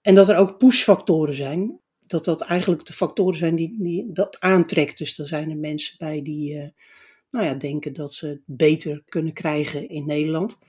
En 0.02 0.16
dat 0.16 0.30
er 0.30 0.38
ook 0.38 0.58
pushfactoren 0.58 1.36
zijn, 1.36 1.80
dat 2.08 2.26
dat 2.26 2.42
eigenlijk 2.42 2.86
de 2.86 2.94
factoren 2.94 3.38
zijn 3.38 3.56
die, 3.56 3.78
die 3.80 4.12
dat 4.14 4.40
aantrekt. 4.40 4.98
Dus 4.98 5.20
er 5.20 5.28
zijn 5.28 5.50
er 5.50 5.58
mensen 5.58 5.96
bij 5.98 6.22
die 6.22 6.74
nou 7.34 7.46
ja, 7.46 7.54
denken 7.54 7.94
dat 7.94 8.14
ze 8.14 8.28
het 8.28 8.42
beter 8.46 9.04
kunnen 9.06 9.34
krijgen 9.34 9.90
in 9.90 10.06
Nederland. 10.06 10.60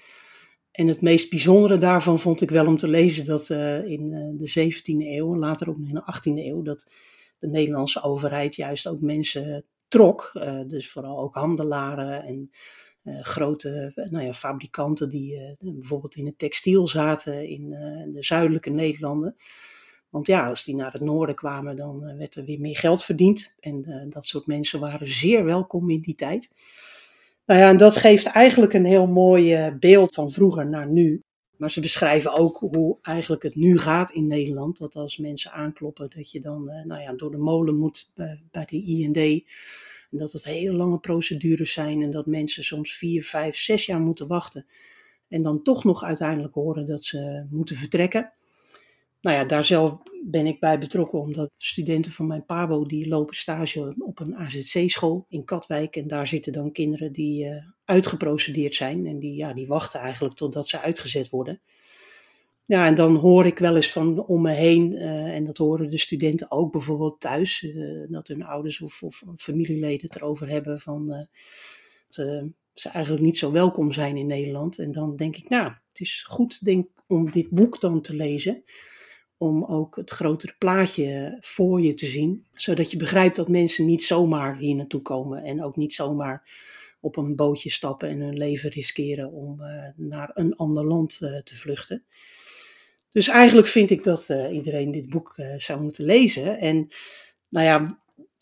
En 0.70 0.86
het 0.86 1.00
meest 1.00 1.30
bijzondere 1.30 1.78
daarvan 1.78 2.18
vond 2.18 2.40
ik 2.40 2.50
wel 2.50 2.66
om 2.66 2.76
te 2.76 2.88
lezen 2.88 3.24
dat 3.24 3.48
uh, 3.48 3.84
in 3.84 4.12
uh, 4.12 4.54
de 4.54 4.72
17e 4.72 5.06
eeuw 5.06 5.32
en 5.32 5.38
later 5.38 5.68
ook 5.68 5.76
in 5.76 5.94
de 5.94 6.14
18e 6.18 6.46
eeuw, 6.46 6.62
dat 6.62 6.90
de 7.38 7.48
Nederlandse 7.48 8.02
overheid 8.02 8.54
juist 8.54 8.86
ook 8.86 9.00
mensen 9.00 9.64
trok. 9.88 10.30
Uh, 10.34 10.60
dus 10.66 10.90
vooral 10.90 11.18
ook 11.18 11.34
handelaren 11.34 12.22
en 12.22 12.50
grote 13.20 13.92
nou 14.10 14.24
ja, 14.24 14.32
fabrikanten 14.32 15.08
die 15.08 15.56
bijvoorbeeld 15.58 16.14
in 16.14 16.26
het 16.26 16.38
textiel 16.38 16.88
zaten 16.88 17.48
in 17.48 17.70
de 18.12 18.22
zuidelijke 18.22 18.70
Nederlanden. 18.70 19.36
Want 20.14 20.26
ja, 20.26 20.48
als 20.48 20.64
die 20.64 20.76
naar 20.76 20.92
het 20.92 21.02
noorden 21.02 21.34
kwamen, 21.34 21.76
dan 21.76 22.16
werd 22.16 22.34
er 22.34 22.44
weer 22.44 22.60
meer 22.60 22.76
geld 22.76 23.04
verdiend. 23.04 23.54
En 23.60 24.06
dat 24.10 24.26
soort 24.26 24.46
mensen 24.46 24.80
waren 24.80 25.08
zeer 25.08 25.44
welkom 25.44 25.90
in 25.90 26.00
die 26.00 26.14
tijd. 26.14 26.54
Nou 27.46 27.60
ja, 27.60 27.68
en 27.68 27.76
dat 27.76 27.96
geeft 27.96 28.26
eigenlijk 28.26 28.72
een 28.72 28.84
heel 28.84 29.06
mooi 29.06 29.66
uh, 29.66 29.74
beeld 29.78 30.14
van 30.14 30.30
vroeger 30.30 30.66
naar 30.66 30.88
nu. 30.88 31.22
Maar 31.56 31.70
ze 31.70 31.80
beschrijven 31.80 32.32
ook 32.32 32.58
hoe 32.58 32.98
eigenlijk 33.02 33.42
het 33.42 33.54
nu 33.54 33.78
gaat 33.78 34.10
in 34.10 34.26
Nederland. 34.26 34.78
Dat 34.78 34.94
als 34.94 35.18
mensen 35.18 35.52
aankloppen, 35.52 36.10
dat 36.14 36.30
je 36.30 36.40
dan 36.40 36.64
nou 36.64 37.00
ja, 37.00 37.12
door 37.12 37.30
de 37.30 37.38
molen 37.38 37.76
moet 37.76 38.10
bij, 38.14 38.42
bij 38.50 38.64
de 38.64 38.82
IND. 38.82 39.16
En 39.16 40.18
dat 40.18 40.32
het 40.32 40.44
hele 40.44 40.72
lange 40.72 40.98
procedures 40.98 41.72
zijn 41.72 42.02
en 42.02 42.10
dat 42.10 42.26
mensen 42.26 42.64
soms 42.64 42.92
vier, 42.92 43.24
vijf, 43.24 43.56
zes 43.56 43.86
jaar 43.86 44.00
moeten 44.00 44.26
wachten. 44.26 44.66
En 45.28 45.42
dan 45.42 45.62
toch 45.62 45.84
nog 45.84 46.04
uiteindelijk 46.04 46.54
horen 46.54 46.86
dat 46.86 47.02
ze 47.02 47.46
moeten 47.50 47.76
vertrekken 47.76 48.32
nou 49.24 49.36
ja, 49.36 49.44
daar 49.44 49.64
zelf 49.64 49.96
ben 50.24 50.46
ik 50.46 50.60
bij 50.60 50.78
betrokken, 50.78 51.20
omdat 51.20 51.54
studenten 51.58 52.12
van 52.12 52.26
mijn 52.26 52.44
PABO 52.44 52.86
die 52.86 53.08
lopen 53.08 53.36
stage 53.36 53.94
op 53.98 54.20
een 54.20 54.36
AZC-school 54.36 55.26
in 55.28 55.44
Katwijk. 55.44 55.96
En 55.96 56.08
daar 56.08 56.28
zitten 56.28 56.52
dan 56.52 56.72
kinderen 56.72 57.12
die 57.12 57.44
uh, 57.44 57.56
uitgeprocedeerd 57.84 58.74
zijn 58.74 59.06
en 59.06 59.18
die, 59.18 59.34
ja, 59.34 59.52
die 59.52 59.66
wachten 59.66 60.00
eigenlijk 60.00 60.34
totdat 60.34 60.68
ze 60.68 60.80
uitgezet 60.80 61.30
worden. 61.30 61.60
Ja, 62.64 62.86
en 62.86 62.94
dan 62.94 63.16
hoor 63.16 63.46
ik 63.46 63.58
wel 63.58 63.76
eens 63.76 63.92
van 63.92 64.26
om 64.26 64.42
me 64.42 64.52
heen, 64.52 64.92
uh, 64.92 65.34
en 65.34 65.44
dat 65.44 65.58
horen 65.58 65.90
de 65.90 65.98
studenten 65.98 66.50
ook 66.50 66.72
bijvoorbeeld 66.72 67.20
thuis, 67.20 67.62
uh, 67.62 68.06
dat 68.08 68.28
hun 68.28 68.44
ouders 68.44 68.80
of, 68.80 69.02
of 69.02 69.22
familieleden 69.36 70.06
het 70.06 70.16
erover 70.16 70.48
hebben 70.48 70.80
van 70.80 71.06
dat 72.08 72.26
ze 72.74 72.88
eigenlijk 72.88 73.24
niet 73.24 73.38
zo 73.38 73.52
welkom 73.52 73.92
zijn 73.92 74.16
in 74.16 74.26
Nederland. 74.26 74.78
En 74.78 74.92
dan 74.92 75.16
denk 75.16 75.36
ik, 75.36 75.48
nou, 75.48 75.64
het 75.64 76.00
is 76.00 76.24
goed 76.28 76.64
denk, 76.64 76.88
om 77.06 77.30
dit 77.30 77.50
boek 77.50 77.80
dan 77.80 78.00
te 78.00 78.14
lezen 78.14 78.64
om 79.45 79.64
ook 79.64 79.97
het 79.97 80.11
grotere 80.11 80.55
plaatje 80.59 81.38
voor 81.40 81.80
je 81.80 81.95
te 81.95 82.07
zien. 82.07 82.47
Zodat 82.55 82.90
je 82.90 82.97
begrijpt 82.97 83.36
dat 83.36 83.49
mensen 83.49 83.86
niet 83.86 84.05
zomaar 84.05 84.57
hier 84.57 84.74
naartoe 84.74 85.03
komen 85.03 85.42
en 85.42 85.62
ook 85.62 85.76
niet 85.76 85.95
zomaar 85.95 86.51
op 87.01 87.16
een 87.16 87.36
bootje 87.36 87.70
stappen 87.70 88.09
en 88.09 88.20
hun 88.20 88.36
leven 88.36 88.70
riskeren 88.70 89.32
om 89.32 89.61
uh, 89.61 89.66
naar 89.97 90.30
een 90.34 90.57
ander 90.57 90.86
land 90.86 91.18
uh, 91.22 91.38
te 91.38 91.57
vluchten. 91.57 92.05
Dus 93.12 93.28
eigenlijk 93.28 93.66
vind 93.66 93.90
ik 93.90 94.05
dat 94.05 94.28
uh, 94.30 94.55
iedereen 94.55 94.90
dit 94.90 95.09
boek 95.09 95.34
zou 95.57 95.80
moeten 95.80 96.05
lezen. 96.05 96.59
En 96.59 96.88
nou 97.49 97.66
ja, 97.66 97.99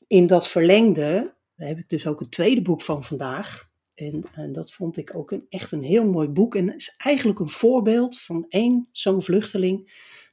in 0.07 0.26
dat 0.26 0.48
verlengde 0.48 1.34
heb 1.55 1.78
ik 1.78 1.88
dus 1.88 2.07
ook 2.07 2.20
het 2.20 2.30
tweede 2.30 2.62
boek 2.62 2.82
van 2.82 3.05
vandaag. 3.05 3.70
En, 3.94 4.24
en 4.34 4.53
dat 4.53 4.72
vond 4.72 4.96
ik 4.96 5.16
ook 5.16 5.30
een, 5.30 5.46
echt 5.48 5.72
een 5.72 5.82
heel 5.82 6.11
mooi 6.11 6.28
boek. 6.28 6.55
En 6.55 6.74
is 6.74 6.94
eigenlijk 6.96 7.40
een 7.40 7.50
voorbeeld 7.50 8.20
van 8.20 8.46
één 8.48 8.88
zo'n 8.92 9.22
vluchteling 9.22 9.90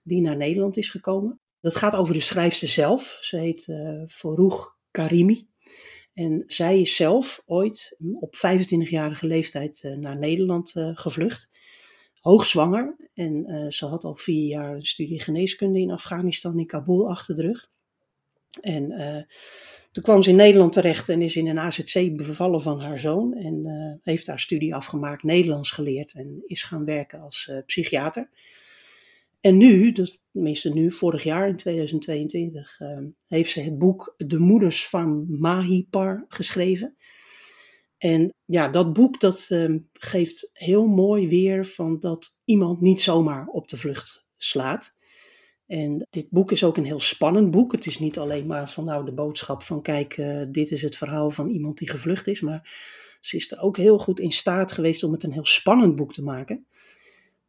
die 0.10 0.22
naar 0.22 0.38
Nederland 0.38 0.78
is 0.78 0.90
gekomen. 0.90 1.40
Dat 1.62 1.76
gaat 1.76 1.96
over 1.96 2.14
de 2.14 2.22
schrijfster 2.22 2.68
zelf. 2.68 3.18
Ze 3.22 3.38
heet 3.38 3.68
uh, 3.68 4.66
Karimi. 4.92 5.48
En 6.14 6.44
zij 6.48 6.82
is 6.82 6.96
zelf 6.96 7.44
ooit 7.46 7.96
op 8.20 8.36
25-jarige 8.36 9.28
leeftijd 9.28 9.82
uh, 9.84 9.98
naar 9.98 10.18
Nederland 10.18 10.76
uh, 10.76 10.90
gevlucht. 10.94 11.52
hoogzwanger 12.20 12.96
en 13.14 13.66
ze 13.72 13.86
had 13.86 14.04
al 14.04 14.16
vier 14.16 14.48
jaar 14.48 14.76
een 14.76 14.86
studie 14.86 15.22
geneeskunde 15.22 15.80
in 15.80 15.92
Afghanistan, 15.92 16.60
in 16.60 16.66
Kabul, 16.66 17.10
achter 17.10 17.36
de 17.36 17.42
rug. 17.42 17.70
En 18.62 18.88
toen 19.92 20.04
kwam 20.04 20.24
ze 20.24 20.30
in 20.30 20.36
Nederland 20.36 20.74
terecht 20.74 21.10
en 21.10 21.22
is 21.22 21.36
in 21.36 21.48
een 21.48 21.60
AZC 21.60 22.16
bevallen 22.16 22.62
van 22.62 22.80
haar 22.80 23.00
zoon. 23.00 23.34
En 23.34 24.00
heeft 24.04 24.28
haar 24.28 24.40
studie 24.40 24.76
afgemaakt, 24.76 25.24
Nederlands 25.24 25.72
geleerd 25.72 26.14
en 26.14 26.44
is 26.46 26.64
gaan 26.64 26.86
werken 26.86 27.22
als 27.22 27.52
psychiater. 27.66 28.30
En 29.42 29.58
nu, 29.58 29.92
dus 29.92 30.20
tenminste 30.32 30.70
nu, 30.70 30.92
vorig 30.92 31.24
jaar 31.24 31.48
in 31.48 31.58
2022, 31.58 32.80
heeft 33.28 33.52
ze 33.52 33.62
het 33.62 33.78
boek 33.78 34.14
De 34.18 34.40
Moeders 34.40 34.88
van 34.88 35.26
Mahipar 35.30 36.26
geschreven. 36.28 36.96
En 38.00 38.34
ja, 38.46 38.70
dat 38.70 38.94
boek 38.94 39.20
dat 39.20 39.48
uh, 39.50 39.80
geeft 39.94 40.50
heel 40.54 40.88
mooi 40.88 41.28
weer 41.28 41.66
van 41.66 42.00
dat 42.00 42.42
iemand 42.46 42.82
niet 42.82 43.02
zomaar 43.02 43.48
op 43.48 43.68
de 43.68 43.78
vlucht 43.78 44.28
slaat. 44.38 44.96
En 45.66 46.08
dit 46.10 46.30
boek 46.30 46.52
is 46.52 46.64
ook 46.64 46.78
een 46.78 46.86
heel 46.86 47.00
spannend 47.00 47.52
boek. 47.52 47.72
Het 47.72 47.86
is 47.86 48.00
niet 48.00 48.18
alleen 48.18 48.46
maar 48.46 48.72
van 48.72 48.86
nou 48.86 49.06
de 49.06 49.14
boodschap 49.14 49.64
van 49.64 49.82
kijk, 49.82 50.18
uh, 50.18 50.44
dit 50.52 50.72
is 50.72 50.82
het 50.82 50.98
verhaal 50.98 51.32
van 51.32 51.50
iemand 51.50 51.78
die 51.78 51.90
gevlucht 51.90 52.28
is. 52.28 52.42
Maar 52.42 52.78
ze 53.22 53.36
is 53.36 53.52
er 53.52 53.62
ook 53.62 53.78
heel 53.78 53.98
goed 53.98 54.20
in 54.20 54.32
staat 54.32 54.72
geweest 54.72 55.04
om 55.04 55.12
het 55.12 55.24
een 55.24 55.34
heel 55.34 55.46
spannend 55.46 55.96
boek 55.96 56.14
te 56.14 56.24
maken. 56.24 56.66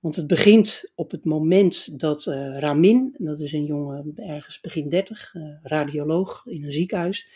Want 0.00 0.16
het 0.16 0.26
begint 0.26 0.92
op 0.94 1.10
het 1.10 1.24
moment 1.24 2.00
dat 2.00 2.26
uh, 2.26 2.58
Ramin, 2.58 3.14
dat 3.18 3.40
is 3.40 3.52
een 3.52 3.64
jongen 3.64 4.12
ergens 4.16 4.60
begin 4.60 4.88
30, 4.88 5.34
radioloog 5.62 6.46
in 6.46 6.64
een 6.64 6.72
ziekenhuis 6.72 7.28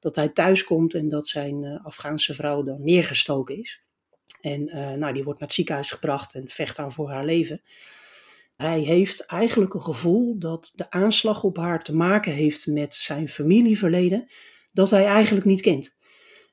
dat 0.00 0.14
hij 0.14 0.28
thuis 0.28 0.64
komt 0.64 0.94
en 0.94 1.08
dat 1.08 1.28
zijn 1.28 1.62
uh, 1.62 1.84
Afghaanse 1.84 2.34
vrouw 2.34 2.62
dan 2.62 2.82
neergestoken 2.82 3.60
is. 3.60 3.82
En 4.40 4.64
nou, 4.98 5.12
die 5.12 5.24
wordt 5.24 5.38
naar 5.38 5.48
het 5.48 5.56
ziekenhuis 5.56 5.90
gebracht 5.90 6.34
en 6.34 6.48
vecht 6.48 6.76
daar 6.76 6.92
voor 6.92 7.10
haar 7.10 7.24
leven. 7.24 7.62
Hij 8.56 8.80
heeft 8.80 9.26
eigenlijk 9.26 9.74
een 9.74 9.82
gevoel 9.82 10.38
dat 10.38 10.72
de 10.74 10.90
aanslag 10.90 11.44
op 11.44 11.56
haar 11.56 11.84
te 11.84 11.94
maken 11.94 12.32
heeft 12.32 12.66
met 12.66 12.94
zijn 12.94 13.28
familieverleden, 13.28 14.30
dat 14.72 14.90
hij 14.90 15.04
eigenlijk 15.04 15.46
niet 15.46 15.60
kent. 15.60 15.96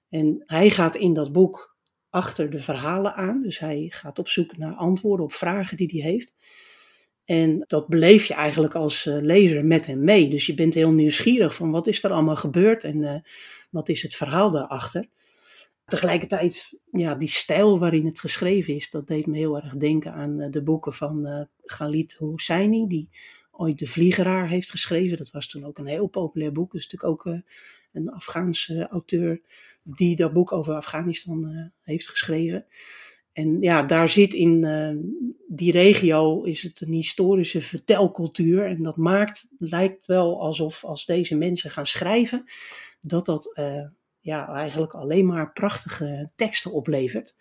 En 0.10 0.44
hij 0.46 0.70
gaat 0.70 0.96
in 0.96 1.14
dat 1.14 1.32
boek 1.32 1.71
achter 2.12 2.50
de 2.50 2.60
verhalen 2.60 3.16
aan, 3.16 3.42
dus 3.42 3.60
hij 3.60 3.88
gaat 3.90 4.20
op 4.20 4.28
zoek 4.28 4.58
naar 4.58 4.74
antwoorden 4.74 5.26
op 5.26 5.34
vragen 5.34 5.78
die 5.78 6.02
hij 6.02 6.12
heeft. 6.12 6.34
En 7.26 7.64
dat 7.68 7.88
beleef 7.88 8.26
je 8.26 8.34
eigenlijk 8.34 8.76
als 8.76 9.06
uh, 9.06 9.18
lezer 9.22 9.66
met 9.66 9.88
hem 9.88 10.04
mee. 10.04 10.30
Dus 10.30 10.46
je 10.46 10.54
bent 10.54 10.74
heel 10.74 10.92
nieuwsgierig 10.92 11.56
van 11.56 11.72
wat 11.72 11.88
is 11.88 12.04
er 12.04 12.12
allemaal 12.12 12.36
gebeurd 12.36 12.84
en 12.84 12.98
uh, 12.98 13.16
wat 13.70 13.90
is 13.90 14.02
het 14.02 14.16
verhaal 14.16 14.52
daarachter. 14.52 15.08
Tegelijkertijd, 15.86 16.80
ja, 16.92 17.16
die 17.16 17.30
stijl 17.30 17.80
waarin 17.80 18.06
het 18.06 18.20
geschreven 18.20 18.76
is, 18.76 18.90
dat 18.90 19.08
deed 19.08 19.26
me 19.26 19.38
heel 19.38 19.62
erg 19.62 19.76
denken 19.76 20.14
aan 20.14 20.40
uh, 20.40 20.52
de 20.52 20.64
boeken 20.64 20.94
van 20.94 21.48
Khalid 21.66 22.14
Hosseini, 22.14 22.88
die 22.88 23.10
ooit 23.52 23.80
De 23.80 23.88
Vliegeraar 23.88 24.50
heeft 24.50 24.70
geschreven. 24.70 25.18
Dat 25.18 25.32
was 25.32 25.48
toen 25.48 25.66
ook 25.66 25.78
een 25.78 25.86
heel 25.86 26.08
populair 26.08 26.52
boek. 26.52 26.72
Dus 26.72 26.84
natuurlijk 26.88 27.26
ook 27.28 27.36
een 27.94 28.12
Afghaanse 28.12 28.88
auteur 28.88 29.42
die 29.84 30.16
dat 30.16 30.34
boek 30.34 30.52
over 30.52 30.74
Afghanistan 30.74 31.72
heeft 31.82 32.10
geschreven. 32.10 32.66
En 33.34 33.62
ja, 33.62 33.84
daar 33.84 34.10
zit 34.10 34.34
in 34.34 34.66
uh, 34.66 34.96
die 35.48 35.72
regio 35.72 36.44
is 36.44 36.64
het 36.64 36.82
een 36.82 36.92
historische 36.92 37.62
vertelcultuur. 37.62 38.66
En 38.66 38.84
dat 38.84 38.98
maakt, 38.98 39.48
lijkt 39.60 40.06
wel 40.06 40.42
alsof 40.42 40.84
als 40.84 41.06
deze 41.06 41.36
mensen 41.36 41.72
gaan 41.72 41.88
schrijven, 41.88 42.44
dat 43.02 43.26
dat 43.26 43.54
ja, 44.20 44.48
eigenlijk 44.48 44.94
alleen 44.94 45.26
maar 45.26 45.52
prachtige 45.52 46.30
teksten 46.36 46.72
oplevert. 46.72 47.36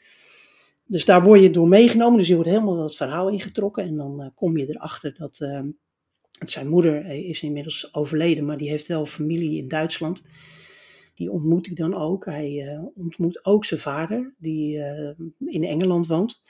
Dus 0.84 1.05
daar 1.05 1.22
word 1.22 1.40
je 1.40 1.51
door 1.51 1.68
meegenomen. 1.68 2.18
Dus 2.18 2.28
je 2.28 2.34
wordt 2.34 2.51
helemaal 2.51 2.76
dat 2.76 2.96
verhaal 2.96 3.28
ingetrokken. 3.28 3.84
En 3.84 3.96
dan 3.96 4.32
kom 4.34 4.57
je 4.57 4.68
erachter 4.68 5.14
dat 5.18 5.40
zijn 6.49 6.68
moeder 6.68 7.07
is 7.07 7.43
inmiddels 7.43 7.95
overleden, 7.95 8.45
maar 8.45 8.59
die 8.59 8.70
heeft 8.70 8.86
wel 8.86 9.07
familie 9.07 9.59
in 9.59 9.68
Duitsland 9.68 10.22
die 11.20 11.30
ontmoet 11.30 11.66
hij 11.66 11.74
dan 11.74 11.95
ook. 11.95 12.24
Hij 12.24 12.51
uh, 12.51 12.84
ontmoet 12.95 13.45
ook 13.45 13.64
zijn 13.64 13.80
vader, 13.80 14.34
die 14.38 14.76
uh, 14.76 15.11
in 15.38 15.64
Engeland 15.64 16.07
woont. 16.07 16.43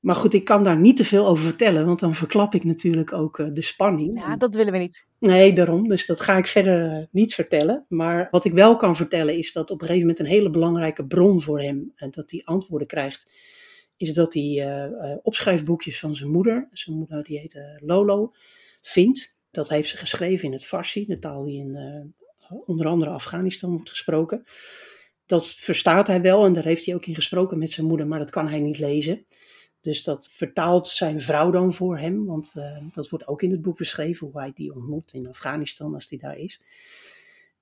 Maar 0.00 0.16
goed, 0.16 0.34
ik 0.34 0.44
kan 0.44 0.64
daar 0.64 0.76
niet 0.76 0.96
te 0.96 1.04
veel 1.04 1.26
over 1.26 1.44
vertellen, 1.44 1.86
want 1.86 2.00
dan 2.00 2.14
verklap 2.14 2.54
ik 2.54 2.64
natuurlijk 2.64 3.12
ook 3.12 3.38
uh, 3.38 3.46
de 3.52 3.62
spanning. 3.62 4.14
Ja, 4.14 4.36
dat 4.36 4.54
willen 4.54 4.72
we 4.72 4.78
niet. 4.78 5.06
Nee, 5.18 5.52
daarom. 5.52 5.88
Dus 5.88 6.06
dat 6.06 6.20
ga 6.20 6.36
ik 6.36 6.46
verder 6.46 7.08
niet 7.10 7.34
vertellen. 7.34 7.84
Maar 7.88 8.28
wat 8.30 8.44
ik 8.44 8.52
wel 8.52 8.76
kan 8.76 8.96
vertellen 8.96 9.36
is 9.36 9.52
dat 9.52 9.70
op 9.70 9.80
een 9.80 9.86
gegeven 9.86 10.06
moment 10.08 10.18
een 10.18 10.34
hele 10.34 10.50
belangrijke 10.50 11.06
bron 11.06 11.40
voor 11.40 11.60
hem, 11.60 11.92
en 11.96 12.10
dat 12.10 12.30
hij 12.30 12.42
antwoorden 12.44 12.88
krijgt, 12.88 13.30
is 13.96 14.12
dat 14.12 14.34
hij 14.34 14.90
opschrijfboekjes 15.22 15.98
van 15.98 16.14
zijn 16.14 16.30
moeder, 16.30 16.68
zijn 16.72 16.96
moeder 16.96 17.24
die 17.24 17.38
heet 17.38 17.58
Lolo, 17.78 18.32
vindt. 18.82 19.36
Dat 19.50 19.68
heeft 19.68 19.88
ze 19.88 19.96
geschreven 19.96 20.44
in 20.44 20.52
het 20.52 20.64
Farsi, 20.64 21.06
de 21.06 21.18
taal 21.18 21.44
die 21.44 21.58
in 21.58 22.14
onder 22.64 22.86
andere 22.86 23.10
Afghanistan 23.10 23.70
wordt 23.70 23.90
gesproken. 23.90 24.44
Dat 25.26 25.46
verstaat 25.46 26.06
hij 26.06 26.20
wel 26.20 26.44
en 26.44 26.52
daar 26.52 26.64
heeft 26.64 26.86
hij 26.86 26.94
ook 26.94 27.06
in 27.06 27.14
gesproken 27.14 27.58
met 27.58 27.70
zijn 27.70 27.86
moeder, 27.86 28.06
maar 28.06 28.18
dat 28.18 28.30
kan 28.30 28.48
hij 28.48 28.60
niet 28.60 28.78
lezen. 28.78 29.26
Dus 29.80 30.04
dat 30.04 30.28
vertaalt 30.32 30.88
zijn 30.88 31.20
vrouw 31.20 31.50
dan 31.50 31.72
voor 31.72 31.98
hem, 31.98 32.26
want 32.26 32.54
uh, 32.56 32.78
dat 32.92 33.08
wordt 33.08 33.26
ook 33.26 33.42
in 33.42 33.50
het 33.50 33.62
boek 33.62 33.76
beschreven 33.76 34.26
hoe 34.26 34.40
hij 34.40 34.52
die 34.54 34.74
ontmoet 34.74 35.12
in 35.12 35.28
Afghanistan 35.28 35.94
als 35.94 36.08
die 36.08 36.18
daar 36.18 36.38
is. 36.38 36.60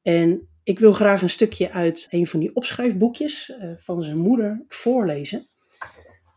En 0.02 0.48
ik 0.62 0.78
wil 0.78 0.92
graag 0.92 1.22
een 1.22 1.30
stukje 1.30 1.70
uit 1.70 2.06
een 2.10 2.26
van 2.26 2.40
die 2.40 2.54
opschrijfboekjes 2.54 3.48
uh, 3.48 3.72
van 3.76 4.02
zijn 4.02 4.18
moeder 4.18 4.64
voorlezen, 4.68 5.48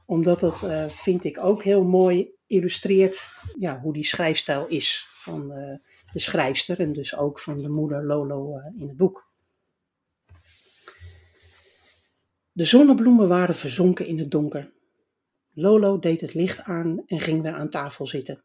omdat 0.05 0.39
dat 0.39 0.67
vind 0.87 1.23
ik 1.23 1.43
ook 1.43 1.63
heel 1.63 1.83
mooi 1.83 2.31
illustreert 2.47 3.31
ja, 3.59 3.79
hoe 3.79 3.93
die 3.93 4.05
schrijfstijl 4.05 4.67
is 4.67 5.07
van 5.11 5.47
de 6.13 6.19
schrijfster 6.19 6.79
en 6.79 6.93
dus 6.93 7.15
ook 7.15 7.39
van 7.39 7.61
de 7.61 7.69
moeder 7.69 8.05
Lolo 8.05 8.57
uh, 8.57 8.81
in 8.81 8.87
het 8.87 8.97
boek. 8.97 9.31
De 12.51 12.63
zonnebloemen 12.63 13.27
waren 13.27 13.55
verzonken 13.55 14.05
in 14.05 14.19
het 14.19 14.31
donker. 14.31 14.73
Lolo 15.53 15.99
deed 15.99 16.21
het 16.21 16.33
licht 16.33 16.61
aan 16.61 17.03
en 17.05 17.19
ging 17.19 17.41
weer 17.41 17.53
aan 17.53 17.69
tafel 17.69 18.07
zitten. 18.07 18.43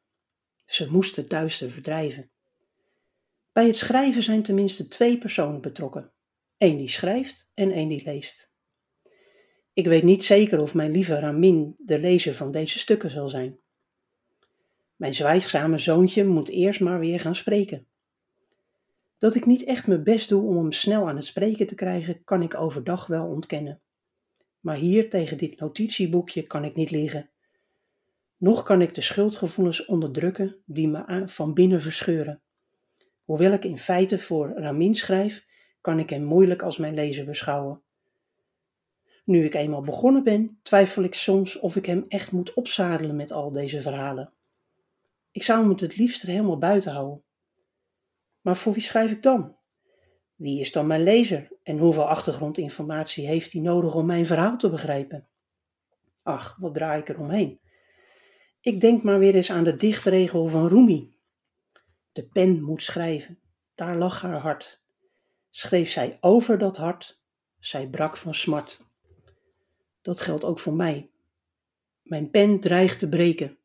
Ze 0.65 0.91
moest 0.91 1.17
het 1.17 1.31
duister 1.31 1.71
verdrijven. 1.71 2.31
Bij 3.53 3.67
het 3.67 3.77
schrijven 3.77 4.23
zijn 4.23 4.43
tenminste 4.43 4.89
twee 4.89 5.19
personen 5.19 5.61
betrokken: 5.61 6.13
één 6.57 6.77
die 6.77 6.89
schrijft 6.89 7.49
en 7.55 7.73
één 7.73 7.89
die 7.89 8.05
leest. 8.05 8.51
Ik 9.73 9.87
weet 9.87 10.03
niet 10.03 10.25
zeker 10.25 10.61
of 10.63 10.75
mijn 10.75 10.91
lieve 10.91 11.19
Ramin 11.19 11.75
de 11.79 11.99
lezer 11.99 12.35
van 12.35 12.51
deze 12.51 12.79
stukken 12.79 13.11
zal 13.11 13.29
zijn. 13.29 13.59
Mijn 14.99 15.15
zwijgzame 15.15 15.79
zoontje 15.79 16.25
moet 16.25 16.49
eerst 16.49 16.81
maar 16.81 16.99
weer 16.99 17.21
gaan 17.21 17.35
spreken. 17.35 17.87
Dat 19.19 19.35
ik 19.35 19.47
niet 19.47 19.65
echt 19.65 19.87
mijn 19.87 20.03
best 20.03 20.29
doe 20.29 20.43
om 20.43 20.57
hem 20.57 20.73
snel 20.73 21.09
aan 21.09 21.17
het 21.17 21.25
spreken 21.25 21.67
te 21.67 21.75
krijgen, 21.75 22.25
kan 22.25 22.43
ik 22.43 22.55
overdag 22.55 23.07
wel 23.07 23.27
ontkennen. 23.27 23.81
Maar 24.61 24.77
hier 24.77 25.11
tegen 25.11 25.39
dit 25.39 25.61
notitieboekje 25.61 26.43
kan 26.43 26.65
ik 26.65 26.75
niet 26.75 26.91
liggen. 26.91 27.31
Nog 28.37 28.63
kan 28.63 28.83
ik 28.83 28.95
de 28.95 29.01
schuldgevoelens 29.01 29.85
onderdrukken 29.85 30.57
die 30.65 30.89
me 30.89 31.23
van 31.27 31.55
binnen 31.55 31.81
verscheuren. 31.81 32.41
Hoewel 33.25 33.53
ik 33.53 33.65
in 33.65 33.79
feite 33.79 34.19
voor 34.19 34.53
Ramin 34.57 34.95
schrijf, 34.95 35.47
kan 35.81 35.99
ik 35.99 36.11
hem 36.11 36.25
moeilijk 36.25 36.63
als 36.63 36.77
mijn 36.77 36.95
lezer 36.95 37.25
beschouwen. 37.25 37.83
Nu 39.25 39.45
ik 39.45 39.55
eenmaal 39.55 39.83
begonnen 39.83 40.25
ben, 40.25 40.59
twijfel 40.63 41.03
ik 41.03 41.15
soms 41.15 41.59
of 41.59 41.77
ik 41.77 41.87
hem 41.87 42.05
echt 42.09 42.33
moet 42.33 42.55
opzadelen 42.55 43.17
met 43.17 43.33
al 43.33 43.53
deze 43.53 43.81
verhalen. 43.81 44.33
Ik 45.39 45.45
zou 45.45 45.61
hem 45.61 45.71
het 45.71 45.97
liefst 45.97 46.23
er 46.23 46.29
helemaal 46.29 46.59
buiten 46.59 46.93
houden. 46.93 47.25
Maar 48.41 48.57
voor 48.57 48.73
wie 48.73 48.83
schrijf 48.83 49.11
ik 49.11 49.23
dan? 49.23 49.57
Wie 50.35 50.61
is 50.61 50.73
dan 50.73 50.87
mijn 50.87 51.03
lezer 51.03 51.49
en 51.63 51.79
hoeveel 51.79 52.09
achtergrondinformatie 52.09 53.27
heeft 53.27 53.53
hij 53.53 53.61
nodig 53.61 53.95
om 53.95 54.07
mijn 54.07 54.27
verhaal 54.27 54.57
te 54.57 54.71
begrijpen? 54.71 55.29
Ach, 56.23 56.57
wat 56.57 56.75
draai 56.75 57.01
ik 57.01 57.09
er 57.09 57.19
omheen? 57.19 57.61
Ik 58.61 58.81
denk 58.81 59.03
maar 59.03 59.19
weer 59.19 59.35
eens 59.35 59.51
aan 59.51 59.65
de 59.65 59.77
dichtregel 59.77 60.47
van 60.47 60.69
Rumi. 60.69 61.17
De 62.13 62.27
pen 62.27 62.63
moet 62.63 62.83
schrijven, 62.83 63.39
daar 63.75 63.97
lag 63.97 64.23
haar 64.23 64.39
hart. 64.39 64.83
Schreef 65.51 65.91
zij 65.91 66.19
over 66.21 66.59
dat 66.59 66.77
hart, 66.77 67.21
zij 67.59 67.89
brak 67.89 68.17
van 68.17 68.35
smart. 68.35 68.85
Dat 70.03 70.21
geldt 70.21 70.45
ook 70.45 70.59
voor 70.59 70.75
mij. 70.75 71.11
Mijn 72.03 72.31
pen 72.31 72.61
dreigt 72.61 72.99
te 72.99 73.09
breken. 73.09 73.58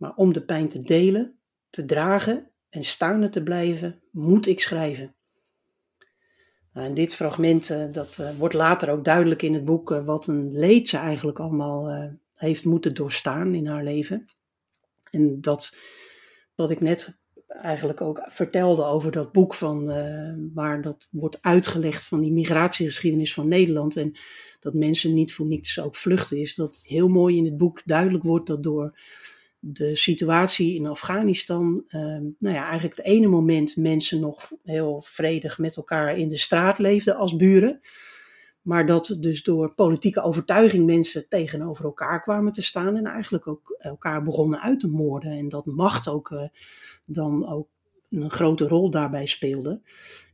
Maar 0.00 0.14
om 0.14 0.32
de 0.32 0.42
pijn 0.42 0.68
te 0.68 0.80
delen, 0.80 1.38
te 1.70 1.84
dragen 1.84 2.50
en 2.68 2.84
staande 2.84 3.28
te 3.28 3.42
blijven, 3.42 4.00
moet 4.10 4.46
ik 4.46 4.60
schrijven. 4.60 5.14
Nou, 6.72 6.92
dit 6.92 7.14
fragment, 7.14 7.70
uh, 7.70 7.84
dat 7.92 8.18
uh, 8.20 8.30
wordt 8.38 8.54
later 8.54 8.90
ook 8.90 9.04
duidelijk 9.04 9.42
in 9.42 9.54
het 9.54 9.64
boek, 9.64 9.90
uh, 9.90 10.04
wat 10.04 10.26
een 10.26 10.52
leed 10.52 10.88
ze 10.88 10.96
eigenlijk 10.96 11.38
allemaal 11.38 12.10
heeft 12.34 12.64
moeten 12.64 12.94
doorstaan 12.94 13.54
in 13.54 13.66
haar 13.66 13.84
leven. 13.84 14.26
En 15.10 15.40
dat, 15.40 15.76
wat 16.54 16.70
ik 16.70 16.80
net 16.80 17.18
eigenlijk 17.46 18.00
ook 18.00 18.22
vertelde 18.26 18.84
over 18.84 19.12
dat 19.12 19.32
boek 19.32 19.54
van, 19.54 19.86
waar 20.54 20.82
dat 20.82 21.08
wordt 21.10 21.42
uitgelegd 21.42 22.06
van 22.06 22.20
die 22.20 22.32
migratiegeschiedenis 22.32 23.34
van 23.34 23.48
Nederland. 23.48 23.96
En 23.96 24.12
dat 24.60 24.74
mensen 24.74 25.14
niet 25.14 25.32
voor 25.32 25.46
niets 25.46 25.80
ook 25.80 25.96
vluchten, 25.96 26.38
is 26.38 26.54
dat 26.54 26.80
heel 26.86 27.08
mooi 27.08 27.36
in 27.36 27.44
het 27.44 27.56
boek 27.56 27.82
duidelijk 27.84 28.24
wordt 28.24 28.46
dat 28.46 28.62
door 28.62 28.98
de 29.60 29.96
situatie 29.96 30.74
in 30.74 30.86
Afghanistan, 30.86 31.84
ehm, 31.88 32.22
nou 32.38 32.54
ja, 32.54 32.64
eigenlijk 32.68 32.96
het 32.96 33.06
ene 33.06 33.26
moment 33.26 33.76
mensen 33.76 34.20
nog 34.20 34.52
heel 34.62 35.02
vredig 35.06 35.58
met 35.58 35.76
elkaar 35.76 36.16
in 36.16 36.28
de 36.28 36.38
straat 36.38 36.78
leefden 36.78 37.16
als 37.16 37.36
buren. 37.36 37.80
Maar 38.62 38.86
dat 38.86 39.16
dus 39.20 39.42
door 39.42 39.74
politieke 39.74 40.22
overtuiging 40.22 40.86
mensen 40.86 41.28
tegenover 41.28 41.84
elkaar 41.84 42.22
kwamen 42.22 42.52
te 42.52 42.62
staan 42.62 42.96
en 42.96 43.04
eigenlijk 43.04 43.46
ook 43.46 43.76
elkaar 43.78 44.22
begonnen 44.22 44.60
uit 44.60 44.80
te 44.80 44.88
moorden. 44.88 45.32
En 45.32 45.48
dat 45.48 45.66
macht 45.66 46.08
ook 46.08 46.30
uh, 46.30 46.42
dan 47.04 47.48
ook 47.48 47.68
een 48.10 48.30
grote 48.30 48.68
rol 48.68 48.90
daarbij 48.90 49.26
speelde. 49.26 49.80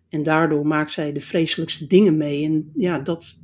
En 0.09 0.23
daardoor 0.23 0.67
maakt 0.67 0.91
zij 0.91 1.13
de 1.13 1.21
vreselijkste 1.21 1.87
dingen 1.87 2.17
mee. 2.17 2.45
En 2.45 2.71
ja, 2.75 2.99
dat 2.99 3.39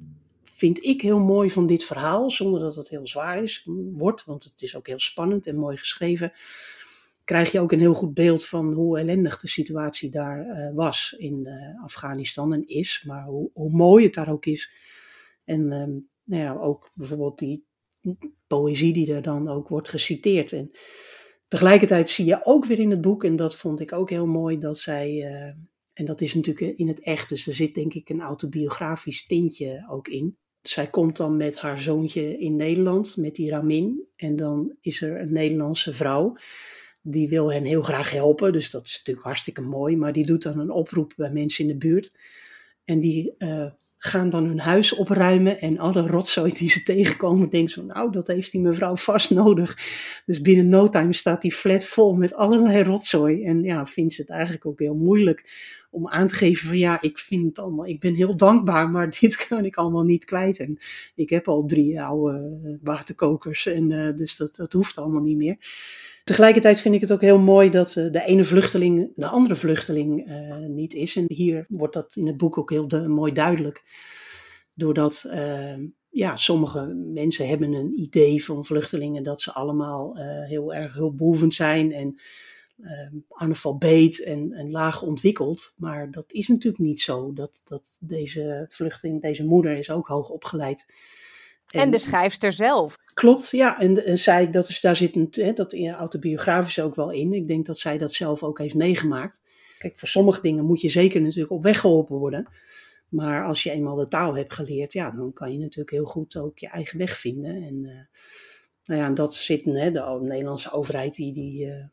vind 0.62 0.84
ik 0.84 1.00
heel 1.00 1.18
mooi 1.18 1.50
van 1.50 1.66
dit 1.66 1.84
verhaal, 1.84 2.30
zonder 2.30 2.60
dat 2.60 2.74
het 2.74 2.88
heel 2.88 3.06
zwaar 3.06 3.42
is, 3.42 3.68
wordt, 3.92 4.24
want 4.24 4.44
het 4.44 4.62
is 4.62 4.76
ook 4.76 4.86
heel 4.86 5.00
spannend 5.00 5.46
en 5.46 5.56
mooi 5.56 5.76
geschreven. 5.76 6.32
Krijg 7.24 7.52
je 7.52 7.60
ook 7.60 7.72
een 7.72 7.80
heel 7.80 7.94
goed 7.94 8.14
beeld 8.14 8.46
van 8.46 8.72
hoe 8.72 8.98
ellendig 8.98 9.40
de 9.40 9.48
situatie 9.48 10.10
daar 10.10 10.46
uh, 10.46 10.74
was 10.74 11.14
in 11.18 11.40
uh, 11.44 11.84
Afghanistan 11.84 12.52
en 12.52 12.66
is, 12.66 13.04
maar 13.06 13.24
hoe, 13.24 13.70
mooi 13.70 14.04
het 14.04 14.14
daar 14.14 14.30
ook 14.30 14.46
is. 14.46 14.70
En 15.44 15.72
um, 15.72 16.08
nou 16.24 16.42
ja, 16.42 16.54
ook 16.54 16.90
bijvoorbeeld 16.94 17.38
die 17.38 17.66
poëzie 18.46 18.92
die 18.92 19.14
er 19.14 19.22
dan 19.22 19.48
ook 19.48 19.68
wordt 19.68 19.88
geciteerd. 19.88 20.52
En 20.52 20.70
tegelijkertijd 21.48 22.10
zie 22.10 22.24
je 22.24 22.44
ook 22.44 22.64
weer 22.64 22.78
in 22.78 22.90
het 22.90 23.00
boek, 23.00 23.24
en 23.24 23.36
dat 23.36 23.56
vond 23.56 23.80
ik 23.80 23.92
ook 23.92 24.10
heel 24.10 24.26
mooi, 24.26 24.58
dat 24.58 24.78
zij, 24.78 25.10
uh, 25.12 25.54
en 25.92 26.04
dat 26.04 26.20
is 26.20 26.34
natuurlijk 26.34 26.78
in 26.78 26.88
het 26.88 27.00
echt, 27.00 27.28
dus 27.28 27.46
er 27.46 27.54
zit 27.54 27.74
denk 27.74 27.94
ik 27.94 28.08
een 28.08 28.20
autobiografisch 28.20 29.26
tintje 29.26 29.86
ook 29.90 30.08
in. 30.08 30.40
Zij 30.62 30.86
komt 30.86 31.16
dan 31.16 31.36
met 31.36 31.58
haar 31.58 31.78
zoontje 31.78 32.38
in 32.38 32.56
Nederland, 32.56 33.16
met 33.16 33.34
die 33.34 33.50
Ramin. 33.50 34.02
En 34.16 34.36
dan 34.36 34.76
is 34.80 35.02
er 35.02 35.20
een 35.20 35.32
Nederlandse 35.32 35.92
vrouw, 35.92 36.36
die 37.00 37.28
wil 37.28 37.52
hen 37.52 37.64
heel 37.64 37.82
graag 37.82 38.10
helpen. 38.10 38.52
Dus 38.52 38.70
dat 38.70 38.86
is 38.86 38.96
natuurlijk 38.96 39.26
hartstikke 39.26 39.60
mooi, 39.60 39.96
maar 39.96 40.12
die 40.12 40.26
doet 40.26 40.42
dan 40.42 40.58
een 40.58 40.70
oproep 40.70 41.12
bij 41.16 41.30
mensen 41.30 41.64
in 41.64 41.70
de 41.70 41.86
buurt. 41.86 42.16
En 42.84 43.00
die 43.00 43.34
uh, 43.38 43.70
gaan 44.04 44.30
dan 44.30 44.44
hun 44.44 44.58
huis 44.58 44.94
opruimen 44.94 45.60
en 45.60 45.78
alle 45.78 46.06
rotzooi 46.06 46.52
die 46.52 46.70
ze 46.70 46.82
tegenkomen, 46.92 47.48
denken 47.48 47.70
ze, 47.70 47.84
nou, 47.84 48.12
dat 48.12 48.26
heeft 48.26 48.50
die 48.50 48.60
mevrouw 48.60 48.96
vast 48.96 49.30
nodig. 49.30 49.76
Dus 50.26 50.40
binnen 50.40 50.68
no 50.68 50.88
time 50.88 51.12
staat 51.12 51.42
die 51.42 51.52
flat 51.52 51.84
vol 51.84 52.14
met 52.14 52.34
allerlei 52.34 52.82
rotzooi. 52.82 53.44
En 53.44 53.62
ja, 53.62 53.86
vindt 53.86 54.12
ze 54.12 54.20
het 54.20 54.30
eigenlijk 54.30 54.66
ook 54.66 54.78
heel 54.78 54.94
moeilijk 54.94 55.44
om 55.90 56.08
aan 56.08 56.26
te 56.26 56.34
geven 56.34 56.68
van 56.68 56.78
ja, 56.78 57.00
ik 57.00 57.18
vind 57.18 57.44
het 57.44 57.58
allemaal, 57.58 57.86
ik 57.86 58.00
ben 58.00 58.14
heel 58.14 58.36
dankbaar, 58.36 58.90
maar 58.90 59.10
dit 59.20 59.46
kan 59.46 59.64
ik 59.64 59.76
allemaal 59.76 60.04
niet 60.04 60.24
kwijt. 60.24 60.58
En 60.58 60.78
ik 61.14 61.30
heb 61.30 61.48
al 61.48 61.66
drie 61.66 62.02
oude 62.02 62.78
waterkokers 62.82 63.66
en 63.66 63.90
uh, 63.90 64.16
dus 64.16 64.36
dat, 64.36 64.56
dat 64.56 64.72
hoeft 64.72 64.98
allemaal 64.98 65.22
niet 65.22 65.36
meer. 65.36 65.56
Tegelijkertijd 66.24 66.80
vind 66.80 66.94
ik 66.94 67.00
het 67.00 67.12
ook 67.12 67.20
heel 67.20 67.38
mooi 67.38 67.70
dat 67.70 67.96
uh, 67.96 68.12
de 68.12 68.24
ene 68.24 68.44
vluchteling 68.44 69.12
de 69.16 69.26
andere 69.26 69.54
vluchteling 69.54 70.28
uh, 70.28 70.56
niet 70.56 70.94
is. 70.94 71.16
En 71.16 71.24
hier 71.28 71.66
wordt 71.68 71.94
dat 71.94 72.16
in 72.16 72.26
het 72.26 72.36
boek 72.36 72.58
ook 72.58 72.70
heel 72.70 73.08
mooi 73.08 73.32
duidelijk. 73.32 73.82
Doordat 74.74 75.30
ja, 76.10 76.36
sommige 76.36 76.86
mensen 77.12 77.48
hebben 77.48 77.72
een 77.72 78.00
idee 78.00 78.44
van 78.44 78.64
vluchtelingen 78.64 79.22
dat 79.22 79.40
ze 79.40 79.52
allemaal 79.52 80.16
heel 80.46 80.74
erg 80.74 80.94
hulpbehoevend 80.94 81.54
zijn 81.54 81.92
en 81.92 82.20
analfabeet 83.28 84.22
en, 84.22 84.52
en 84.52 84.70
laag 84.70 85.02
ontwikkeld. 85.02 85.74
Maar 85.78 86.10
dat 86.10 86.32
is 86.32 86.48
natuurlijk 86.48 86.82
niet 86.82 87.00
zo. 87.00 87.32
Dat, 87.32 87.60
dat 87.64 87.98
deze 88.00 88.66
vluchteling, 88.68 89.22
deze 89.22 89.44
moeder 89.44 89.78
is 89.78 89.90
ook 89.90 90.06
hoog 90.06 90.28
opgeleid. 90.28 90.84
En, 91.72 91.80
en 91.80 91.90
de 91.90 91.98
schrijfster 91.98 92.52
zelf. 92.52 92.96
Klopt, 93.14 93.50
ja. 93.50 93.80
En, 93.80 94.04
en 94.04 94.18
zij, 94.18 94.50
dat 94.50 94.68
is, 94.68 94.80
daar 94.80 94.96
zit 94.96 95.16
een, 95.16 95.28
hè, 95.30 95.52
dat 95.52 95.74
autobiografisch 95.74 96.80
ook 96.80 96.94
wel 96.94 97.10
in. 97.10 97.32
Ik 97.32 97.48
denk 97.48 97.66
dat 97.66 97.78
zij 97.78 97.98
dat 97.98 98.12
zelf 98.12 98.42
ook 98.42 98.58
heeft 98.58 98.74
meegemaakt. 98.74 99.40
Kijk, 99.78 99.98
voor 99.98 100.08
sommige 100.08 100.40
dingen 100.40 100.64
moet 100.64 100.80
je 100.80 100.88
zeker 100.88 101.20
natuurlijk 101.20 101.52
op 101.52 101.62
weg 101.62 101.80
geholpen 101.80 102.16
worden. 102.16 102.48
Maar 103.08 103.44
als 103.44 103.62
je 103.62 103.70
eenmaal 103.70 103.96
de 103.96 104.08
taal 104.08 104.36
hebt 104.36 104.52
geleerd, 104.52 104.92
ja, 104.92 105.10
dan 105.10 105.32
kan 105.32 105.52
je 105.52 105.58
natuurlijk 105.58 105.90
heel 105.90 106.04
goed 106.04 106.36
ook 106.36 106.58
je 106.58 106.68
eigen 106.68 106.98
weg 106.98 107.16
vinden. 107.16 107.62
En 107.62 107.84
uh, 107.84 107.92
nou 108.84 109.00
ja, 109.00 109.10
dat 109.10 109.34
zit, 109.34 109.64
hè, 109.64 109.90
de 109.90 110.18
Nederlandse 110.20 110.72
overheid 110.72 111.14
die, 111.14 111.32
die 111.32 111.66
uh, 111.66 111.84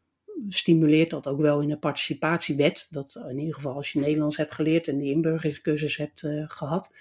stimuleert 0.50 1.10
dat 1.10 1.28
ook 1.28 1.42
wel 1.42 1.62
in 1.62 1.70
de 1.70 1.78
participatiewet. 1.78 2.88
Dat 2.90 3.24
in 3.30 3.40
ieder 3.40 3.54
geval 3.54 3.74
als 3.74 3.92
je 3.92 4.00
Nederlands 4.00 4.38
hebt 4.38 4.54
geleerd 4.54 4.88
en 4.88 4.98
die 4.98 5.12
inburgeringscursus 5.12 5.98
hebt 5.98 6.24
uh, 6.24 6.44
gehad, 6.48 6.96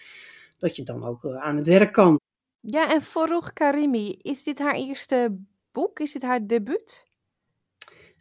dat 0.59 0.76
je 0.76 0.83
dan 0.83 1.05
ook 1.05 1.26
aan 1.26 1.57
het 1.57 1.66
werk 1.66 1.93
kan. 1.93 2.20
Ja, 2.61 2.93
en 2.93 3.03
Farouk 3.03 3.51
Karimi, 3.55 4.19
is 4.23 4.43
dit 4.43 4.59
haar 4.59 4.75
eerste 4.75 5.39
boek? 5.73 6.01
Is 6.01 6.13
dit 6.13 6.23
haar 6.23 6.47
debuut? 6.47 7.07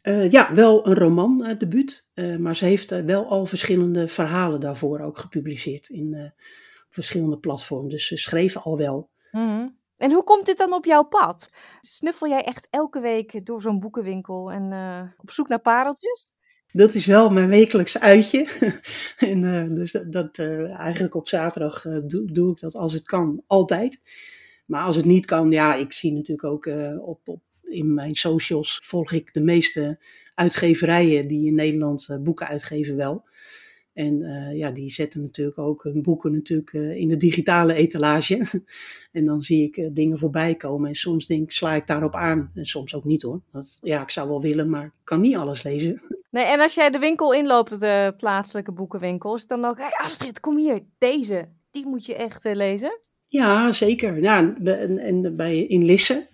Uh, 0.04 0.32
ja, 0.32 0.54
wel 0.54 0.88
een 0.88 0.96
roman 0.96 1.46
uh, 1.46 1.60
debuut, 1.60 2.08
uh, 2.14 2.38
maar 2.38 2.56
ze 2.56 2.66
heeft 2.66 2.90
wel 2.90 3.30
al 3.30 3.46
verschillende 3.46 4.08
verhalen 4.08 4.60
daarvoor 4.60 5.00
ook 5.00 5.18
gepubliceerd 5.18 5.90
in 5.90 6.34
verschillende 6.90 7.38
platforms. 7.38 7.92
Dus 7.92 8.08
ze 8.08 8.18
schreef 8.18 8.58
al 8.58 8.78
wel. 8.78 9.10
Mm 9.32 9.48
-hmm. 9.48 9.78
En 9.98 10.12
hoe 10.12 10.24
komt 10.24 10.46
dit 10.46 10.58
dan 10.58 10.74
op 10.74 10.86
jouw 10.86 11.04
pad? 11.04 11.50
Snuffel 11.82 12.28
jij 12.28 12.44
echt 12.44 12.68
elke 12.70 13.00
week 13.00 13.46
door 13.46 13.62
zo'n 13.62 13.80
boekenwinkel 13.80 14.52
en 14.52 14.64
op 15.18 15.32
zoek 15.32 15.48
naar 15.48 15.60
pareltjes? 15.60 16.34
Dat 16.78 16.94
is 16.94 17.06
wel 17.06 17.30
mijn 17.30 17.50
wekelijks 17.50 18.00
uitje. 18.00 18.48
en, 19.18 19.44
uh, 19.44 19.76
dus 19.76 19.98
dat, 20.08 20.38
uh, 20.38 20.72
eigenlijk 20.72 21.16
op 21.16 21.28
zaterdag 21.28 21.86
uh, 21.86 21.98
doe, 22.04 22.32
doe, 22.32 22.52
ik 22.52 22.60
dat 22.60 22.76
als 22.76 22.94
het 22.94 23.04
kan, 23.04 23.44
altijd. 23.48 24.02
Maar 24.66 24.84
als 24.84 24.96
het 24.96 25.06
niet 25.06 25.26
kan, 25.26 25.52
ja, 25.52 25.76
ik 25.76 25.94
zie 25.94 26.14
natuurlijk 26.14 26.48
ook 26.48 26.70
op, 27.02 27.20
op, 27.26 27.42
in 27.64 27.94
mijn 27.94 28.16
socials 28.16 28.80
volg 28.84 29.12
ik 29.12 29.34
de 29.34 29.42
meeste 29.42 30.00
uitgeverijen 30.36 31.28
die 31.28 31.48
in 31.48 31.56
Nederland 31.56 32.18
boeken 32.22 32.48
uitgeven 32.48 32.96
wel. 32.96 33.24
En 33.94 34.20
ja, 34.56 34.72
die 34.72 34.90
zetten 34.90 35.22
natuurlijk 35.22 35.58
ook 35.58 35.84
hun 35.84 36.02
boeken 36.02 36.32
natuurlijk, 36.32 36.74
in 36.74 37.08
de 37.08 37.18
digitale 37.18 37.74
etalage. 37.74 38.64
en 39.12 39.26
dan 39.26 39.42
zie 39.42 39.64
ik 39.64 39.96
dingen 39.96 40.18
voorbij 40.18 40.56
komen. 40.56 40.90
En 40.90 40.96
soms 40.96 41.28
denk, 41.28 41.52
sla 41.52 41.76
ik 41.76 41.88
daarop 41.88 42.16
aan. 42.16 42.52
En 42.54 42.66
soms 42.66 42.96
ook 42.96 43.06
niet 43.06 43.22
hoor. 43.22 43.42
Dat, 43.52 43.78
ja, 43.82 44.02
ik 44.02 44.10
zou 44.10 44.30
wel 44.30 44.42
willen, 44.42 44.70
maar 44.70 44.86
ik 44.86 44.92
kan 45.04 45.22
niet 45.22 45.36
alles 45.36 45.64
lezen. 45.64 46.02
En 46.46 46.60
als 46.60 46.74
jij 46.74 46.90
de 46.90 47.00
winkel 47.00 47.34
inloopt, 47.34 47.80
de 47.80 48.14
plaatselijke 48.18 48.72
boekenwinkel, 48.72 49.36
is 49.36 49.48
dan 49.48 49.66
ook... 49.66 49.80
Astrid, 50.04 50.40
kom 50.40 50.58
hier, 50.58 50.84
deze. 50.98 51.50
Die 51.72 51.88
moet 51.88 52.06
je 52.06 52.16
echt 52.16 52.44
lezen. 52.44 53.00
Ja, 53.28 53.72
zeker. 53.72 54.22
Ja, 54.22 54.56
en, 54.64 55.36
bij, 55.36 55.60
in 55.60 55.86
Lisse, 55.86 56.28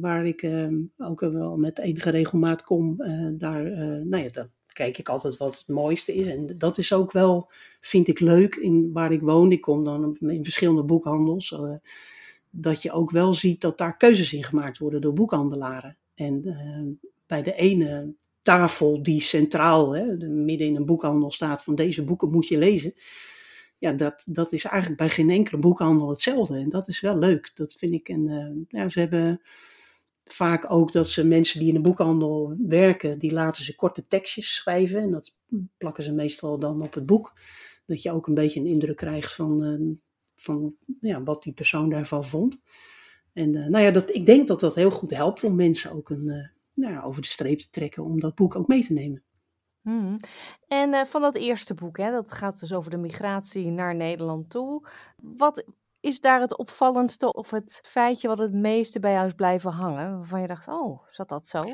waar 0.00 0.26
ik 0.26 0.50
ook 0.98 1.20
wel 1.20 1.56
met 1.56 1.78
enige 1.78 2.10
regelmaat 2.10 2.62
kom, 2.62 2.96
daar, 3.38 3.62
nou 4.06 4.22
ja, 4.22 4.28
dat, 4.32 4.48
kijk 4.72 4.98
ik 4.98 5.08
altijd 5.08 5.36
wat 5.36 5.54
het 5.54 5.68
mooiste 5.68 6.14
is. 6.14 6.28
En 6.28 6.54
dat 6.58 6.78
is 6.78 6.92
ook 6.92 7.12
wel, 7.12 7.50
vind 7.80 8.08
ik 8.08 8.20
leuk, 8.20 8.54
in 8.54 8.92
waar 8.92 9.12
ik 9.12 9.20
woon. 9.20 9.52
Ik 9.52 9.60
kom 9.60 9.84
dan 9.84 10.16
in 10.20 10.44
verschillende 10.44 10.84
boekhandels. 10.84 11.58
Dat 12.50 12.82
je 12.82 12.92
ook 12.92 13.10
wel 13.10 13.34
ziet 13.34 13.60
dat 13.60 13.78
daar 13.78 13.96
keuzes 13.96 14.32
in 14.32 14.44
gemaakt 14.44 14.78
worden 14.78 15.00
door 15.00 15.12
boekhandelaren. 15.12 15.96
En 16.14 16.42
uh, 16.44 17.08
bij 17.26 17.42
de 17.42 17.54
ene 17.54 18.14
tafel 18.46 19.02
die 19.02 19.20
centraal, 19.20 19.94
hè, 19.94 20.16
midden 20.28 20.66
in 20.66 20.76
een 20.76 20.86
boekhandel 20.86 21.32
staat, 21.32 21.62
van 21.62 21.74
deze 21.74 22.04
boeken 22.04 22.30
moet 22.30 22.48
je 22.48 22.58
lezen. 22.58 22.94
Ja, 23.78 23.92
dat, 23.92 24.24
dat 24.28 24.52
is 24.52 24.64
eigenlijk 24.64 25.00
bij 25.00 25.08
geen 25.08 25.30
enkele 25.30 25.58
boekhandel 25.58 26.08
hetzelfde. 26.08 26.58
En 26.58 26.68
dat 26.68 26.88
is 26.88 27.00
wel 27.00 27.18
leuk. 27.18 27.50
Dat 27.54 27.74
vind 27.74 27.92
ik. 27.92 28.08
En 28.08 28.28
uh, 28.28 28.80
ja, 28.80 28.88
ze 28.88 29.00
hebben 29.00 29.40
vaak 30.24 30.70
ook 30.70 30.92
dat 30.92 31.08
ze 31.08 31.26
mensen 31.26 31.58
die 31.58 31.68
in 31.68 31.74
de 31.74 31.80
boekhandel 31.80 32.56
werken, 32.58 33.18
die 33.18 33.32
laten 33.32 33.64
ze 33.64 33.74
korte 33.74 34.06
tekstjes 34.06 34.54
schrijven. 34.54 35.00
En 35.00 35.10
dat 35.10 35.36
plakken 35.76 36.02
ze 36.02 36.12
meestal 36.12 36.58
dan 36.58 36.82
op 36.82 36.94
het 36.94 37.06
boek. 37.06 37.32
Dat 37.86 38.02
je 38.02 38.12
ook 38.12 38.26
een 38.26 38.34
beetje 38.34 38.60
een 38.60 38.66
indruk 38.66 38.96
krijgt 38.96 39.34
van, 39.34 39.64
uh, 39.64 39.96
van 40.34 40.74
ja, 41.00 41.22
wat 41.22 41.42
die 41.42 41.52
persoon 41.52 41.90
daarvan 41.90 42.26
vond. 42.26 42.62
En 43.32 43.56
uh, 43.56 43.66
nou 43.66 43.84
ja, 43.84 43.90
dat, 43.90 44.14
ik 44.14 44.26
denk 44.26 44.48
dat 44.48 44.60
dat 44.60 44.74
heel 44.74 44.90
goed 44.90 45.10
helpt 45.10 45.44
om 45.44 45.54
mensen 45.54 45.92
ook 45.92 46.10
een, 46.10 46.50
nou 46.76 46.92
ja, 46.92 47.02
over 47.02 47.22
de 47.22 47.28
streep 47.28 47.58
te 47.58 47.70
trekken 47.70 48.04
om 48.04 48.20
dat 48.20 48.34
boek 48.34 48.56
ook 48.56 48.66
mee 48.66 48.84
te 48.84 48.92
nemen. 48.92 49.24
Hmm. 49.82 50.16
En 50.68 51.06
van 51.06 51.20
dat 51.20 51.34
eerste 51.34 51.74
boek, 51.74 51.96
hè, 51.96 52.10
dat 52.10 52.32
gaat 52.32 52.60
dus 52.60 52.72
over 52.72 52.90
de 52.90 52.96
migratie 52.96 53.70
naar 53.70 53.94
Nederland 53.94 54.50
toe. 54.50 54.88
Wat, 55.16 55.64
is 56.06 56.20
daar 56.20 56.40
het 56.40 56.56
opvallendste 56.56 57.32
of 57.32 57.50
het 57.50 57.80
feitje 57.84 58.28
wat 58.28 58.38
het 58.38 58.52
meeste 58.52 59.00
bij 59.00 59.12
jou 59.12 59.26
is 59.26 59.32
blijven 59.32 59.70
hangen? 59.70 60.16
Waarvan 60.16 60.40
je 60.40 60.46
dacht, 60.46 60.68
oh, 60.68 61.02
zat 61.10 61.28
dat 61.28 61.46
zo? 61.46 61.64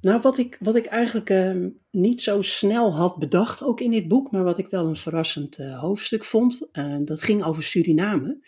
Nou, 0.00 0.20
wat 0.20 0.38
ik, 0.38 0.56
wat 0.60 0.74
ik 0.74 0.86
eigenlijk 0.86 1.30
uh, 1.30 1.66
niet 1.90 2.22
zo 2.22 2.42
snel 2.42 2.96
had 2.96 3.18
bedacht, 3.18 3.62
ook 3.62 3.80
in 3.80 3.90
dit 3.90 4.08
boek, 4.08 4.30
maar 4.30 4.44
wat 4.44 4.58
ik 4.58 4.68
wel 4.68 4.86
een 4.86 4.96
verrassend 4.96 5.58
uh, 5.58 5.80
hoofdstuk 5.80 6.24
vond, 6.24 6.60
uh, 6.72 6.96
dat 7.00 7.22
ging 7.22 7.44
over 7.44 7.62
Suriname. 7.62 8.40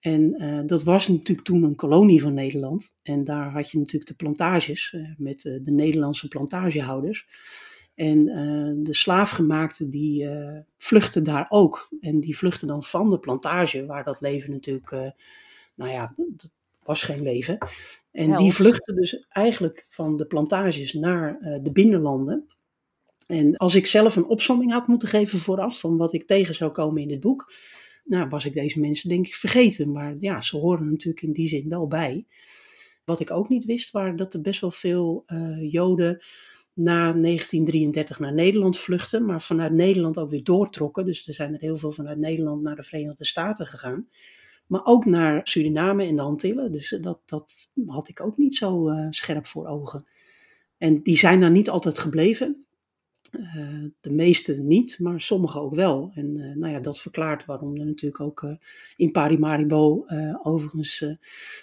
En 0.00 0.34
eh, 0.34 0.60
dat 0.66 0.82
was 0.82 1.08
natuurlijk 1.08 1.46
toen 1.46 1.62
een 1.62 1.74
kolonie 1.74 2.20
van 2.20 2.34
Nederland. 2.34 2.96
En 3.02 3.24
daar 3.24 3.50
had 3.50 3.70
je 3.70 3.78
natuurlijk 3.78 4.10
de 4.10 4.16
plantages 4.16 4.96
met 5.16 5.42
de 5.42 5.70
Nederlandse 5.70 6.28
plantagehouders. 6.28 7.26
En 7.94 8.24
de 8.84 8.94
slaafgemaakten 8.94 9.90
die 9.90 10.28
vluchten 10.76 11.24
daar 11.24 11.46
ook. 11.48 11.88
En 12.00 12.20
die 12.20 12.36
vluchten 12.36 12.68
dan 12.68 12.82
van 12.82 13.10
de 13.10 13.18
plantage, 13.18 13.86
waar 13.86 14.04
dat 14.04 14.20
leven 14.20 14.50
natuurlijk, 14.50 14.90
nou 15.74 15.90
ja, 15.90 16.14
dat 16.16 16.50
was 16.82 17.02
geen 17.02 17.22
leven. 17.22 17.58
En 18.12 18.36
die 18.36 18.52
vluchten 18.52 18.96
dus 18.96 19.26
eigenlijk 19.28 19.84
van 19.88 20.16
de 20.16 20.26
plantages 20.26 20.92
naar 20.92 21.38
de 21.62 21.72
binnenlanden. 21.72 22.48
En 23.26 23.56
als 23.56 23.74
ik 23.74 23.86
zelf 23.86 24.16
een 24.16 24.26
opsomming 24.26 24.72
had 24.72 24.86
moeten 24.86 25.08
geven 25.08 25.38
vooraf 25.38 25.80
van 25.80 25.96
wat 25.96 26.12
ik 26.12 26.26
tegen 26.26 26.54
zou 26.54 26.70
komen 26.70 27.02
in 27.02 27.08
dit 27.08 27.20
boek, 27.20 27.52
nou, 28.10 28.28
was 28.28 28.44
ik 28.44 28.54
deze 28.54 28.80
mensen 28.80 29.08
denk 29.08 29.26
ik 29.26 29.34
vergeten. 29.34 29.92
Maar 29.92 30.16
ja, 30.20 30.42
ze 30.42 30.56
horen 30.56 30.90
natuurlijk 30.90 31.22
in 31.22 31.32
die 31.32 31.48
zin 31.48 31.68
wel 31.68 31.86
bij. 31.86 32.26
Wat 33.04 33.20
ik 33.20 33.30
ook 33.30 33.48
niet 33.48 33.64
wist, 33.64 33.90
waren 33.90 34.16
dat 34.16 34.34
er 34.34 34.40
best 34.40 34.60
wel 34.60 34.70
veel 34.70 35.24
uh, 35.26 35.72
Joden 35.72 36.22
na 36.72 37.12
1933 37.12 38.18
naar 38.18 38.34
Nederland 38.34 38.78
vluchten, 38.78 39.24
maar 39.24 39.42
vanuit 39.42 39.72
Nederland 39.72 40.18
ook 40.18 40.30
weer 40.30 40.44
doortrokken. 40.44 41.04
Dus 41.04 41.28
er 41.28 41.34
zijn 41.34 41.54
er 41.54 41.60
heel 41.60 41.76
veel 41.76 41.92
vanuit 41.92 42.18
Nederland 42.18 42.62
naar 42.62 42.76
de 42.76 42.82
Verenigde 42.82 43.24
Staten 43.24 43.66
gegaan. 43.66 44.08
Maar 44.66 44.84
ook 44.84 45.04
naar 45.04 45.40
Suriname 45.44 46.04
en 46.04 46.16
de 46.16 46.22
Antillen. 46.22 46.72
Dus 46.72 46.96
dat, 47.00 47.20
dat 47.26 47.72
had 47.86 48.08
ik 48.08 48.20
ook 48.20 48.36
niet 48.36 48.54
zo 48.54 48.90
uh, 48.90 49.06
scherp 49.10 49.46
voor 49.46 49.66
ogen. 49.66 50.06
En 50.78 51.02
die 51.02 51.16
zijn 51.16 51.40
daar 51.40 51.50
niet 51.50 51.70
altijd 51.70 51.98
gebleven. 51.98 52.64
Uh, 53.30 53.84
de 54.00 54.10
meeste 54.10 54.60
niet, 54.60 54.98
maar 54.98 55.20
sommige 55.20 55.60
ook 55.60 55.74
wel. 55.74 56.10
En 56.14 56.36
uh, 56.36 56.56
nou 56.56 56.72
ja, 56.72 56.80
dat 56.80 57.00
verklaart 57.00 57.44
waarom 57.44 57.76
er 57.76 57.86
natuurlijk 57.86 58.20
ook 58.22 58.42
uh, 58.42 58.52
in 58.96 59.12
Parimaribo, 59.12 60.04
overigens 60.42 61.04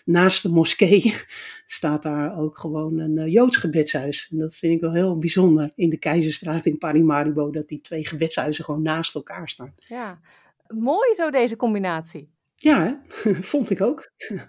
naast 0.06 0.44
de 0.44 0.50
moskee, 0.50 1.14
staat 1.66 2.04
daar 2.04 2.38
ook 2.38 2.58
gewoon 2.58 3.00
een 3.00 3.30
Joods 3.30 3.58
gebedshuis. 3.58 4.28
En 4.32 4.38
dat 4.38 4.56
vind 4.56 4.74
ik 4.74 4.82
wel 4.82 4.94
heel 4.94 5.18
bijzonder 5.18 5.72
in 5.76 5.90
de 5.90 5.98
Keizerstraat 5.98 6.66
in 6.66 6.78
Parimaribo, 6.78 7.50
dat 7.50 7.68
die 7.68 7.82
twee 7.82 8.06
gebedshuizen 8.06 8.64
gewoon 8.64 8.82
naast 8.82 9.16
elkaar 9.16 9.50
staan. 9.50 9.74
Ja, 9.78 10.20
mooi 10.68 11.14
zo 11.14 11.30
deze 11.30 11.56
combinatie. 11.56 12.30
Ja, 12.56 13.02
vond 13.52 13.70
ik 13.70 13.82
ook. 13.82 14.12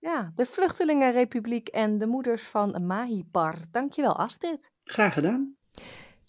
Ja, 0.00 0.32
de 0.34 0.46
Vluchtelingenrepubliek 0.46 1.68
en 1.68 1.98
de 1.98 2.06
moeders 2.06 2.42
van 2.42 2.86
Mahipar. 2.86 3.54
Dankjewel 3.70 4.16
Astrid. 4.16 4.72
Graag 4.84 5.12
gedaan. 5.12 5.56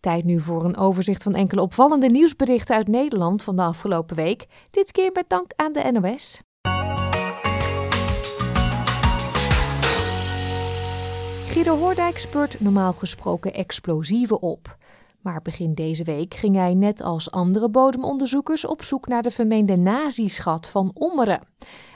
Tijd 0.02 0.24
nu 0.24 0.42
voor 0.42 0.66
een 0.66 0.78
overzicht 0.78 1.24
van 1.24 1.36
enkele 1.36 1.62
opvallende 1.62 2.08
nieuwsberichten 2.08 2.76
uit 2.76 2.88
Nederland 2.88 3.44
van 3.44 3.56
de 3.56 3.62
afgelopen 3.62 4.16
week. 4.16 4.46
Dit 4.72 4.92
keer 4.92 5.10
met 5.14 5.26
dank 5.28 5.52
aan 5.56 5.74
de 5.74 5.92
NOS. 5.92 6.42
Guido 11.46 11.78
Hoordijk 11.78 12.18
speurt 12.18 12.60
normaal 12.60 12.94
gesproken 12.94 13.54
explosieven 13.54 14.42
op. 14.42 14.78
Maar 15.20 15.42
begin 15.42 15.74
deze 15.74 16.04
week 16.04 16.34
ging 16.34 16.56
hij 16.56 16.74
net 16.74 17.02
als 17.02 17.32
andere 17.32 17.70
bodemonderzoekers 17.70 18.66
op 18.66 18.84
zoek 18.84 19.08
naar 19.08 19.22
de 19.22 19.32
vermeende 19.32 19.76
nazischat 19.78 20.68
van 20.68 20.92
Ommeren. 20.94 21.42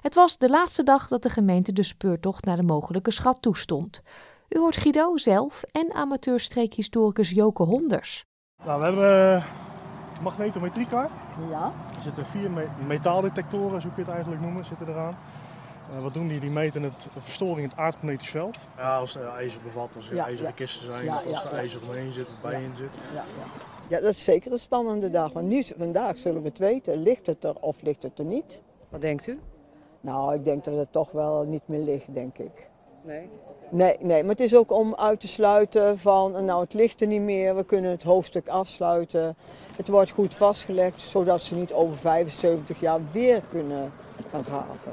Het 0.01 0.15
was 0.15 0.37
de 0.37 0.49
laatste 0.49 0.83
dag 0.83 1.07
dat 1.07 1.23
de 1.23 1.29
gemeente 1.29 1.73
de 1.73 1.83
speurtocht 1.83 2.45
naar 2.45 2.57
de 2.57 2.63
mogelijke 2.63 3.11
schat 3.11 3.41
toestond. 3.41 4.01
U 4.49 4.59
hoort 4.59 4.77
Guido 4.77 5.17
zelf 5.17 5.63
en 5.71 5.93
amateurstreekhistoricus 5.93 7.29
Joke 7.29 7.63
Honders. 7.63 8.25
Nou, 8.65 8.79
we 8.79 8.85
hebben 8.85 9.35
uh, 9.35 9.45
magnetometriekar. 10.21 11.09
Ja. 11.49 11.73
Er 11.95 12.01
zitten 12.01 12.25
vier 12.25 12.51
me 12.51 12.67
metaaldetectoren, 12.87 13.81
zo 13.81 13.87
kun 13.87 13.97
je 13.97 14.03
het 14.03 14.11
eigenlijk 14.11 14.41
noemen, 14.41 14.65
zitten 14.65 14.87
eraan. 14.87 15.17
Uh, 15.95 16.01
wat 16.01 16.13
doen 16.13 16.27
die? 16.27 16.39
Die 16.39 16.49
meten 16.49 16.83
het 16.83 17.07
verstoring 17.17 17.59
in 17.59 17.69
het 17.69 17.77
aardmagnetisch 17.77 18.29
veld. 18.29 18.57
Ja, 18.77 18.97
als 18.97 19.15
er 19.15 19.27
ijzer 19.27 19.61
bevat, 19.63 19.95
als 19.95 20.09
er 20.09 20.15
ja, 20.15 20.25
ijzeren 20.25 20.49
ja. 20.49 20.55
kisten 20.55 20.85
zijn, 20.85 21.03
ja, 21.03 21.17
of 21.17 21.25
als 21.25 21.43
er 21.43 21.53
ijzer 21.53 21.81
omheen 21.87 22.11
zit 22.11 22.27
of 22.27 22.41
bij 22.41 22.63
in 22.63 22.75
zit. 22.75 22.89
Ja, 23.13 23.23
ja. 23.87 23.99
dat 23.99 24.09
is 24.09 24.23
zeker 24.23 24.51
een 24.51 24.59
spannende 24.59 25.09
dag. 25.09 25.33
Maar 25.33 25.43
nu, 25.43 25.63
vandaag 25.77 26.17
zullen 26.17 26.41
we 26.41 26.47
het 26.47 26.57
weten. 26.57 26.97
Ligt 26.97 27.27
het 27.27 27.43
er 27.43 27.55
of 27.59 27.81
ligt 27.81 28.03
het 28.03 28.19
er 28.19 28.25
niet? 28.25 28.61
Wat 28.89 29.01
denkt 29.01 29.27
u? 29.27 29.39
Nou, 30.01 30.33
ik 30.33 30.43
denk 30.43 30.63
dat 30.63 30.77
het 30.77 30.91
toch 30.91 31.11
wel 31.11 31.43
niet 31.43 31.67
meer 31.67 31.83
ligt, 31.83 32.13
denk 32.13 32.37
ik. 32.37 32.69
Nee? 33.05 33.29
Nee, 33.69 33.97
nee, 33.99 34.21
maar 34.21 34.31
het 34.31 34.39
is 34.39 34.55
ook 34.55 34.71
om 34.71 34.95
uit 34.95 35.19
te 35.19 35.27
sluiten 35.27 35.99
van, 35.99 36.45
nou 36.45 36.61
het 36.61 36.73
ligt 36.73 37.01
er 37.01 37.07
niet 37.07 37.21
meer, 37.21 37.55
we 37.55 37.63
kunnen 37.63 37.91
het 37.91 38.03
hoofdstuk 38.03 38.47
afsluiten. 38.47 39.35
Het 39.75 39.87
wordt 39.87 40.11
goed 40.11 40.35
vastgelegd, 40.35 41.01
zodat 41.01 41.41
ze 41.41 41.55
niet 41.55 41.73
over 41.73 41.97
75 41.97 42.79
jaar 42.79 42.99
weer 43.11 43.41
kunnen 43.49 43.91
gaan 44.31 44.43
graven. 44.43 44.91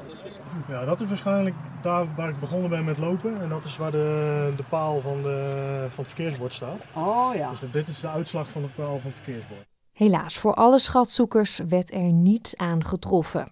Ja, 0.67 0.85
dat 0.85 1.01
is 1.01 1.07
waarschijnlijk 1.07 1.55
daar 1.81 2.15
waar 2.15 2.29
ik 2.29 2.39
begonnen 2.39 2.69
ben 2.69 2.83
met 2.83 2.97
lopen. 2.97 3.41
En 3.41 3.49
dat 3.49 3.65
is 3.65 3.77
waar 3.77 3.91
de, 3.91 4.49
de 4.57 4.63
paal 4.63 5.01
van, 5.01 5.21
de, 5.21 5.85
van 5.89 6.03
het 6.03 6.13
verkeersbord 6.13 6.53
staat. 6.53 6.79
Oh 6.95 7.29
ja. 7.35 7.49
Dus 7.49 7.71
dit 7.71 7.87
is 7.87 7.99
de 7.99 8.09
uitslag 8.09 8.49
van 8.49 8.61
de 8.61 8.67
paal 8.67 8.99
van 8.99 9.11
het 9.11 9.15
verkeersbord. 9.15 9.65
Helaas, 9.91 10.37
voor 10.37 10.53
alle 10.53 10.79
schatzoekers 10.79 11.57
werd 11.69 11.93
er 11.93 12.11
niets 12.11 12.57
aangetroffen. 12.57 13.51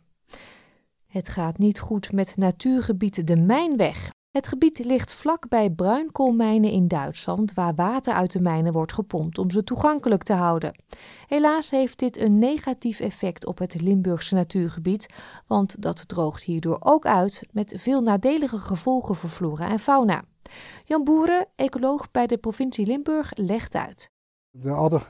Het 1.07 1.29
gaat 1.29 1.57
niet 1.57 1.79
goed 1.79 2.11
met 2.11 2.37
natuurgebied 2.37 3.27
De 3.27 3.35
Mijnweg. 3.35 4.09
Het 4.31 4.47
gebied 4.47 4.85
ligt 4.85 5.13
vlak 5.13 5.49
bij 5.49 5.69
bruinkoolmijnen 5.69 6.71
in 6.71 6.87
Duitsland, 6.87 7.53
waar 7.53 7.75
water 7.75 8.13
uit 8.13 8.31
de 8.31 8.41
mijnen 8.41 8.73
wordt 8.73 8.93
gepompt 8.93 9.37
om 9.37 9.51
ze 9.51 9.63
toegankelijk 9.63 10.23
te 10.23 10.33
houden. 10.33 10.83
Helaas 11.27 11.71
heeft 11.71 11.99
dit 11.99 12.17
een 12.17 12.39
negatief 12.39 12.99
effect 12.99 13.45
op 13.45 13.57
het 13.57 13.81
Limburgse 13.81 14.35
natuurgebied, 14.35 15.13
want 15.47 15.81
dat 15.81 16.07
droogt 16.07 16.43
hierdoor 16.43 16.77
ook 16.79 17.05
uit 17.05 17.43
met 17.51 17.73
veel 17.77 18.01
nadelige 18.01 18.57
gevolgen 18.57 19.15
voor 19.15 19.29
flora 19.29 19.69
en 19.69 19.79
fauna. 19.79 20.23
Jan 20.83 21.03
Boeren, 21.03 21.47
ecoloog 21.55 22.11
bij 22.11 22.27
de 22.27 22.37
provincie 22.37 22.85
Limburg, 22.85 23.31
legt 23.35 23.75
uit. 23.75 24.09
De 24.49 24.71
adder, 24.71 25.07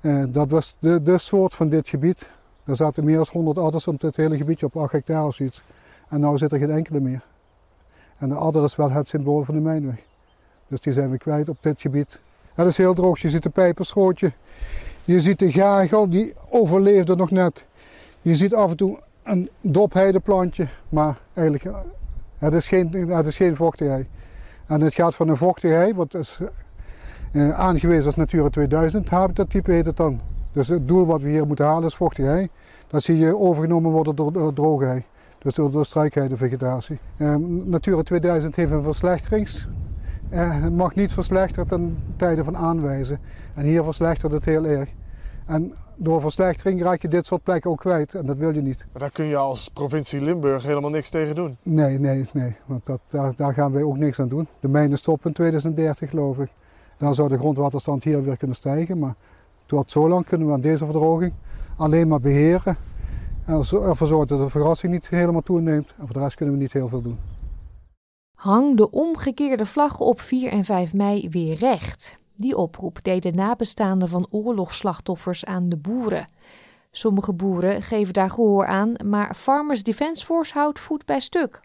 eh, 0.00 0.24
dat 0.28 0.50
was 0.50 0.76
de, 0.80 1.02
de 1.02 1.18
soort 1.18 1.54
van 1.54 1.68
dit 1.68 1.88
gebied. 1.88 2.30
Er 2.64 2.76
zaten 2.76 3.04
meer 3.04 3.16
dan 3.16 3.26
100 3.30 3.58
adders 3.58 3.88
op 3.88 4.00
het 4.00 4.16
hele 4.16 4.36
gebiedje 4.36 4.66
op 4.66 4.76
8 4.76 4.92
hectare 4.92 5.26
of 5.26 5.34
zoiets. 5.34 5.62
En 6.08 6.20
nu 6.20 6.38
zit 6.38 6.52
er 6.52 6.58
geen 6.58 6.70
enkele 6.70 7.00
meer. 7.00 7.24
En 8.18 8.28
de 8.28 8.34
adder 8.34 8.64
is 8.64 8.76
wel 8.76 8.90
het 8.90 9.08
symbool 9.08 9.44
van 9.44 9.54
de 9.54 9.60
mijnweg. 9.60 10.02
Dus 10.68 10.80
die 10.80 10.92
zijn 10.92 11.10
we 11.10 11.18
kwijt 11.18 11.48
op 11.48 11.56
dit 11.60 11.80
gebied. 11.80 12.20
Het 12.54 12.66
is 12.66 12.76
heel 12.76 12.94
droog. 12.94 13.18
Je 13.18 13.30
ziet 13.30 13.42
de 13.42 13.50
pijperschrootje. 13.50 14.32
Je 15.04 15.20
ziet 15.20 15.38
de 15.38 15.52
gagel, 15.52 16.10
die 16.10 16.34
overleefde 16.48 17.16
nog 17.16 17.30
net. 17.30 17.66
Je 18.22 18.34
ziet 18.34 18.54
af 18.54 18.70
en 18.70 18.76
toe 18.76 18.98
een 19.22 19.50
dopheideplantje, 19.60 20.68
maar 20.88 21.18
eigenlijk 21.34 21.76
het 22.38 22.52
is 22.52 22.68
geen, 22.68 23.08
het 23.08 23.26
is 23.26 23.36
geen 23.36 23.56
vochtigheid. 23.56 24.06
En 24.66 24.80
het 24.80 24.94
gaat 24.94 25.14
van 25.14 25.28
een 25.28 25.36
vochtigheid, 25.36 25.94
wat 25.94 26.14
is 26.14 26.40
eh, 27.32 27.50
aangewezen 27.50 28.04
als 28.04 28.14
Natura 28.14 28.48
2000 28.48 29.10
habitattype 29.10 29.72
heet 29.72 29.86
het 29.86 29.96
dan. 29.96 30.20
Dus 30.52 30.68
het 30.68 30.88
doel 30.88 31.06
wat 31.06 31.20
we 31.20 31.28
hier 31.28 31.46
moeten 31.46 31.66
halen 31.66 31.88
is 31.88 31.94
vochtigheid. 31.94 32.50
Dat 32.88 33.02
zie 33.02 33.18
je 33.18 33.36
overgenomen 33.36 33.90
worden 33.90 34.16
door, 34.16 34.32
door 34.32 34.52
droogheid. 34.52 35.04
Dus 35.46 35.54
door, 35.54 35.70
door 35.70 35.84
struikheidevegetatie. 35.84 36.98
Eh, 37.16 37.34
Natura 37.64 38.02
2000 38.02 38.56
heeft 38.56 38.70
een 38.70 38.82
verslechterings. 38.82 39.68
Eh, 40.28 40.62
het 40.62 40.76
mag 40.76 40.94
niet 40.94 41.12
verslechteren 41.12 41.66
ten 41.66 41.98
tijde 42.16 42.44
van 42.44 42.56
aanwijzen. 42.56 43.18
En 43.54 43.64
hier 43.64 43.84
verslechtert 43.84 44.32
het 44.32 44.44
heel 44.44 44.64
erg. 44.64 44.88
En 45.44 45.74
door 45.96 46.20
verslechtering 46.20 46.82
raak 46.82 47.02
je 47.02 47.08
dit 47.08 47.26
soort 47.26 47.42
plekken 47.42 47.70
ook 47.70 47.78
kwijt 47.78 48.14
en 48.14 48.26
dat 48.26 48.36
wil 48.36 48.54
je 48.54 48.62
niet. 48.62 48.86
Maar 48.92 49.00
daar 49.02 49.10
kun 49.10 49.24
je 49.24 49.36
als 49.36 49.68
provincie 49.68 50.20
Limburg 50.20 50.62
helemaal 50.62 50.90
niks 50.90 51.10
tegen 51.10 51.34
doen? 51.34 51.56
Nee, 51.62 51.98
nee, 51.98 52.28
nee. 52.32 52.56
Want 52.64 52.86
dat, 52.86 53.00
daar, 53.08 53.32
daar 53.36 53.54
gaan 53.54 53.72
wij 53.72 53.82
ook 53.82 53.96
niks 53.96 54.20
aan 54.20 54.28
doen. 54.28 54.48
De 54.60 54.68
mijnen 54.68 54.98
stoppen 54.98 55.28
in 55.28 55.34
2030 55.34 56.10
geloof 56.10 56.38
ik. 56.38 56.52
Dan 56.98 57.14
zou 57.14 57.28
de 57.28 57.38
grondwaterstand 57.38 58.04
hier 58.04 58.24
weer 58.24 58.36
kunnen 58.36 58.56
stijgen. 58.56 58.98
Maar 58.98 59.14
tot 59.66 59.90
zo 59.90 60.08
lang 60.08 60.26
kunnen 60.26 60.46
we 60.46 60.52
aan 60.52 60.60
deze 60.60 60.84
verdroging 60.84 61.32
alleen 61.76 62.08
maar 62.08 62.20
beheren 62.20 62.76
en 63.46 63.54
ervoor 63.54 64.06
zorgen 64.06 64.26
dat 64.26 64.38
de 64.38 64.48
verrassing 64.48 64.92
niet 64.92 65.08
helemaal 65.08 65.42
toeneemt. 65.42 65.94
En 65.98 66.06
voor 66.06 66.14
de 66.14 66.20
rest 66.20 66.36
kunnen 66.36 66.54
we 66.54 66.60
niet 66.60 66.72
heel 66.72 66.88
veel 66.88 67.02
doen. 67.02 67.18
Hang 68.34 68.76
de 68.76 68.90
omgekeerde 68.90 69.66
vlag 69.66 70.00
op 70.00 70.20
4 70.20 70.50
en 70.50 70.64
5 70.64 70.92
mei 70.94 71.28
weer 71.28 71.54
recht. 71.54 72.18
Die 72.34 72.56
oproep 72.56 72.98
deden 73.02 73.34
nabestaanden 73.34 74.08
van 74.08 74.26
oorlogsslachtoffers 74.30 75.44
aan 75.44 75.64
de 75.64 75.76
boeren. 75.76 76.26
Sommige 76.90 77.32
boeren 77.32 77.82
geven 77.82 78.14
daar 78.14 78.30
gehoor 78.30 78.66
aan, 78.66 78.92
maar 79.04 79.34
Farmers 79.34 79.82
Defence 79.82 80.24
Force 80.24 80.52
houdt 80.52 80.78
voet 80.78 81.06
bij 81.06 81.20
stuk. 81.20 81.60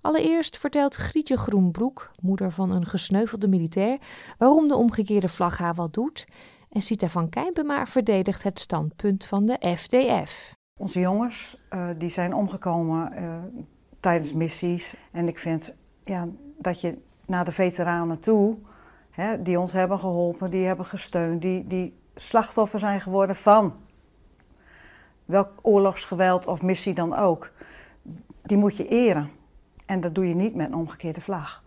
Allereerst 0.00 0.58
vertelt 0.58 0.94
Grietje 0.94 1.36
Groenbroek, 1.36 2.10
moeder 2.20 2.52
van 2.52 2.70
een 2.70 2.86
gesneuvelde 2.86 3.48
militair, 3.48 3.98
waarom 4.38 4.68
de 4.68 4.76
omgekeerde 4.76 5.28
vlag 5.28 5.58
haar 5.58 5.74
wat 5.74 5.94
doet. 5.94 6.26
En 6.70 6.82
Sita 6.82 7.08
van 7.08 7.28
Kijnbema 7.28 7.86
verdedigt 7.86 8.42
het 8.42 8.58
standpunt 8.58 9.24
van 9.24 9.44
de 9.44 9.74
FDF. 9.76 10.54
Onze 10.76 11.00
jongens 11.00 11.60
uh, 11.70 11.88
die 11.98 12.08
zijn 12.08 12.34
omgekomen 12.34 13.22
uh, 13.22 13.38
tijdens 14.00 14.32
missies. 14.32 14.94
En 15.12 15.28
ik 15.28 15.38
vind 15.38 15.76
ja, 16.04 16.28
dat 16.58 16.80
je 16.80 16.98
naar 17.26 17.44
de 17.44 17.52
veteranen 17.52 18.20
toe, 18.20 18.58
hè, 19.10 19.42
die 19.42 19.60
ons 19.60 19.72
hebben 19.72 19.98
geholpen, 19.98 20.50
die 20.50 20.66
hebben 20.66 20.84
gesteund, 20.84 21.42
die, 21.42 21.64
die 21.64 21.98
slachtoffer 22.14 22.78
zijn 22.78 23.00
geworden 23.00 23.36
van 23.36 23.76
welk 25.24 25.50
oorlogsgeweld 25.62 26.46
of 26.46 26.62
missie 26.62 26.94
dan 26.94 27.16
ook, 27.16 27.52
die 28.42 28.56
moet 28.56 28.76
je 28.76 28.88
eren. 28.88 29.30
En 29.86 30.00
dat 30.00 30.14
doe 30.14 30.28
je 30.28 30.34
niet 30.34 30.54
met 30.54 30.66
een 30.66 30.74
omgekeerde 30.74 31.20
vlag. 31.20 31.63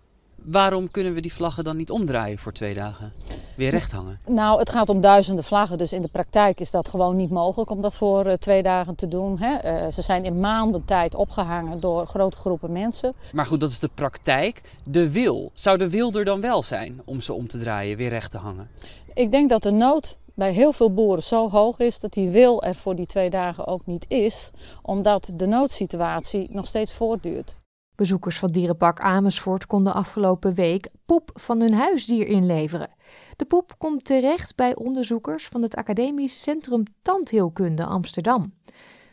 Waarom 0.48 0.92
kunnen 0.92 1.14
we 1.14 1.22
die 1.22 1.34
vlaggen 1.34 1.64
dan 1.64 1.78
niet 1.78 1.92
omdraaien 1.92 2.38
voor 2.38 2.52
twee 2.52 2.74
dagen? 2.74 3.14
weer 3.58 3.72
recht 3.72 3.92
hangen? 3.92 4.20
Nou, 4.26 4.60
het 4.60 4.70
gaat 4.70 4.90
om 4.90 5.02
duizenden 5.02 5.44
vlaggen, 5.44 5.78
dus 5.78 5.94
in 5.94 6.02
de 6.02 6.08
praktijk 6.08 6.60
is 6.60 6.72
dat 6.72 6.88
gewoon 6.88 7.16
niet 7.16 7.30
mogelijk 7.30 7.70
om 7.70 7.82
dat 7.82 7.94
voor 7.94 8.28
uh, 8.28 8.34
twee 8.34 8.64
dagen 8.64 8.96
te 8.96 9.08
doen. 9.08 9.40
Hè. 9.40 9.84
Uh, 9.86 9.92
ze 9.92 10.02
zijn 10.02 10.26
in 10.26 10.40
maanden 10.40 10.86
tijd 10.86 11.16
opgehangen 11.16 11.80
door 11.80 12.08
grote 12.08 12.38
groepen 12.38 12.72
mensen. 12.72 13.14
Maar 13.34 13.46
goed, 13.46 13.60
dat 13.60 13.70
is 13.70 13.80
de 13.80 13.90
praktijk. 13.94 14.62
De 14.84 15.12
wil, 15.12 15.52
zou 15.54 15.78
de 15.78 15.90
wil 15.90 16.12
er 16.12 16.26
dan 16.26 16.42
wel 16.42 16.64
zijn 16.64 17.02
om 17.06 17.22
ze 17.22 17.34
om 17.34 17.48
te 17.48 17.60
draaien, 17.60 17.98
weer 17.98 18.10
recht 18.10 18.32
te 18.32 18.38
hangen? 18.38 18.70
Ik 19.14 19.32
denk 19.32 19.50
dat 19.50 19.64
de 19.64 19.72
nood 19.72 20.18
bij 20.34 20.52
heel 20.52 20.74
veel 20.74 20.94
boeren 20.94 21.24
zo 21.24 21.50
hoog 21.50 21.80
is 21.80 22.00
dat 22.00 22.14
die 22.14 22.30
wil 22.30 22.64
er 22.64 22.76
voor 22.76 22.96
die 22.96 23.06
twee 23.06 23.30
dagen 23.30 23.68
ook 23.68 23.86
niet 23.86 24.06
is, 24.08 24.52
omdat 24.82 25.30
de 25.34 25.46
noodsituatie 25.46 26.48
nog 26.52 26.68
steeds 26.68 26.94
voortduurt. 26.94 27.56
Bezoekers 27.98 28.40
van 28.40 28.52
dierenpark 28.52 29.00
Amersfoort 29.00 29.66
konden 29.66 29.94
afgelopen 29.94 30.54
week 30.54 30.90
poep 31.06 31.30
van 31.34 31.60
hun 31.60 31.74
huisdier 31.74 32.28
inleveren. 32.28 32.90
De 33.36 33.46
poep 33.46 33.76
komt 33.78 34.06
terecht 34.06 34.56
bij 34.56 34.76
onderzoekers 34.76 35.48
van 35.48 35.62
het 35.62 35.76
Academisch 35.76 36.42
Centrum 36.42 36.84
Tandheelkunde 37.02 37.86
Amsterdam. 37.86 38.54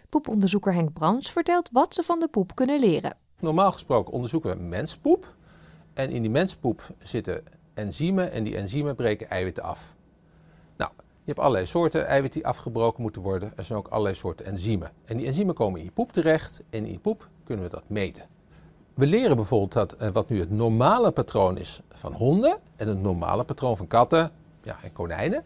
Poeponderzoeker 0.09 0.75
Henk 0.75 0.93
Brands 0.93 1.31
vertelt 1.31 1.71
wat 1.73 1.95
ze 1.95 2.03
van 2.03 2.19
de 2.19 2.29
poep 2.29 2.55
kunnen 2.55 2.81
leren. 2.81 3.17
Normaal 3.41 3.73
gesproken 3.73 4.13
onderzoeken 4.13 4.57
we 4.57 4.63
menspoep. 4.63 5.35
En 5.95 6.11
in 6.11 6.23
die 6.23 6.31
menspoep 6.31 6.95
zitten 6.99 7.45
enzymen 7.75 8.33
en 8.33 8.45
die 8.45 8.57
enzymen 8.57 8.95
breken 8.95 9.31
eiwitten 9.31 9.63
af. 9.63 9.95
Nou, 10.77 10.91
je 10.97 11.25
hebt 11.25 11.39
allerlei 11.39 11.67
soorten 11.67 12.07
eiwitten 12.07 12.41
die 12.41 12.49
afgebroken 12.49 13.03
moeten 13.03 13.23
worden. 13.23 13.53
Er 13.57 13.65
zijn 13.65 13.79
ook 13.79 13.89
allerlei 13.89 14.15
soorten 14.15 14.47
enzymen. 14.47 14.93
En 15.05 15.17
die 15.17 15.27
enzymen 15.27 15.55
komen 15.55 15.79
in 15.79 15.85
je 15.85 15.93
poep 15.93 16.13
terecht 16.13 16.63
en 16.71 16.87
in 16.87 16.93
je 16.93 16.99
poep 16.99 17.29
kunnen 17.45 17.65
we 17.65 17.71
dat 17.71 17.89
meten. 17.89 18.34
We 18.95 19.07
leren 19.07 19.37
bijvoorbeeld 19.37 19.73
dat 19.73 19.97
uh, 20.03 20.09
wat 20.09 20.29
nu 20.29 20.39
het 20.39 20.51
normale 20.51 21.11
patroon 21.11 21.59
is 21.59 21.81
van 21.95 22.13
honden 22.13 22.59
en 22.77 22.89
het 22.89 23.03
normale 23.03 23.45
patroon 23.45 23.77
van 23.77 23.87
katten 23.87 24.31
ja, 24.63 24.79
en 24.83 24.93
konijnen. 24.93 25.43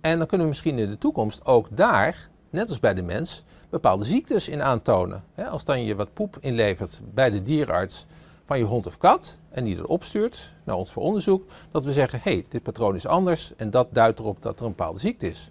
En 0.00 0.18
dan 0.18 0.26
kunnen 0.26 0.46
we 0.46 0.52
misschien 0.52 0.78
in 0.78 0.88
de 0.88 0.98
toekomst 0.98 1.44
ook 1.46 1.68
daar, 1.70 2.28
net 2.50 2.68
als 2.68 2.80
bij 2.80 2.94
de 2.94 3.02
mens, 3.02 3.44
bepaalde 3.70 4.04
ziektes 4.04 4.48
in 4.48 4.62
aantonen. 4.62 5.24
als 5.50 5.64
dan 5.64 5.84
je 5.84 5.96
wat 5.96 6.14
poep 6.14 6.36
inlevert 6.40 7.00
bij 7.14 7.30
de 7.30 7.42
dierenarts 7.42 8.06
van 8.44 8.58
je 8.58 8.64
hond 8.64 8.86
of 8.86 8.98
kat 8.98 9.38
en 9.50 9.64
die 9.64 9.76
dat 9.76 9.86
opstuurt 9.86 10.52
naar 10.64 10.76
ons 10.76 10.92
voor 10.92 11.02
onderzoek, 11.02 11.44
dat 11.70 11.84
we 11.84 11.92
zeggen, 11.92 12.20
hé, 12.22 12.32
hey, 12.32 12.46
dit 12.48 12.62
patroon 12.62 12.94
is 12.94 13.06
anders 13.06 13.52
en 13.56 13.70
dat 13.70 13.88
duidt 13.90 14.18
erop 14.18 14.42
dat 14.42 14.58
er 14.58 14.64
een 14.64 14.74
bepaalde 14.74 15.00
ziekte 15.00 15.28
is. 15.28 15.50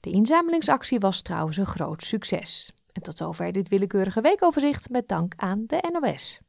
De 0.00 0.10
inzamelingsactie 0.10 0.98
was 0.98 1.22
trouwens 1.22 1.56
een 1.56 1.66
groot 1.66 2.02
succes. 2.02 2.72
En 2.92 3.02
tot 3.02 3.16
zover 3.16 3.52
dit 3.52 3.68
willekeurige 3.68 4.20
weekoverzicht 4.20 4.90
met 4.90 5.08
dank 5.08 5.32
aan 5.36 5.64
de 5.66 5.98
NOS. 6.00 6.40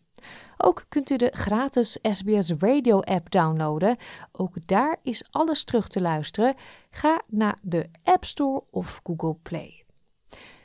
Ook 0.58 0.86
kunt 0.90 1.10
u 1.10 1.16
de 1.16 1.32
gratis 1.36 1.98
SBS 2.02 2.52
Radio 2.60 3.00
app 3.00 3.32
downloaden. 3.32 3.98
Ook 4.32 4.68
daar 4.68 4.98
is 5.04 5.24
alles 5.32 5.64
terug 5.64 5.88
te 5.88 6.02
luisteren. 6.02 6.56
Ga 6.90 7.22
naar 7.28 7.58
de 7.62 7.90
App 8.04 8.26
Store 8.26 8.64
of 8.72 9.00
Google 9.04 9.36
Play. 9.44 9.84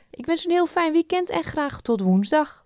Ik 0.09 0.25
wens 0.25 0.45
u 0.45 0.47
een 0.47 0.55
heel 0.55 0.65
fijn 0.65 0.91
weekend 0.91 1.29
en 1.29 1.43
graag 1.43 1.81
tot 1.81 2.01
woensdag. 2.01 2.65